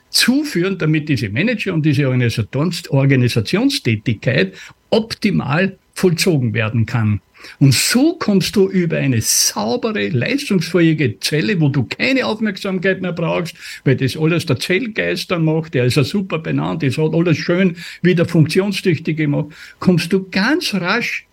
zuführen, 0.09 0.77
damit 0.77 1.09
diese 1.09 1.29
Manager 1.29 1.73
und 1.73 1.85
diese 1.85 2.07
Organisations 2.07 2.89
Organisationstätigkeit 2.89 4.53
optimal 4.89 5.77
vollzogen 5.93 6.53
werden 6.53 6.85
kann. 6.85 7.21
Und 7.59 7.73
so 7.73 8.13
kommst 8.17 8.55
du 8.55 8.69
über 8.69 8.97
eine 8.97 9.21
saubere, 9.21 10.09
leistungsfähige 10.09 11.19
Zelle, 11.19 11.59
wo 11.59 11.69
du 11.69 11.83
keine 11.83 12.25
Aufmerksamkeit 12.25 13.01
mehr 13.01 13.13
brauchst, 13.13 13.55
weil 13.83 13.95
das 13.95 14.17
alles 14.17 14.45
der 14.45 14.59
Zellgeist 14.59 15.31
dann 15.31 15.45
macht, 15.45 15.73
der 15.73 15.85
ist 15.85 15.95
ja 15.95 16.03
super 16.03 16.39
benannt, 16.39 16.83
das 16.83 16.97
hat 16.97 17.13
alles 17.13 17.37
schön 17.37 17.75
wieder 18.01 18.25
funktionstüchtig 18.25 19.17
gemacht, 19.17 19.47
kommst 19.79 20.11
du 20.13 20.27
ganz 20.29 20.73
rasch 20.73 21.25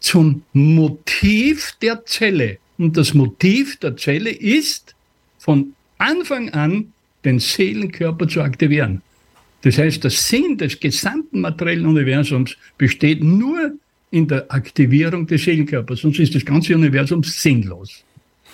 zum 0.00 0.42
Motiv 0.52 1.72
der 1.82 2.04
Zelle. 2.04 2.58
Und 2.78 2.96
das 2.96 3.14
Motiv 3.14 3.76
der 3.78 3.96
Zelle 3.96 4.30
ist, 4.30 4.94
von 5.38 5.72
Anfang 5.98 6.50
an 6.50 6.92
den 7.24 7.38
Seelenkörper 7.38 8.28
zu 8.28 8.42
aktivieren. 8.42 9.02
Das 9.62 9.78
heißt, 9.78 10.04
der 10.04 10.10
Sinn 10.10 10.58
des 10.58 10.78
gesamten 10.78 11.40
materiellen 11.40 11.86
Universums 11.86 12.56
besteht 12.78 13.24
nur 13.24 13.72
in 14.10 14.28
der 14.28 14.50
Aktivierung 14.52 15.26
des 15.26 15.44
Seelenkörpers, 15.44 16.00
sonst 16.00 16.18
ist 16.18 16.34
das 16.34 16.44
ganze 16.44 16.74
Universum 16.74 17.22
sinnlos. 17.22 18.04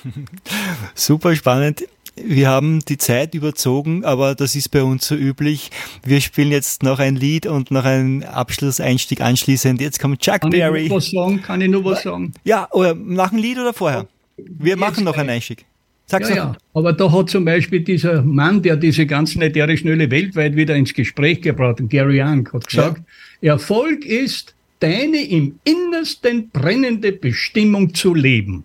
Super 0.94 1.36
spannend. 1.36 1.84
Wir 2.14 2.48
haben 2.48 2.80
die 2.80 2.98
Zeit 2.98 3.34
überzogen, 3.34 4.04
aber 4.04 4.34
das 4.34 4.54
ist 4.54 4.68
bei 4.70 4.82
uns 4.82 5.06
so 5.06 5.14
üblich. 5.14 5.70
Wir 6.04 6.20
spielen 6.20 6.50
jetzt 6.50 6.82
noch 6.82 6.98
ein 6.98 7.16
Lied 7.16 7.46
und 7.46 7.70
noch 7.70 7.84
einen 7.86 8.22
Abschlusseinstieg 8.22 9.22
anschließend. 9.22 9.80
Jetzt 9.80 9.98
kommt 9.98 10.20
Chuck 10.20 10.42
Kann 10.42 10.50
Berry. 10.50 10.82
ich 10.82 10.88
noch 10.90 10.96
was 10.96 11.10
sagen? 11.10 11.40
Kann 11.40 11.62
ich 11.62 11.70
noch 11.70 11.84
was 11.84 12.02
sagen? 12.02 12.34
Ja, 12.44 12.68
oder 12.72 12.94
nach 12.94 13.32
ein 13.32 13.38
Lied 13.38 13.58
oder 13.58 13.72
vorher? 13.72 14.06
Wir 14.36 14.76
machen 14.76 15.04
noch 15.04 15.16
einen 15.16 15.30
Einstieg. 15.30 15.64
Sag's 16.06 16.28
Ja, 16.28 16.36
ja. 16.36 16.56
Aber 16.74 16.92
da 16.92 17.10
hat 17.10 17.30
zum 17.30 17.46
Beispiel 17.46 17.80
dieser 17.80 18.22
Mann, 18.22 18.60
der 18.60 18.76
diese 18.76 19.06
ganzen 19.06 19.40
ätherischen 19.40 19.88
Öle 19.88 20.10
weltweit 20.10 20.54
wieder 20.54 20.76
ins 20.76 20.92
Gespräch 20.92 21.40
gebracht 21.40 21.80
hat, 21.80 21.88
Gary 21.88 22.20
Young, 22.20 22.46
hat 22.52 22.66
gesagt, 22.66 23.02
Erfolg 23.40 24.04
ist, 24.04 24.54
deine 24.82 25.22
im 25.22 25.60
Innersten 25.64 26.50
brennende 26.50 27.12
Bestimmung 27.12 27.94
zu 27.94 28.14
leben. 28.14 28.64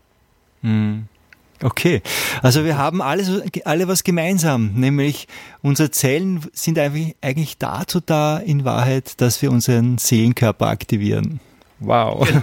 Okay, 1.62 2.02
also 2.42 2.66
wir 2.66 2.78
haben 2.78 3.02
alles, 3.02 3.32
alle 3.66 3.88
was 3.88 4.04
gemeinsam, 4.04 4.74
nämlich 4.76 5.28
unsere 5.62 5.92
Zellen 5.92 6.42
sind 6.54 6.78
eigentlich, 6.78 7.16
eigentlich 7.22 7.58
dazu 7.58 8.00
da 8.00 8.38
in 8.38 8.66
Wahrheit, 8.66 9.22
dass 9.22 9.42
wir 9.42 9.52
unseren 9.52 9.98
Seelenkörper 9.98 10.68
aktivieren. 10.68 11.40
Wow. 11.80 12.28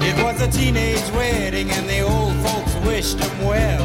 It 0.00 0.22
was 0.22 0.40
a 0.42 0.46
teenage 0.46 1.10
wedding 1.14 1.70
and 1.70 1.88
the 1.88 2.02
old 2.02 2.34
folks 2.42 2.74
wished 2.86 3.18
him 3.18 3.48
well. 3.48 3.82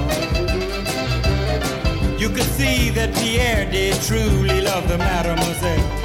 You 2.17 2.29
could 2.29 2.49
see 2.57 2.89
that 2.91 3.13
Pierre 3.15 3.65
did 3.71 3.95
truly 4.01 4.61
love 4.61 4.87
the 4.89 4.97
mademoiselle. 4.97 5.98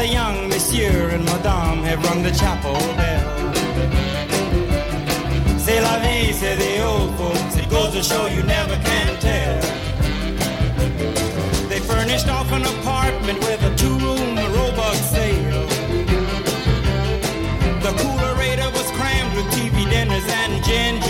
The 0.00 0.08
young 0.08 0.48
monsieur 0.48 1.10
and 1.10 1.26
madame 1.26 1.82
have 1.82 2.02
rung 2.06 2.22
the 2.22 2.30
chapel 2.30 2.72
bell. 2.96 3.52
C'est 5.58 5.78
la 5.82 5.98
vie, 5.98 6.32
say 6.32 6.56
the 6.56 6.82
old 6.82 7.14
folks. 7.18 7.56
It 7.58 7.68
goes 7.68 7.92
to 7.92 8.02
show 8.02 8.26
you 8.28 8.42
never 8.42 8.76
can 8.76 9.08
tell. 9.20 9.60
They 11.68 11.80
furnished 11.80 12.28
off 12.28 12.50
an 12.50 12.64
apartment 12.64 13.40
with 13.40 13.62
a 13.62 13.74
two-room 13.76 14.36
robot 14.56 14.96
sale. 15.12 15.66
The 17.84 17.92
coolerator 18.00 18.72
was 18.72 18.90
crammed 18.92 19.36
with 19.36 19.48
TV 19.52 19.84
dinners 19.90 20.24
and 20.40 20.64
ginger 20.64 21.09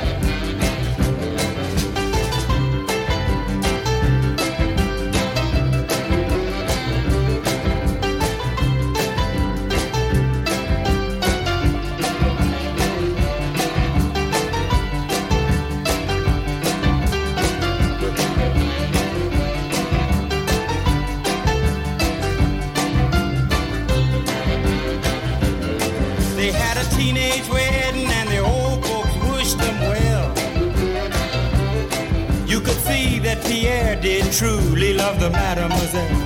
The 35.21 35.29
mademoiselle. 35.29 36.17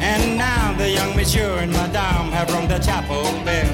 And 0.00 0.38
now 0.38 0.72
the 0.78 0.88
young 0.88 1.14
monsieur 1.14 1.58
and 1.58 1.70
madame 1.70 2.32
have 2.32 2.50
rung 2.50 2.66
the 2.66 2.78
chapel 2.78 3.24
bell. 3.44 3.68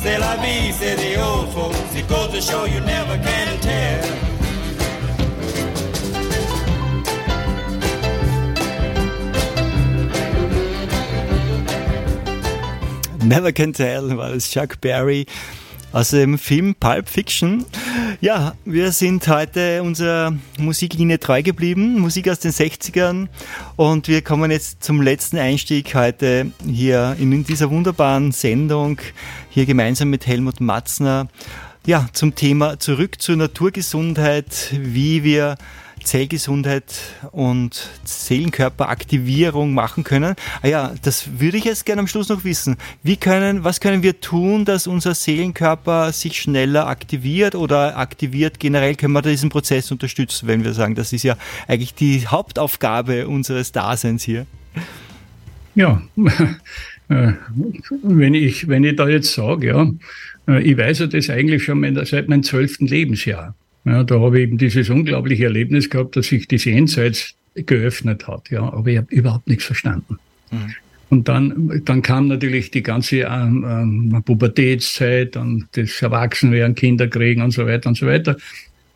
C'est 0.00 0.18
la 0.18 0.36
vie, 0.36 0.70
say 0.70 0.94
the 0.94 1.20
old 1.20 1.48
folks. 1.52 1.96
It 1.96 2.06
goes 2.06 2.30
to 2.30 2.40
show 2.40 2.64
you 2.64 2.80
never 2.80 3.18
can 3.18 3.58
tell. 3.60 4.26
Never 13.24 13.50
Can 13.50 13.72
Tell 13.72 14.16
war 14.16 14.30
das 14.30 14.48
Chuck 14.52 14.80
Berry 14.80 15.26
aus 15.90 16.10
dem 16.10 16.38
Film 16.38 16.76
Pulp 16.76 17.08
Fiction. 17.08 17.66
Ja, 18.22 18.54
wir 18.64 18.92
sind 18.92 19.28
heute 19.28 19.82
unserer 19.82 20.32
Musiklinie 20.58 21.20
treu 21.20 21.42
geblieben, 21.42 22.00
Musik 22.00 22.30
aus 22.30 22.38
den 22.38 22.50
60ern 22.50 23.28
und 23.76 24.08
wir 24.08 24.22
kommen 24.22 24.50
jetzt 24.50 24.82
zum 24.82 25.02
letzten 25.02 25.36
Einstieg 25.36 25.94
heute 25.94 26.50
hier 26.66 27.14
in 27.20 27.44
dieser 27.44 27.70
wunderbaren 27.70 28.32
Sendung, 28.32 28.98
hier 29.50 29.66
gemeinsam 29.66 30.08
mit 30.08 30.26
Helmut 30.26 30.60
Matzner, 30.62 31.28
ja, 31.84 32.08
zum 32.14 32.34
Thema 32.34 32.78
zurück 32.78 33.20
zur 33.20 33.36
Naturgesundheit, 33.36 34.70
wie 34.72 35.22
wir 35.22 35.56
Zellgesundheit 36.06 36.84
und 37.32 37.90
Seelenkörperaktivierung 38.04 39.74
machen 39.74 40.04
können. 40.04 40.34
Ah 40.62 40.68
ja, 40.68 40.94
das 41.02 41.40
würde 41.40 41.58
ich 41.58 41.64
jetzt 41.64 41.84
gerne 41.84 42.00
am 42.00 42.06
Schluss 42.06 42.28
noch 42.28 42.44
wissen. 42.44 42.76
Wie 43.02 43.16
können, 43.16 43.64
was 43.64 43.80
können 43.80 44.02
wir 44.02 44.20
tun, 44.20 44.64
dass 44.64 44.86
unser 44.86 45.14
Seelenkörper 45.14 46.12
sich 46.12 46.40
schneller 46.40 46.86
aktiviert 46.86 47.54
oder 47.54 47.98
aktiviert? 47.98 48.60
Generell 48.60 48.94
können 48.94 49.12
wir 49.12 49.22
diesen 49.22 49.50
Prozess 49.50 49.90
unterstützen, 49.90 50.46
wenn 50.46 50.64
wir 50.64 50.72
sagen, 50.72 50.94
das 50.94 51.12
ist 51.12 51.24
ja 51.24 51.36
eigentlich 51.66 51.94
die 51.94 52.26
Hauptaufgabe 52.26 53.28
unseres 53.28 53.72
Daseins 53.72 54.22
hier. 54.22 54.46
Ja, 55.74 56.02
äh, 57.08 57.32
wenn 58.02 58.34
ich, 58.34 58.68
wenn 58.68 58.84
ich 58.84 58.96
da 58.96 59.08
jetzt 59.08 59.34
sage, 59.34 59.66
ja, 59.66 59.90
äh, 60.48 60.62
ich 60.62 60.78
weiß 60.78 61.00
ja 61.00 61.06
das 61.06 61.28
eigentlich 61.30 61.64
schon 61.64 61.82
seit 62.04 62.28
meinem 62.28 62.42
zwölften 62.42 62.86
Lebensjahr. 62.86 63.54
Ja, 63.86 64.02
da 64.02 64.20
habe 64.20 64.38
ich 64.38 64.42
eben 64.42 64.58
dieses 64.58 64.90
unglaubliche 64.90 65.44
Erlebnis 65.44 65.88
gehabt, 65.88 66.16
dass 66.16 66.26
sich 66.26 66.48
das 66.48 66.64
Jenseits 66.64 67.34
geöffnet 67.54 68.26
hat. 68.26 68.50
Ja, 68.50 68.62
aber 68.72 68.90
ich 68.90 68.98
habe 68.98 69.14
überhaupt 69.14 69.46
nichts 69.46 69.64
verstanden. 69.64 70.18
Und 71.08 71.28
dann, 71.28 71.82
dann 71.84 72.02
kam 72.02 72.26
natürlich 72.26 72.72
die 72.72 72.82
ganze 72.82 73.18
ähm, 73.18 73.64
ähm, 74.12 74.22
Pubertätszeit 74.24 75.36
und 75.36 75.68
das 75.72 76.02
Erwachsenwerden, 76.02 76.74
Kinder 76.74 77.06
kriegen 77.06 77.42
und 77.42 77.52
so 77.52 77.64
weiter 77.64 77.88
und 77.88 77.96
so 77.96 78.06
weiter. 78.06 78.36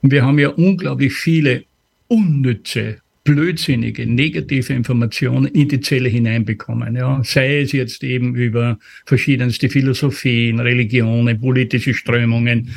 Und 0.03 0.11
wir 0.11 0.25
haben 0.25 0.39
ja 0.39 0.49
unglaublich 0.49 1.15
viele 1.15 1.63
unnütze, 2.09 2.99
blödsinnige, 3.23 4.07
negative 4.07 4.73
Informationen 4.73 5.47
in 5.47 5.69
die 5.69 5.81
Zelle 5.81 6.09
hineinbekommen. 6.09 6.97
Ja, 6.97 7.21
sei 7.23 7.61
es 7.61 7.73
jetzt 7.73 8.03
eben 8.03 8.35
über 8.35 8.79
verschiedenste 9.05 9.69
Philosophien, 9.69 10.59
Religionen, 10.59 11.39
politische 11.39 11.93
Strömungen, 11.93 12.71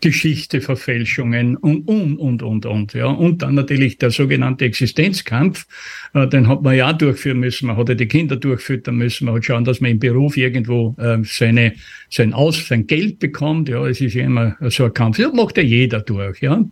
Geschichte, 0.00 0.62
Verfälschungen 0.62 1.56
und, 1.56 1.86
und, 1.86 2.16
und, 2.16 2.42
und, 2.42 2.66
und. 2.66 2.94
Ja, 2.94 3.06
und 3.06 3.42
dann 3.42 3.54
natürlich 3.54 3.98
der 3.98 4.10
sogenannte 4.10 4.64
Existenzkampf, 4.64 5.66
äh, 6.14 6.26
den 6.26 6.48
hat 6.48 6.62
man 6.62 6.76
ja 6.76 6.92
durchführen 6.94 7.40
müssen. 7.40 7.66
Man 7.66 7.76
hat 7.76 7.90
ja 7.90 7.94
die 7.94 8.08
Kinder 8.08 8.36
durchfüttern 8.36 8.96
müssen. 8.96 9.26
Man 9.26 9.34
hat 9.34 9.44
schauen, 9.44 9.64
dass 9.64 9.82
man 9.82 9.90
im 9.90 9.98
Beruf 9.98 10.36
irgendwo 10.36 10.94
äh, 10.98 11.18
seine, 11.24 11.74
sein 12.08 12.32
Aus, 12.32 12.66
sein 12.66 12.86
Geld 12.86 13.18
bekommt. 13.18 13.68
Ja, 13.68 13.86
es 13.86 14.00
ist 14.00 14.14
ja 14.14 14.24
immer 14.24 14.56
so 14.70 14.84
ein 14.84 14.94
Kampf. 14.94 15.18
Das 15.18 15.32
macht 15.34 15.58
ja 15.58 15.62
jeder 15.62 16.00
durch. 16.00 16.40
Ja. 16.40 16.64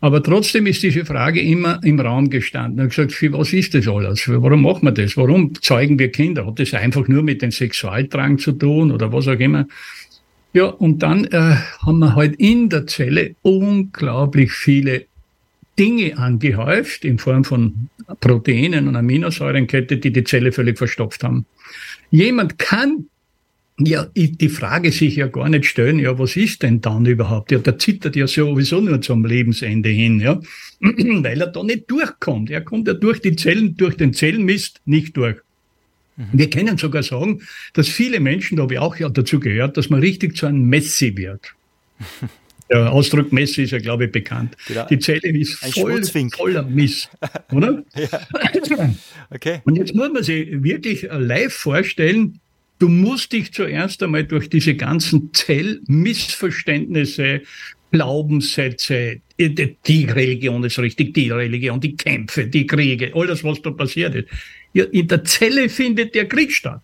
Aber 0.00 0.22
trotzdem 0.22 0.66
ist 0.66 0.82
diese 0.82 1.04
Frage 1.04 1.40
immer 1.40 1.80
im 1.82 1.98
Raum 1.98 2.30
gestanden. 2.30 2.86
Ich 2.86 2.96
habe 2.98 3.08
gesagt, 3.08 3.32
was 3.32 3.52
ist 3.52 3.74
das 3.74 3.88
alles? 3.88 4.28
Warum 4.28 4.62
machen 4.62 4.84
wir 4.84 4.92
das? 4.92 5.16
Warum 5.16 5.54
zeugen 5.60 5.98
wir 5.98 6.10
Kinder? 6.10 6.46
Hat 6.46 6.58
das 6.58 6.74
einfach 6.74 7.08
nur 7.08 7.22
mit 7.22 7.42
dem 7.42 7.50
Sexualdrang 7.50 8.38
zu 8.38 8.52
tun 8.52 8.92
oder 8.92 9.12
was 9.12 9.26
auch 9.26 9.40
immer? 9.40 9.66
Ja, 10.52 10.66
und 10.66 11.02
dann 11.02 11.24
äh, 11.26 11.56
haben 11.84 11.98
wir 11.98 12.14
halt 12.14 12.36
in 12.36 12.68
der 12.68 12.86
Zelle 12.86 13.34
unglaublich 13.42 14.52
viele 14.52 15.06
Dinge 15.78 16.16
angehäuft 16.16 17.04
in 17.04 17.18
Form 17.18 17.44
von 17.44 17.88
Proteinen 18.20 18.88
und 18.88 18.96
Aminosäurenkette, 18.96 19.98
die 19.98 20.12
die 20.12 20.24
Zelle 20.24 20.52
völlig 20.52 20.78
verstopft 20.78 21.24
haben. 21.24 21.44
Jemand 22.10 22.58
kann 22.58 23.06
ja 23.78 24.06
die 24.14 24.48
Frage 24.48 24.90
sich 24.90 25.16
ja 25.16 25.26
gar 25.26 25.48
nicht 25.48 25.66
stellen, 25.66 25.98
ja, 25.98 26.18
was 26.18 26.36
ist 26.36 26.62
denn 26.62 26.80
dann 26.80 27.04
überhaupt? 27.04 27.52
Ja, 27.52 27.58
der 27.58 27.78
zittert 27.78 28.16
ja 28.16 28.26
sowieso 28.26 28.80
nur 28.80 29.00
zum 29.02 29.24
Lebensende 29.24 29.90
hin, 29.90 30.20
ja, 30.20 30.40
weil 30.80 31.40
er 31.40 31.48
da 31.48 31.62
nicht 31.62 31.90
durchkommt. 31.90 32.50
Er 32.50 32.62
kommt 32.62 32.88
ja 32.88 32.94
durch 32.94 33.20
die 33.20 33.36
Zellen, 33.36 33.76
durch 33.76 33.96
den 33.96 34.14
Zellenmist 34.14 34.80
nicht 34.84 35.16
durch. 35.16 35.36
Wir 36.32 36.48
können 36.48 36.78
sogar 36.78 37.02
sagen, 37.02 37.42
dass 37.74 37.88
viele 37.88 38.20
Menschen, 38.20 38.56
da 38.56 38.62
habe 38.62 38.74
ich 38.74 38.80
auch 38.80 38.96
ja 38.96 39.10
dazu 39.10 39.38
gehört, 39.38 39.76
dass 39.76 39.90
man 39.90 40.00
richtig 40.00 40.34
zu 40.36 40.46
einem 40.46 40.62
Messi 40.62 41.16
wird. 41.16 41.54
Der 42.68 42.90
Ausdruck 42.90 43.32
Messi 43.32 43.62
ist 43.62 43.70
ja, 43.70 43.78
glaube 43.78 44.06
ich, 44.06 44.12
bekannt. 44.12 44.56
Genau. 44.66 44.86
Die 44.88 44.98
Zelle 44.98 45.28
ist 45.28 45.54
voll, 45.54 46.02
voller 46.30 46.64
Mist, 46.64 47.10
oder? 47.52 47.84
Okay. 49.30 49.60
Und 49.64 49.76
jetzt 49.76 49.94
muss 49.94 50.12
man 50.12 50.22
sich 50.22 50.62
wirklich 50.62 51.06
live 51.10 51.52
vorstellen, 51.52 52.40
du 52.78 52.88
musst 52.88 53.32
dich 53.32 53.52
zuerst 53.52 54.02
einmal 54.02 54.24
durch 54.24 54.48
diese 54.48 54.74
ganzen 54.74 55.30
Zellmissverständnisse, 55.32 57.42
Glaubenssätze, 57.92 59.20
die 59.38 60.04
Religion 60.04 60.64
ist 60.64 60.78
richtig, 60.78 61.14
die 61.14 61.30
Religion, 61.30 61.80
die 61.80 61.96
Kämpfe, 61.96 62.46
die 62.46 62.66
Kriege, 62.66 63.12
alles, 63.14 63.44
was 63.44 63.62
da 63.62 63.70
passiert 63.70 64.14
ist. 64.14 64.28
In 64.72 65.08
der 65.08 65.24
Zelle 65.24 65.68
findet 65.68 66.14
der 66.14 66.26
Krieg 66.26 66.52
statt. 66.52 66.82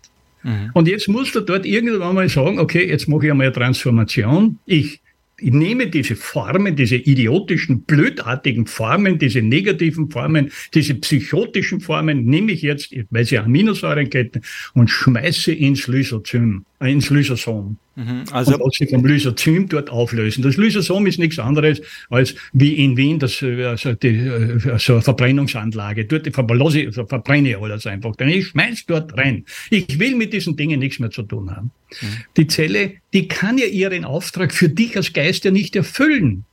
Und 0.73 0.89
jetzt 0.89 1.07
musst 1.07 1.35
du 1.35 1.39
dort 1.39 1.65
irgendwann 1.65 2.15
mal 2.15 2.27
sagen, 2.27 2.59
okay, 2.59 2.85
jetzt 2.87 3.07
mache 3.07 3.25
ich 3.25 3.31
einmal 3.31 3.47
eine 3.47 3.55
Transformation. 3.55 4.59
Ich, 4.65 4.99
ich 5.43 5.51
nehme 5.51 5.87
diese 5.87 6.15
Formen, 6.15 6.75
diese 6.75 6.95
idiotischen, 6.95 7.81
blödartigen 7.81 8.65
Formen, 8.65 9.19
diese 9.19 9.41
negativen 9.41 10.09
Formen, 10.09 10.51
diese 10.73 10.95
psychotischen 10.95 11.81
Formen, 11.81 12.23
nehme 12.23 12.53
ich 12.53 12.61
jetzt, 12.61 12.95
weil 13.09 13.25
sie 13.25 13.37
Aminosäurenketten, 13.37 14.41
und 14.73 14.89
schmeiße 14.89 15.51
ins 15.51 15.87
Lysosym, 15.87 16.65
äh, 16.79 16.91
ins 16.91 17.09
Lysosom. 17.09 17.77
Also 18.31 18.57
und 18.57 18.73
sie 18.73 18.87
vom 18.87 19.05
Lysozym 19.05 19.69
dort 19.69 19.89
auflösen. 19.91 20.41
Das 20.41 20.57
Lysosom 20.57 21.05
ist 21.05 21.19
nichts 21.19 21.37
anderes 21.37 21.81
als 22.09 22.33
wie 22.51 22.73
in 22.73 22.97
Wien 22.97 23.19
das, 23.19 23.41
äh, 23.43 23.65
also 23.65 23.93
die, 23.93 24.17
äh, 24.17 24.79
so 24.79 24.93
eine 24.93 25.01
Verbrennungsanlage. 25.03 26.05
Dort 26.05 26.25
ich, 26.25 26.35
also 26.37 27.05
verbrenne 27.05 27.49
ich 27.49 27.57
alles 27.57 27.85
einfach. 27.85 28.15
Denn 28.15 28.29
ich 28.29 28.47
schmeiß 28.47 28.85
dort 28.87 29.15
rein. 29.15 29.45
Ich 29.69 29.99
will 29.99 30.15
mit 30.15 30.33
diesen 30.33 30.55
Dingen 30.55 30.79
nichts 30.79 30.99
mehr 30.99 31.11
zu 31.11 31.23
tun 31.23 31.55
haben. 31.55 31.71
Die 32.37 32.47
Zelle, 32.47 32.93
die 33.13 33.27
kann 33.27 33.59
ja 33.59 33.65
ihren 33.65 34.05
Auftrag 34.05 34.53
für 34.53 34.69
dich 34.69 34.97
als 34.97 35.13
Geist 35.13 35.45
ja 35.45 35.51
nicht 35.51 35.75
erfüllen. 35.75 36.45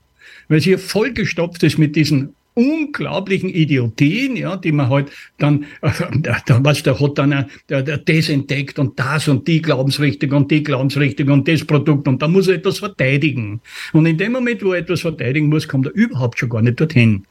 Weil 0.48 0.60
sie 0.60 0.72
ja 0.72 0.78
vollgestopft 0.78 1.62
ist 1.62 1.78
mit 1.78 1.96
diesen 1.96 2.34
unglaublichen 2.60 3.48
Idiotien, 3.48 4.36
ja, 4.36 4.56
die 4.56 4.72
man 4.72 4.90
halt 4.90 5.10
dann, 5.38 5.66
da, 5.80 6.60
was 6.62 6.82
der 6.82 7.00
hat 7.00 7.18
dann 7.18 7.46
der, 7.68 7.82
der 7.82 7.98
das 7.98 8.28
entdeckt 8.28 8.78
und 8.78 8.98
das 8.98 9.28
und 9.28 9.48
die 9.48 9.62
Glaubensrichtung 9.62 10.32
und 10.32 10.50
die 10.50 10.62
Glaubensrichtung 10.62 11.30
und 11.30 11.48
das 11.48 11.64
Produkt 11.64 12.06
und 12.06 12.20
da 12.20 12.28
muss 12.28 12.48
er 12.48 12.56
etwas 12.56 12.78
verteidigen. 12.78 13.60
Und 13.92 14.06
in 14.06 14.18
dem 14.18 14.32
Moment, 14.32 14.62
wo 14.62 14.72
er 14.72 14.80
etwas 14.80 15.00
verteidigen 15.00 15.48
muss, 15.48 15.66
kommt 15.66 15.86
er 15.86 15.94
überhaupt 15.94 16.38
schon 16.38 16.50
gar 16.50 16.62
nicht 16.62 16.80
dorthin. 16.80 17.24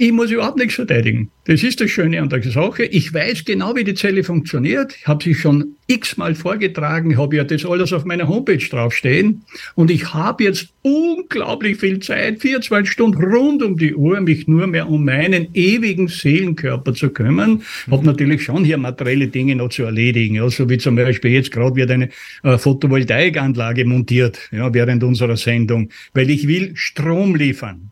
Ich 0.00 0.12
muss 0.12 0.30
überhaupt 0.30 0.58
nichts 0.58 0.76
verteidigen. 0.76 1.28
Das 1.46 1.64
ist 1.64 1.80
das 1.80 1.90
Schöne 1.90 2.22
an 2.22 2.28
der 2.28 2.40
Sache. 2.42 2.84
Ich 2.84 3.12
weiß 3.12 3.44
genau, 3.44 3.74
wie 3.74 3.82
die 3.82 3.94
Zelle 3.94 4.22
funktioniert. 4.22 4.94
Ich 4.96 5.08
habe 5.08 5.24
sie 5.24 5.34
schon 5.34 5.74
x-mal 5.88 6.36
vorgetragen, 6.36 7.18
habe 7.18 7.34
ja 7.34 7.42
das 7.42 7.64
alles 7.64 7.92
auf 7.92 8.04
meiner 8.04 8.28
Homepage 8.28 8.58
draufstehen. 8.58 9.42
Und 9.74 9.90
ich 9.90 10.14
habe 10.14 10.44
jetzt 10.44 10.68
unglaublich 10.82 11.78
viel 11.78 11.98
Zeit, 11.98 12.40
24 12.40 12.92
Stunden 12.92 13.24
rund 13.24 13.60
um 13.64 13.76
die 13.76 13.92
Uhr, 13.92 14.20
mich 14.20 14.46
nur 14.46 14.68
mehr 14.68 14.88
um 14.88 15.04
meinen 15.04 15.48
ewigen 15.54 16.06
Seelenkörper 16.06 16.94
zu 16.94 17.10
kümmern. 17.10 17.62
Habe 17.90 18.06
natürlich 18.06 18.44
schon 18.44 18.64
hier 18.64 18.78
materielle 18.78 19.26
Dinge 19.26 19.56
noch 19.56 19.70
zu 19.70 19.82
erledigen. 19.82 20.40
Also 20.40 20.70
wie 20.70 20.78
zum 20.78 20.94
Beispiel 20.94 21.32
jetzt 21.32 21.50
gerade 21.50 21.74
wird 21.74 21.90
eine 21.90 22.10
äh, 22.44 22.56
Photovoltaikanlage 22.56 23.84
montiert, 23.84 24.38
ja, 24.52 24.72
während 24.72 25.02
unserer 25.02 25.36
Sendung, 25.36 25.88
weil 26.14 26.30
ich 26.30 26.46
will 26.46 26.70
Strom 26.76 27.34
liefern. 27.34 27.90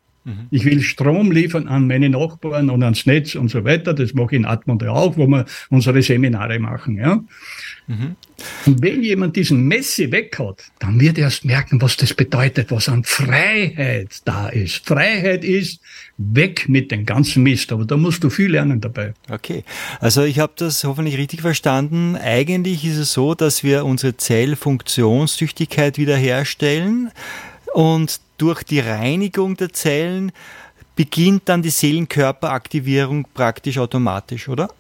Ich 0.51 0.65
will 0.65 0.83
Strom 0.83 1.31
liefern 1.31 1.69
an 1.69 1.87
meine 1.87 2.09
Nachbarn 2.09 2.69
und 2.71 2.83
ans 2.83 3.07
Netz 3.07 3.37
und 3.37 3.49
so 3.49 3.65
weiter. 3.65 3.95
Das 3.95 4.13
mache 4.13 4.35
ich 4.35 4.41
in 4.41 4.45
Atmund 4.45 4.83
ja 4.83 4.91
auch, 4.91 5.17
wo 5.17 5.27
wir 5.27 5.45
unsere 5.71 6.03
Seminare 6.03 6.59
machen. 6.59 6.97
Ja. 6.97 7.23
Und 8.67 8.83
wenn 8.83 9.05
jemand 9.05 9.37
diesen 9.37 9.69
Messi 9.69 10.11
weg 10.11 10.37
hat, 10.41 10.65
dann 10.81 10.99
wird 10.99 11.19
er 11.19 11.25
erst 11.25 11.45
merken, 11.45 11.81
was 11.81 11.97
das 11.97 12.13
bedeutet, 12.13 12.73
was 12.73 12.89
an 12.89 13.05
Freiheit 13.05 14.23
da 14.25 14.49
ist. 14.49 14.85
Freiheit 14.85 15.45
ist 15.45 15.81
weg 16.19 16.69
mit 16.69 16.91
dem 16.91 17.07
ganzen 17.07 17.45
Mist, 17.45 17.71
aber 17.71 17.85
da 17.85 17.97
musst 17.97 18.25
du 18.25 18.31
viel 18.31 18.51
lernen 18.51 18.81
dabei. 18.81 19.15
Okay, 19.31 19.63
also 20.01 20.25
ich 20.25 20.41
habe 20.41 20.55
das 20.57 20.83
hoffentlich 20.83 21.17
richtig 21.17 21.43
verstanden. 21.43 22.17
Eigentlich 22.17 22.85
ist 22.85 22.97
es 22.97 23.13
so, 23.13 23.37
dass 23.37 23.63
wir 23.63 23.85
unsere 23.85 24.17
Zellfunktionstüchtigkeit 24.17 25.99
wiederherstellen 25.99 27.13
und 27.73 28.21
durch 28.39 28.63
die 28.63 28.81
Reinigung 28.81 29.57
der 29.57 29.73
Zellen 29.73 30.33
beginnt 30.95 31.43
dann 31.47 31.63
die 31.63 31.71
Seelenkörperaktivierung 31.71 33.27
praktisch 33.35 33.79
automatisch, 33.79 34.49
oder? 34.49 34.71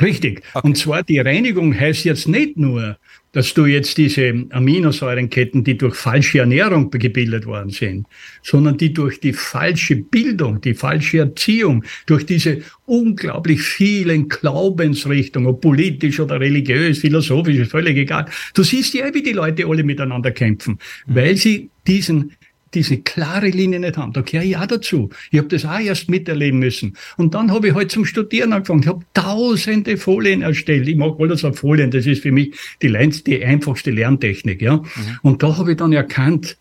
Richtig. 0.00 0.42
Und 0.62 0.76
zwar 0.76 1.02
die 1.02 1.18
Reinigung 1.18 1.78
heißt 1.78 2.04
jetzt 2.04 2.28
nicht 2.28 2.56
nur, 2.56 2.98
dass 3.32 3.52
du 3.52 3.66
jetzt 3.66 3.98
diese 3.98 4.46
Aminosäurenketten, 4.50 5.62
die 5.62 5.76
durch 5.76 5.94
falsche 5.94 6.38
Ernährung 6.38 6.90
gebildet 6.90 7.44
worden 7.44 7.70
sind, 7.70 8.06
sondern 8.42 8.78
die 8.78 8.92
durch 8.92 9.20
die 9.20 9.32
falsche 9.32 9.96
Bildung, 9.96 10.60
die 10.60 10.74
falsche 10.74 11.18
Erziehung, 11.18 11.84
durch 12.06 12.24
diese 12.24 12.60
unglaublich 12.86 13.60
vielen 13.60 14.28
Glaubensrichtungen, 14.28 15.48
ob 15.48 15.60
politisch 15.60 16.20
oder 16.20 16.40
religiös, 16.40 16.98
philosophisch, 16.98 17.56
ist 17.56 17.72
völlig 17.72 17.96
egal. 17.96 18.26
Du 18.54 18.62
siehst 18.62 18.94
ja, 18.94 19.12
wie 19.12 19.22
die 19.22 19.32
Leute 19.32 19.66
alle 19.66 19.82
miteinander 19.82 20.30
kämpfen, 20.30 20.78
weil 21.06 21.36
sie 21.36 21.68
diesen 21.86 22.32
diese 22.74 22.98
klare 22.98 23.48
Linie 23.48 23.80
nicht 23.80 23.96
haben. 23.96 24.12
Da 24.12 24.22
gehöre 24.22 24.44
ich 24.44 24.56
auch 24.56 24.66
dazu. 24.66 25.10
Ich 25.30 25.38
habe 25.38 25.48
das 25.48 25.64
auch 25.64 25.78
erst 25.78 26.10
miterleben 26.10 26.58
müssen. 26.58 26.96
Und 27.16 27.34
dann 27.34 27.50
habe 27.50 27.68
ich 27.68 27.74
halt 27.74 27.90
zum 27.90 28.04
Studieren 28.04 28.52
angefangen. 28.52 28.82
Ich 28.82 28.88
habe 28.88 29.04
tausende 29.14 29.96
Folien 29.96 30.42
erstellt. 30.42 30.88
Ich 30.88 30.96
mache 30.96 31.16
alles 31.18 31.44
auf 31.44 31.58
Folien. 31.58 31.90
Das 31.90 32.06
ist 32.06 32.22
für 32.22 32.32
mich 32.32 32.54
die, 32.82 32.92
die 33.26 33.44
einfachste 33.44 33.90
Lerntechnik. 33.90 34.60
Ja. 34.62 34.82
Und 35.22 35.42
da 35.42 35.56
habe 35.56 35.72
ich 35.72 35.76
dann 35.76 35.92
erkannt, 35.92 36.58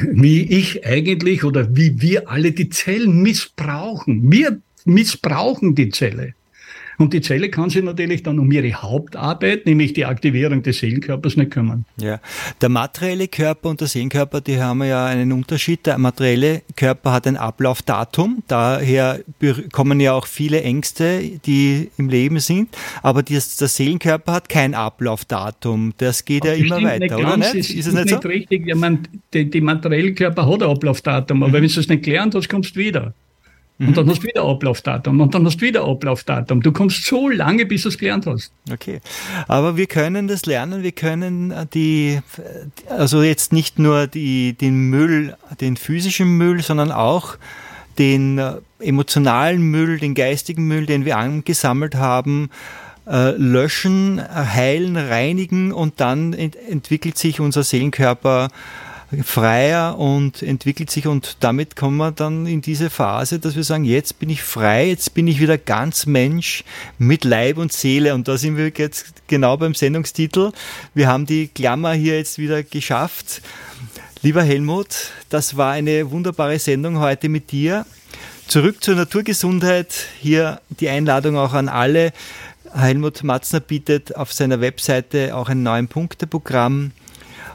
wie 0.00 0.42
ich 0.42 0.84
eigentlich 0.86 1.44
oder 1.44 1.74
wie 1.74 2.00
wir 2.00 2.28
alle 2.30 2.52
die 2.52 2.68
Zellen 2.68 3.22
missbrauchen. 3.22 4.30
Wir 4.30 4.60
missbrauchen 4.84 5.74
die 5.74 5.88
Zelle. 5.90 6.34
Und 6.98 7.12
die 7.14 7.20
Zelle 7.20 7.48
kann 7.48 7.70
sich 7.70 7.82
natürlich 7.82 8.22
dann 8.22 8.38
um 8.38 8.50
ihre 8.52 8.72
Hauptarbeit, 8.74 9.66
nämlich 9.66 9.92
die 9.94 10.04
Aktivierung 10.04 10.62
des 10.62 10.78
Seelenkörpers, 10.78 11.36
nicht 11.36 11.50
kümmern. 11.50 11.84
Ja, 12.00 12.20
der 12.60 12.68
materielle 12.68 13.28
Körper 13.28 13.70
und 13.70 13.80
der 13.80 13.88
Seelenkörper, 13.88 14.40
die 14.40 14.60
haben 14.60 14.82
ja 14.84 15.06
einen 15.06 15.32
Unterschied. 15.32 15.86
Der 15.86 15.98
materielle 15.98 16.62
Körper 16.76 17.12
hat 17.12 17.26
ein 17.26 17.36
Ablaufdatum, 17.36 18.42
daher 18.48 19.20
kommen 19.72 20.00
ja 20.00 20.12
auch 20.12 20.26
viele 20.26 20.62
Ängste, 20.62 21.22
die 21.46 21.90
im 21.96 22.08
Leben 22.08 22.38
sind, 22.40 22.68
aber 23.02 23.22
das, 23.22 23.56
der 23.56 23.68
Seelenkörper 23.68 24.32
hat 24.32 24.48
kein 24.48 24.74
Ablaufdatum. 24.74 25.94
Das 25.98 26.24
geht 26.24 26.44
ja 26.44 26.52
immer 26.52 26.82
weiter, 26.82 27.16
oder 27.18 27.30
ganz, 27.36 27.54
nicht? 27.54 27.70
Es 27.70 27.74
Ist 27.74 27.86
es 27.86 27.94
nicht 27.94 28.08
so? 28.22 28.28
richtig. 28.28 28.66
Ja, 28.66 28.74
man, 28.74 29.00
die, 29.32 29.48
die 29.48 29.60
materielle 29.60 30.12
Körper 30.14 30.46
hat 30.46 30.62
ein 30.62 30.68
Ablaufdatum, 30.70 31.38
Mhm. 31.38 31.42
aber 31.44 31.52
wenn 31.54 31.62
du 31.62 31.66
es 31.80 31.88
nicht 31.88 32.02
gelernt 32.04 32.34
hast, 32.34 32.48
kommst 32.48 32.76
du 32.76 32.80
wieder. 32.80 33.14
Und 33.86 33.96
dann 33.96 34.08
hast 34.08 34.22
du 34.22 34.28
wieder 34.28 34.44
Ablaufdatum 34.44 35.20
und 35.20 35.34
dann 35.34 35.44
hast 35.44 35.56
du 35.56 35.66
wieder 35.66 35.84
Ablaufdatum. 35.84 36.62
Du 36.62 36.72
kommst 36.72 37.04
so 37.04 37.28
lange, 37.28 37.66
bis 37.66 37.82
du 37.82 37.88
es 37.88 37.98
gelernt 37.98 38.26
hast. 38.26 38.52
Okay. 38.70 39.00
Aber 39.48 39.76
wir 39.76 39.86
können 39.86 40.28
das 40.28 40.46
lernen, 40.46 40.82
wir 40.82 40.92
können 40.92 41.54
die, 41.74 42.20
also 42.88 43.22
jetzt 43.22 43.52
nicht 43.52 43.78
nur 43.78 44.06
die, 44.06 44.52
den 44.54 44.90
Müll, 44.90 45.36
den 45.60 45.76
physischen 45.76 46.36
Müll, 46.36 46.62
sondern 46.62 46.92
auch 46.92 47.36
den 47.98 48.38
äh, 48.38 48.54
emotionalen 48.78 49.62
Müll, 49.62 49.98
den 49.98 50.14
geistigen 50.14 50.66
Müll, 50.66 50.86
den 50.86 51.04
wir 51.04 51.18
angesammelt 51.18 51.94
haben, 51.94 52.50
äh, 53.06 53.32
löschen, 53.32 54.18
äh, 54.18 54.22
heilen, 54.22 54.96
reinigen 54.96 55.72
und 55.72 56.00
dann 56.00 56.32
ent 56.32 56.56
entwickelt 56.56 57.18
sich 57.18 57.40
unser 57.40 57.62
Seelenkörper 57.64 58.48
freier 59.22 59.98
und 59.98 60.42
entwickelt 60.42 60.90
sich 60.90 61.06
und 61.06 61.36
damit 61.40 61.76
kommen 61.76 61.98
wir 61.98 62.12
dann 62.12 62.46
in 62.46 62.62
diese 62.62 62.88
Phase, 62.88 63.38
dass 63.38 63.56
wir 63.56 63.64
sagen, 63.64 63.84
jetzt 63.84 64.18
bin 64.18 64.30
ich 64.30 64.42
frei, 64.42 64.88
jetzt 64.88 65.12
bin 65.14 65.26
ich 65.26 65.40
wieder 65.40 65.58
ganz 65.58 66.06
Mensch 66.06 66.64
mit 66.98 67.24
Leib 67.24 67.58
und 67.58 67.72
Seele 67.72 68.14
und 68.14 68.28
da 68.28 68.38
sind 68.38 68.56
wir 68.56 68.72
jetzt 68.74 69.26
genau 69.26 69.56
beim 69.56 69.74
Sendungstitel. 69.74 70.52
Wir 70.94 71.08
haben 71.08 71.26
die 71.26 71.48
Klammer 71.48 71.92
hier 71.92 72.16
jetzt 72.16 72.38
wieder 72.38 72.62
geschafft. 72.62 73.42
Lieber 74.22 74.42
Helmut, 74.42 75.10
das 75.28 75.56
war 75.56 75.72
eine 75.72 76.10
wunderbare 76.10 76.58
Sendung 76.58 76.98
heute 76.98 77.28
mit 77.28 77.50
dir. 77.52 77.84
Zurück 78.46 78.82
zur 78.82 78.94
Naturgesundheit. 78.94 79.94
Hier 80.20 80.60
die 80.80 80.88
Einladung 80.88 81.36
auch 81.36 81.54
an 81.54 81.68
alle. 81.68 82.12
Helmut 82.74 83.22
Matzner 83.24 83.60
bietet 83.60 84.16
auf 84.16 84.32
seiner 84.32 84.60
Webseite 84.60 85.34
auch 85.36 85.48
ein 85.48 85.62
neun 85.62 85.88
Punkte-Programm. 85.88 86.92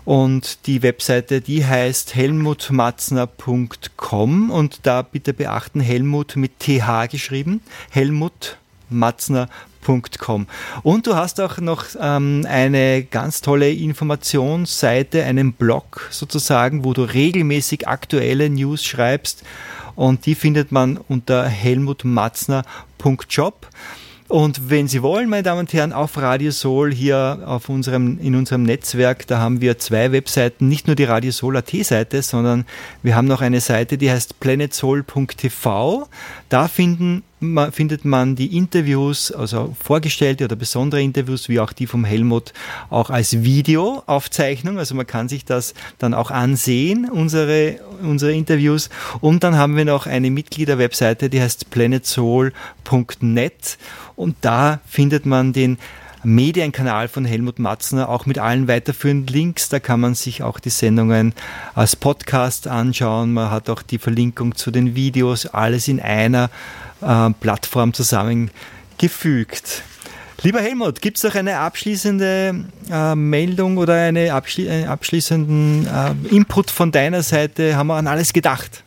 Und 0.08 0.68
die 0.68 0.84
Webseite, 0.84 1.42
die 1.42 1.66
heißt 1.66 2.16
helmutmatzner.com 2.16 4.52
und 4.52 4.80
da 4.84 5.02
bitte 5.02 5.34
beachten, 5.34 5.82
Helmut 5.82 6.38
mit 6.38 6.60
TH 6.60 7.10
geschrieben, 7.12 7.60
helmutmatzner.com. 7.90 10.48
Und 10.84 11.08
du 11.08 11.16
hast 11.16 11.42
auch 11.42 11.58
noch 11.58 11.84
ähm, 12.00 12.46
eine 12.48 13.04
ganz 13.04 13.42
tolle 13.42 13.70
Informationsseite, 13.70 15.26
einen 15.26 15.52
Blog 15.52 16.08
sozusagen, 16.10 16.86
wo 16.86 16.94
du 16.94 17.04
regelmäßig 17.04 17.90
aktuelle 17.90 18.50
News 18.50 18.86
schreibst 18.86 19.44
und 19.98 20.26
die 20.26 20.36
findet 20.36 20.72
man 20.72 20.96
unter 20.96 21.50
helmutmatzner.job. 21.50 23.68
Und 24.28 24.70
wenn 24.70 24.90
Sie 24.90 25.02
wollen, 25.02 25.30
meine 25.30 25.44
Damen 25.44 25.62
und 25.62 25.74
Herren, 25.74 25.94
auf 25.94 26.18
Radio 26.18 26.52
Soul 26.52 26.94
hier 26.94 27.40
auf 27.46 27.70
unserem, 27.70 28.20
in 28.20 28.36
unserem 28.36 28.64
Netzwerk, 28.64 29.26
da 29.28 29.40
haben 29.40 29.62
wir 29.62 29.80
zwei 29.80 30.12
Webseiten, 30.12 30.68
nicht 30.68 30.88
nur 30.88 30.98
die 30.98 31.06
Radio 31.06 31.32
Soul 31.32 31.56
AT 31.56 31.70
Seite, 31.70 32.22
sondern 32.22 32.66
wir 33.04 33.16
haben 33.16 33.28
noch 33.28 33.40
eine 33.40 33.62
Seite, 33.62 33.98
die 33.98 34.12
heißt 34.12 34.42
planetsoul.tv. 34.42 36.10
Da 36.50 36.68
finden, 36.68 37.24
findet 37.72 38.04
man 38.04 38.36
die 38.36 38.58
Interviews, 38.58 39.32
also 39.32 39.76
vorgestellte 39.80 40.46
oder 40.46 40.56
besondere 40.56 41.02
Interviews, 41.02 41.50
wie 41.50 41.60
auch 41.60 41.72
die 41.72 41.86
vom 41.86 42.04
Helmut, 42.04 42.52
auch 42.90 43.12
als 43.12 43.44
Videoaufzeichnung. 43.44 44.80
Also 44.80 44.96
man 44.96 45.06
kann 45.06 45.30
sich 45.30 45.46
das 45.46 45.76
dann 46.00 46.16
auch 46.16 46.32
ansehen, 46.32 47.08
unsere, 47.10 47.80
unsere 48.02 48.34
Interviews. 48.34 48.90
Und 49.22 49.44
dann 49.44 49.56
haben 49.56 49.76
wir 49.76 49.86
noch 49.86 50.08
eine 50.08 50.32
Mitgliederwebseite, 50.32 51.30
die 51.30 51.42
heißt 51.42 51.70
planetsoul.net. 51.70 53.78
Und 54.16 54.36
da 54.42 54.80
findet 54.88 55.28
man 55.28 55.54
den 55.54 55.78
Medienkanal 56.24 57.08
von 57.08 57.26
Helmut 57.26 57.60
Matzner, 57.60 58.10
auch 58.10 58.26
mit 58.26 58.40
allen 58.40 58.68
weiterführenden 58.68 59.34
Links. 59.34 59.70
Da 59.70 59.80
kann 59.80 60.00
man 60.00 60.16
sich 60.16 60.42
auch 60.42 60.60
die 60.60 60.72
Sendungen 60.72 61.34
als 61.76 61.96
Podcast 61.96 62.68
anschauen. 62.68 63.34
Man 63.34 63.52
hat 63.52 63.70
auch 63.70 63.84
die 63.84 64.00
Verlinkung 64.00 64.56
zu 64.56 64.72
den 64.72 64.96
Videos, 64.96 65.46
alles 65.46 65.88
in 65.88 66.00
einer 66.00 66.50
äh, 67.02 67.30
Plattform 67.40 67.94
zusammengefügt. 67.94 69.84
Lieber 70.44 70.62
Helmut, 70.62 71.02
gibt 71.02 71.18
es 71.18 71.24
noch 71.24 71.34
eine 71.34 71.58
abschließende 71.58 72.66
äh, 72.92 73.16
Meldung 73.16 73.78
oder 73.78 73.96
eine 73.96 74.34
abschli 74.34 74.70
einen 74.70 74.88
abschließenden 74.88 75.88
äh, 75.88 76.36
Input 76.36 76.70
von 76.70 76.92
deiner 76.92 77.24
Seite? 77.24 77.76
Haben 77.76 77.88
wir 77.88 77.96
an 77.96 78.08
alles 78.08 78.34
gedacht? 78.34 78.84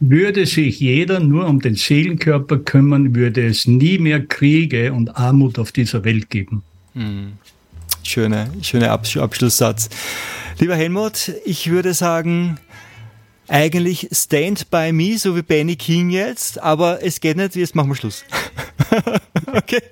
Würde 0.00 0.44
sich 0.44 0.80
jeder 0.80 1.20
nur 1.20 1.46
um 1.46 1.60
den 1.60 1.76
Seelenkörper 1.76 2.58
kümmern, 2.58 3.14
würde 3.14 3.46
es 3.46 3.66
nie 3.66 3.98
mehr 3.98 4.26
Kriege 4.26 4.92
und 4.92 5.16
Armut 5.16 5.58
auf 5.58 5.72
dieser 5.72 6.04
Welt 6.04 6.28
geben. 6.28 6.62
Schöner 8.02 8.48
schöner 8.60 8.90
Absch 8.90 9.16
Abschlusssatz. 9.16 9.88
Lieber 10.58 10.76
Helmut, 10.76 11.32
ich 11.44 11.70
würde 11.70 11.94
sagen, 11.94 12.58
eigentlich 13.48 14.08
Stand 14.12 14.70
by 14.70 14.92
Me, 14.92 15.18
so 15.18 15.36
wie 15.36 15.42
Benny 15.42 15.76
King 15.76 16.10
jetzt, 16.10 16.60
aber 16.62 17.02
es 17.02 17.20
geht 17.20 17.36
nicht, 17.36 17.56
jetzt 17.56 17.74
machen 17.74 17.88
wir 17.88 17.96
Schluss. 17.96 18.24
okay. 19.52 19.82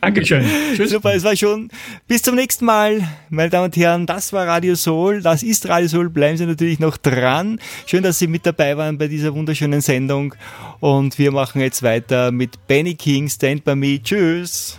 Dankeschön. 0.00 0.44
Tschüss. 0.74 0.90
Super, 0.90 1.14
es 1.14 1.24
war 1.24 1.36
schon. 1.36 1.68
Bis 2.08 2.22
zum 2.22 2.34
nächsten 2.34 2.64
Mal, 2.64 3.06
meine 3.28 3.50
Damen 3.50 3.66
und 3.66 3.76
Herren. 3.76 4.06
Das 4.06 4.32
war 4.32 4.46
Radio 4.46 4.74
Soul. 4.74 5.20
Das 5.20 5.42
ist 5.42 5.68
Radio 5.68 5.88
Soul. 5.88 6.08
Bleiben 6.08 6.38
Sie 6.38 6.46
natürlich 6.46 6.78
noch 6.78 6.96
dran. 6.96 7.60
Schön, 7.84 8.02
dass 8.02 8.18
Sie 8.18 8.26
mit 8.26 8.46
dabei 8.46 8.78
waren 8.78 8.96
bei 8.96 9.08
dieser 9.08 9.34
wunderschönen 9.34 9.82
Sendung. 9.82 10.34
Und 10.80 11.18
wir 11.18 11.32
machen 11.32 11.60
jetzt 11.60 11.82
weiter 11.82 12.32
mit 12.32 12.66
Benny 12.66 12.94
King, 12.94 13.28
Stand 13.28 13.64
by 13.64 13.76
Me. 13.76 14.02
Tschüss. 14.02 14.78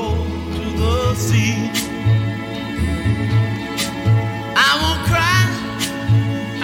see. 1.21 1.53
I 4.67 4.71
won't 4.81 5.01
cry, 5.09 5.43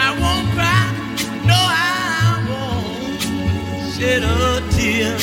I 0.05 0.09
won't 0.21 0.47
cry, 0.55 0.83
no, 1.51 1.59
I 1.59 2.41
won't 2.49 3.93
shed 3.93 4.23
a 4.23 4.61
tear. 4.73 5.17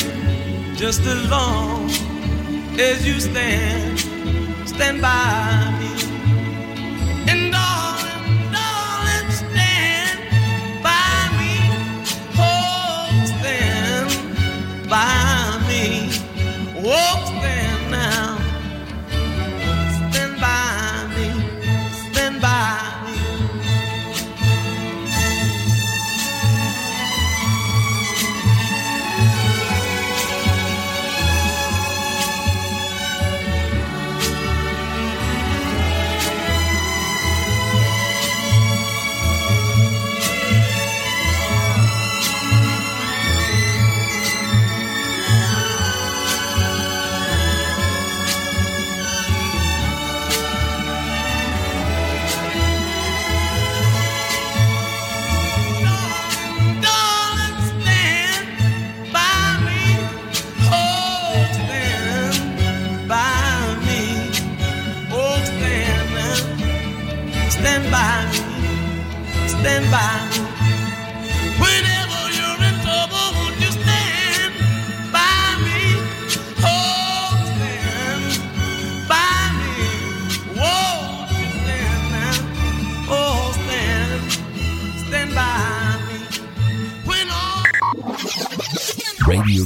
Just 0.75 1.01
as 1.01 1.29
long 1.29 1.89
as 2.79 3.05
you 3.07 3.19
stand, 3.19 3.99
stand 4.67 5.01
by. 5.01 5.74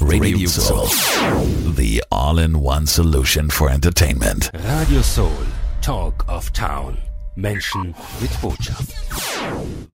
Radio 0.09 0.47
Soul. 0.47 0.87
The 1.75 2.03
all-in-one 2.11 2.87
solution 2.87 3.49
for 3.49 3.69
entertainment. 3.69 4.49
Radio 4.53 5.01
Soul. 5.03 5.31
Talk 5.81 6.25
of 6.27 6.51
Town. 6.51 6.97
Menschen 7.35 7.93
mit 8.19 8.31
Botschaft. 8.41 8.89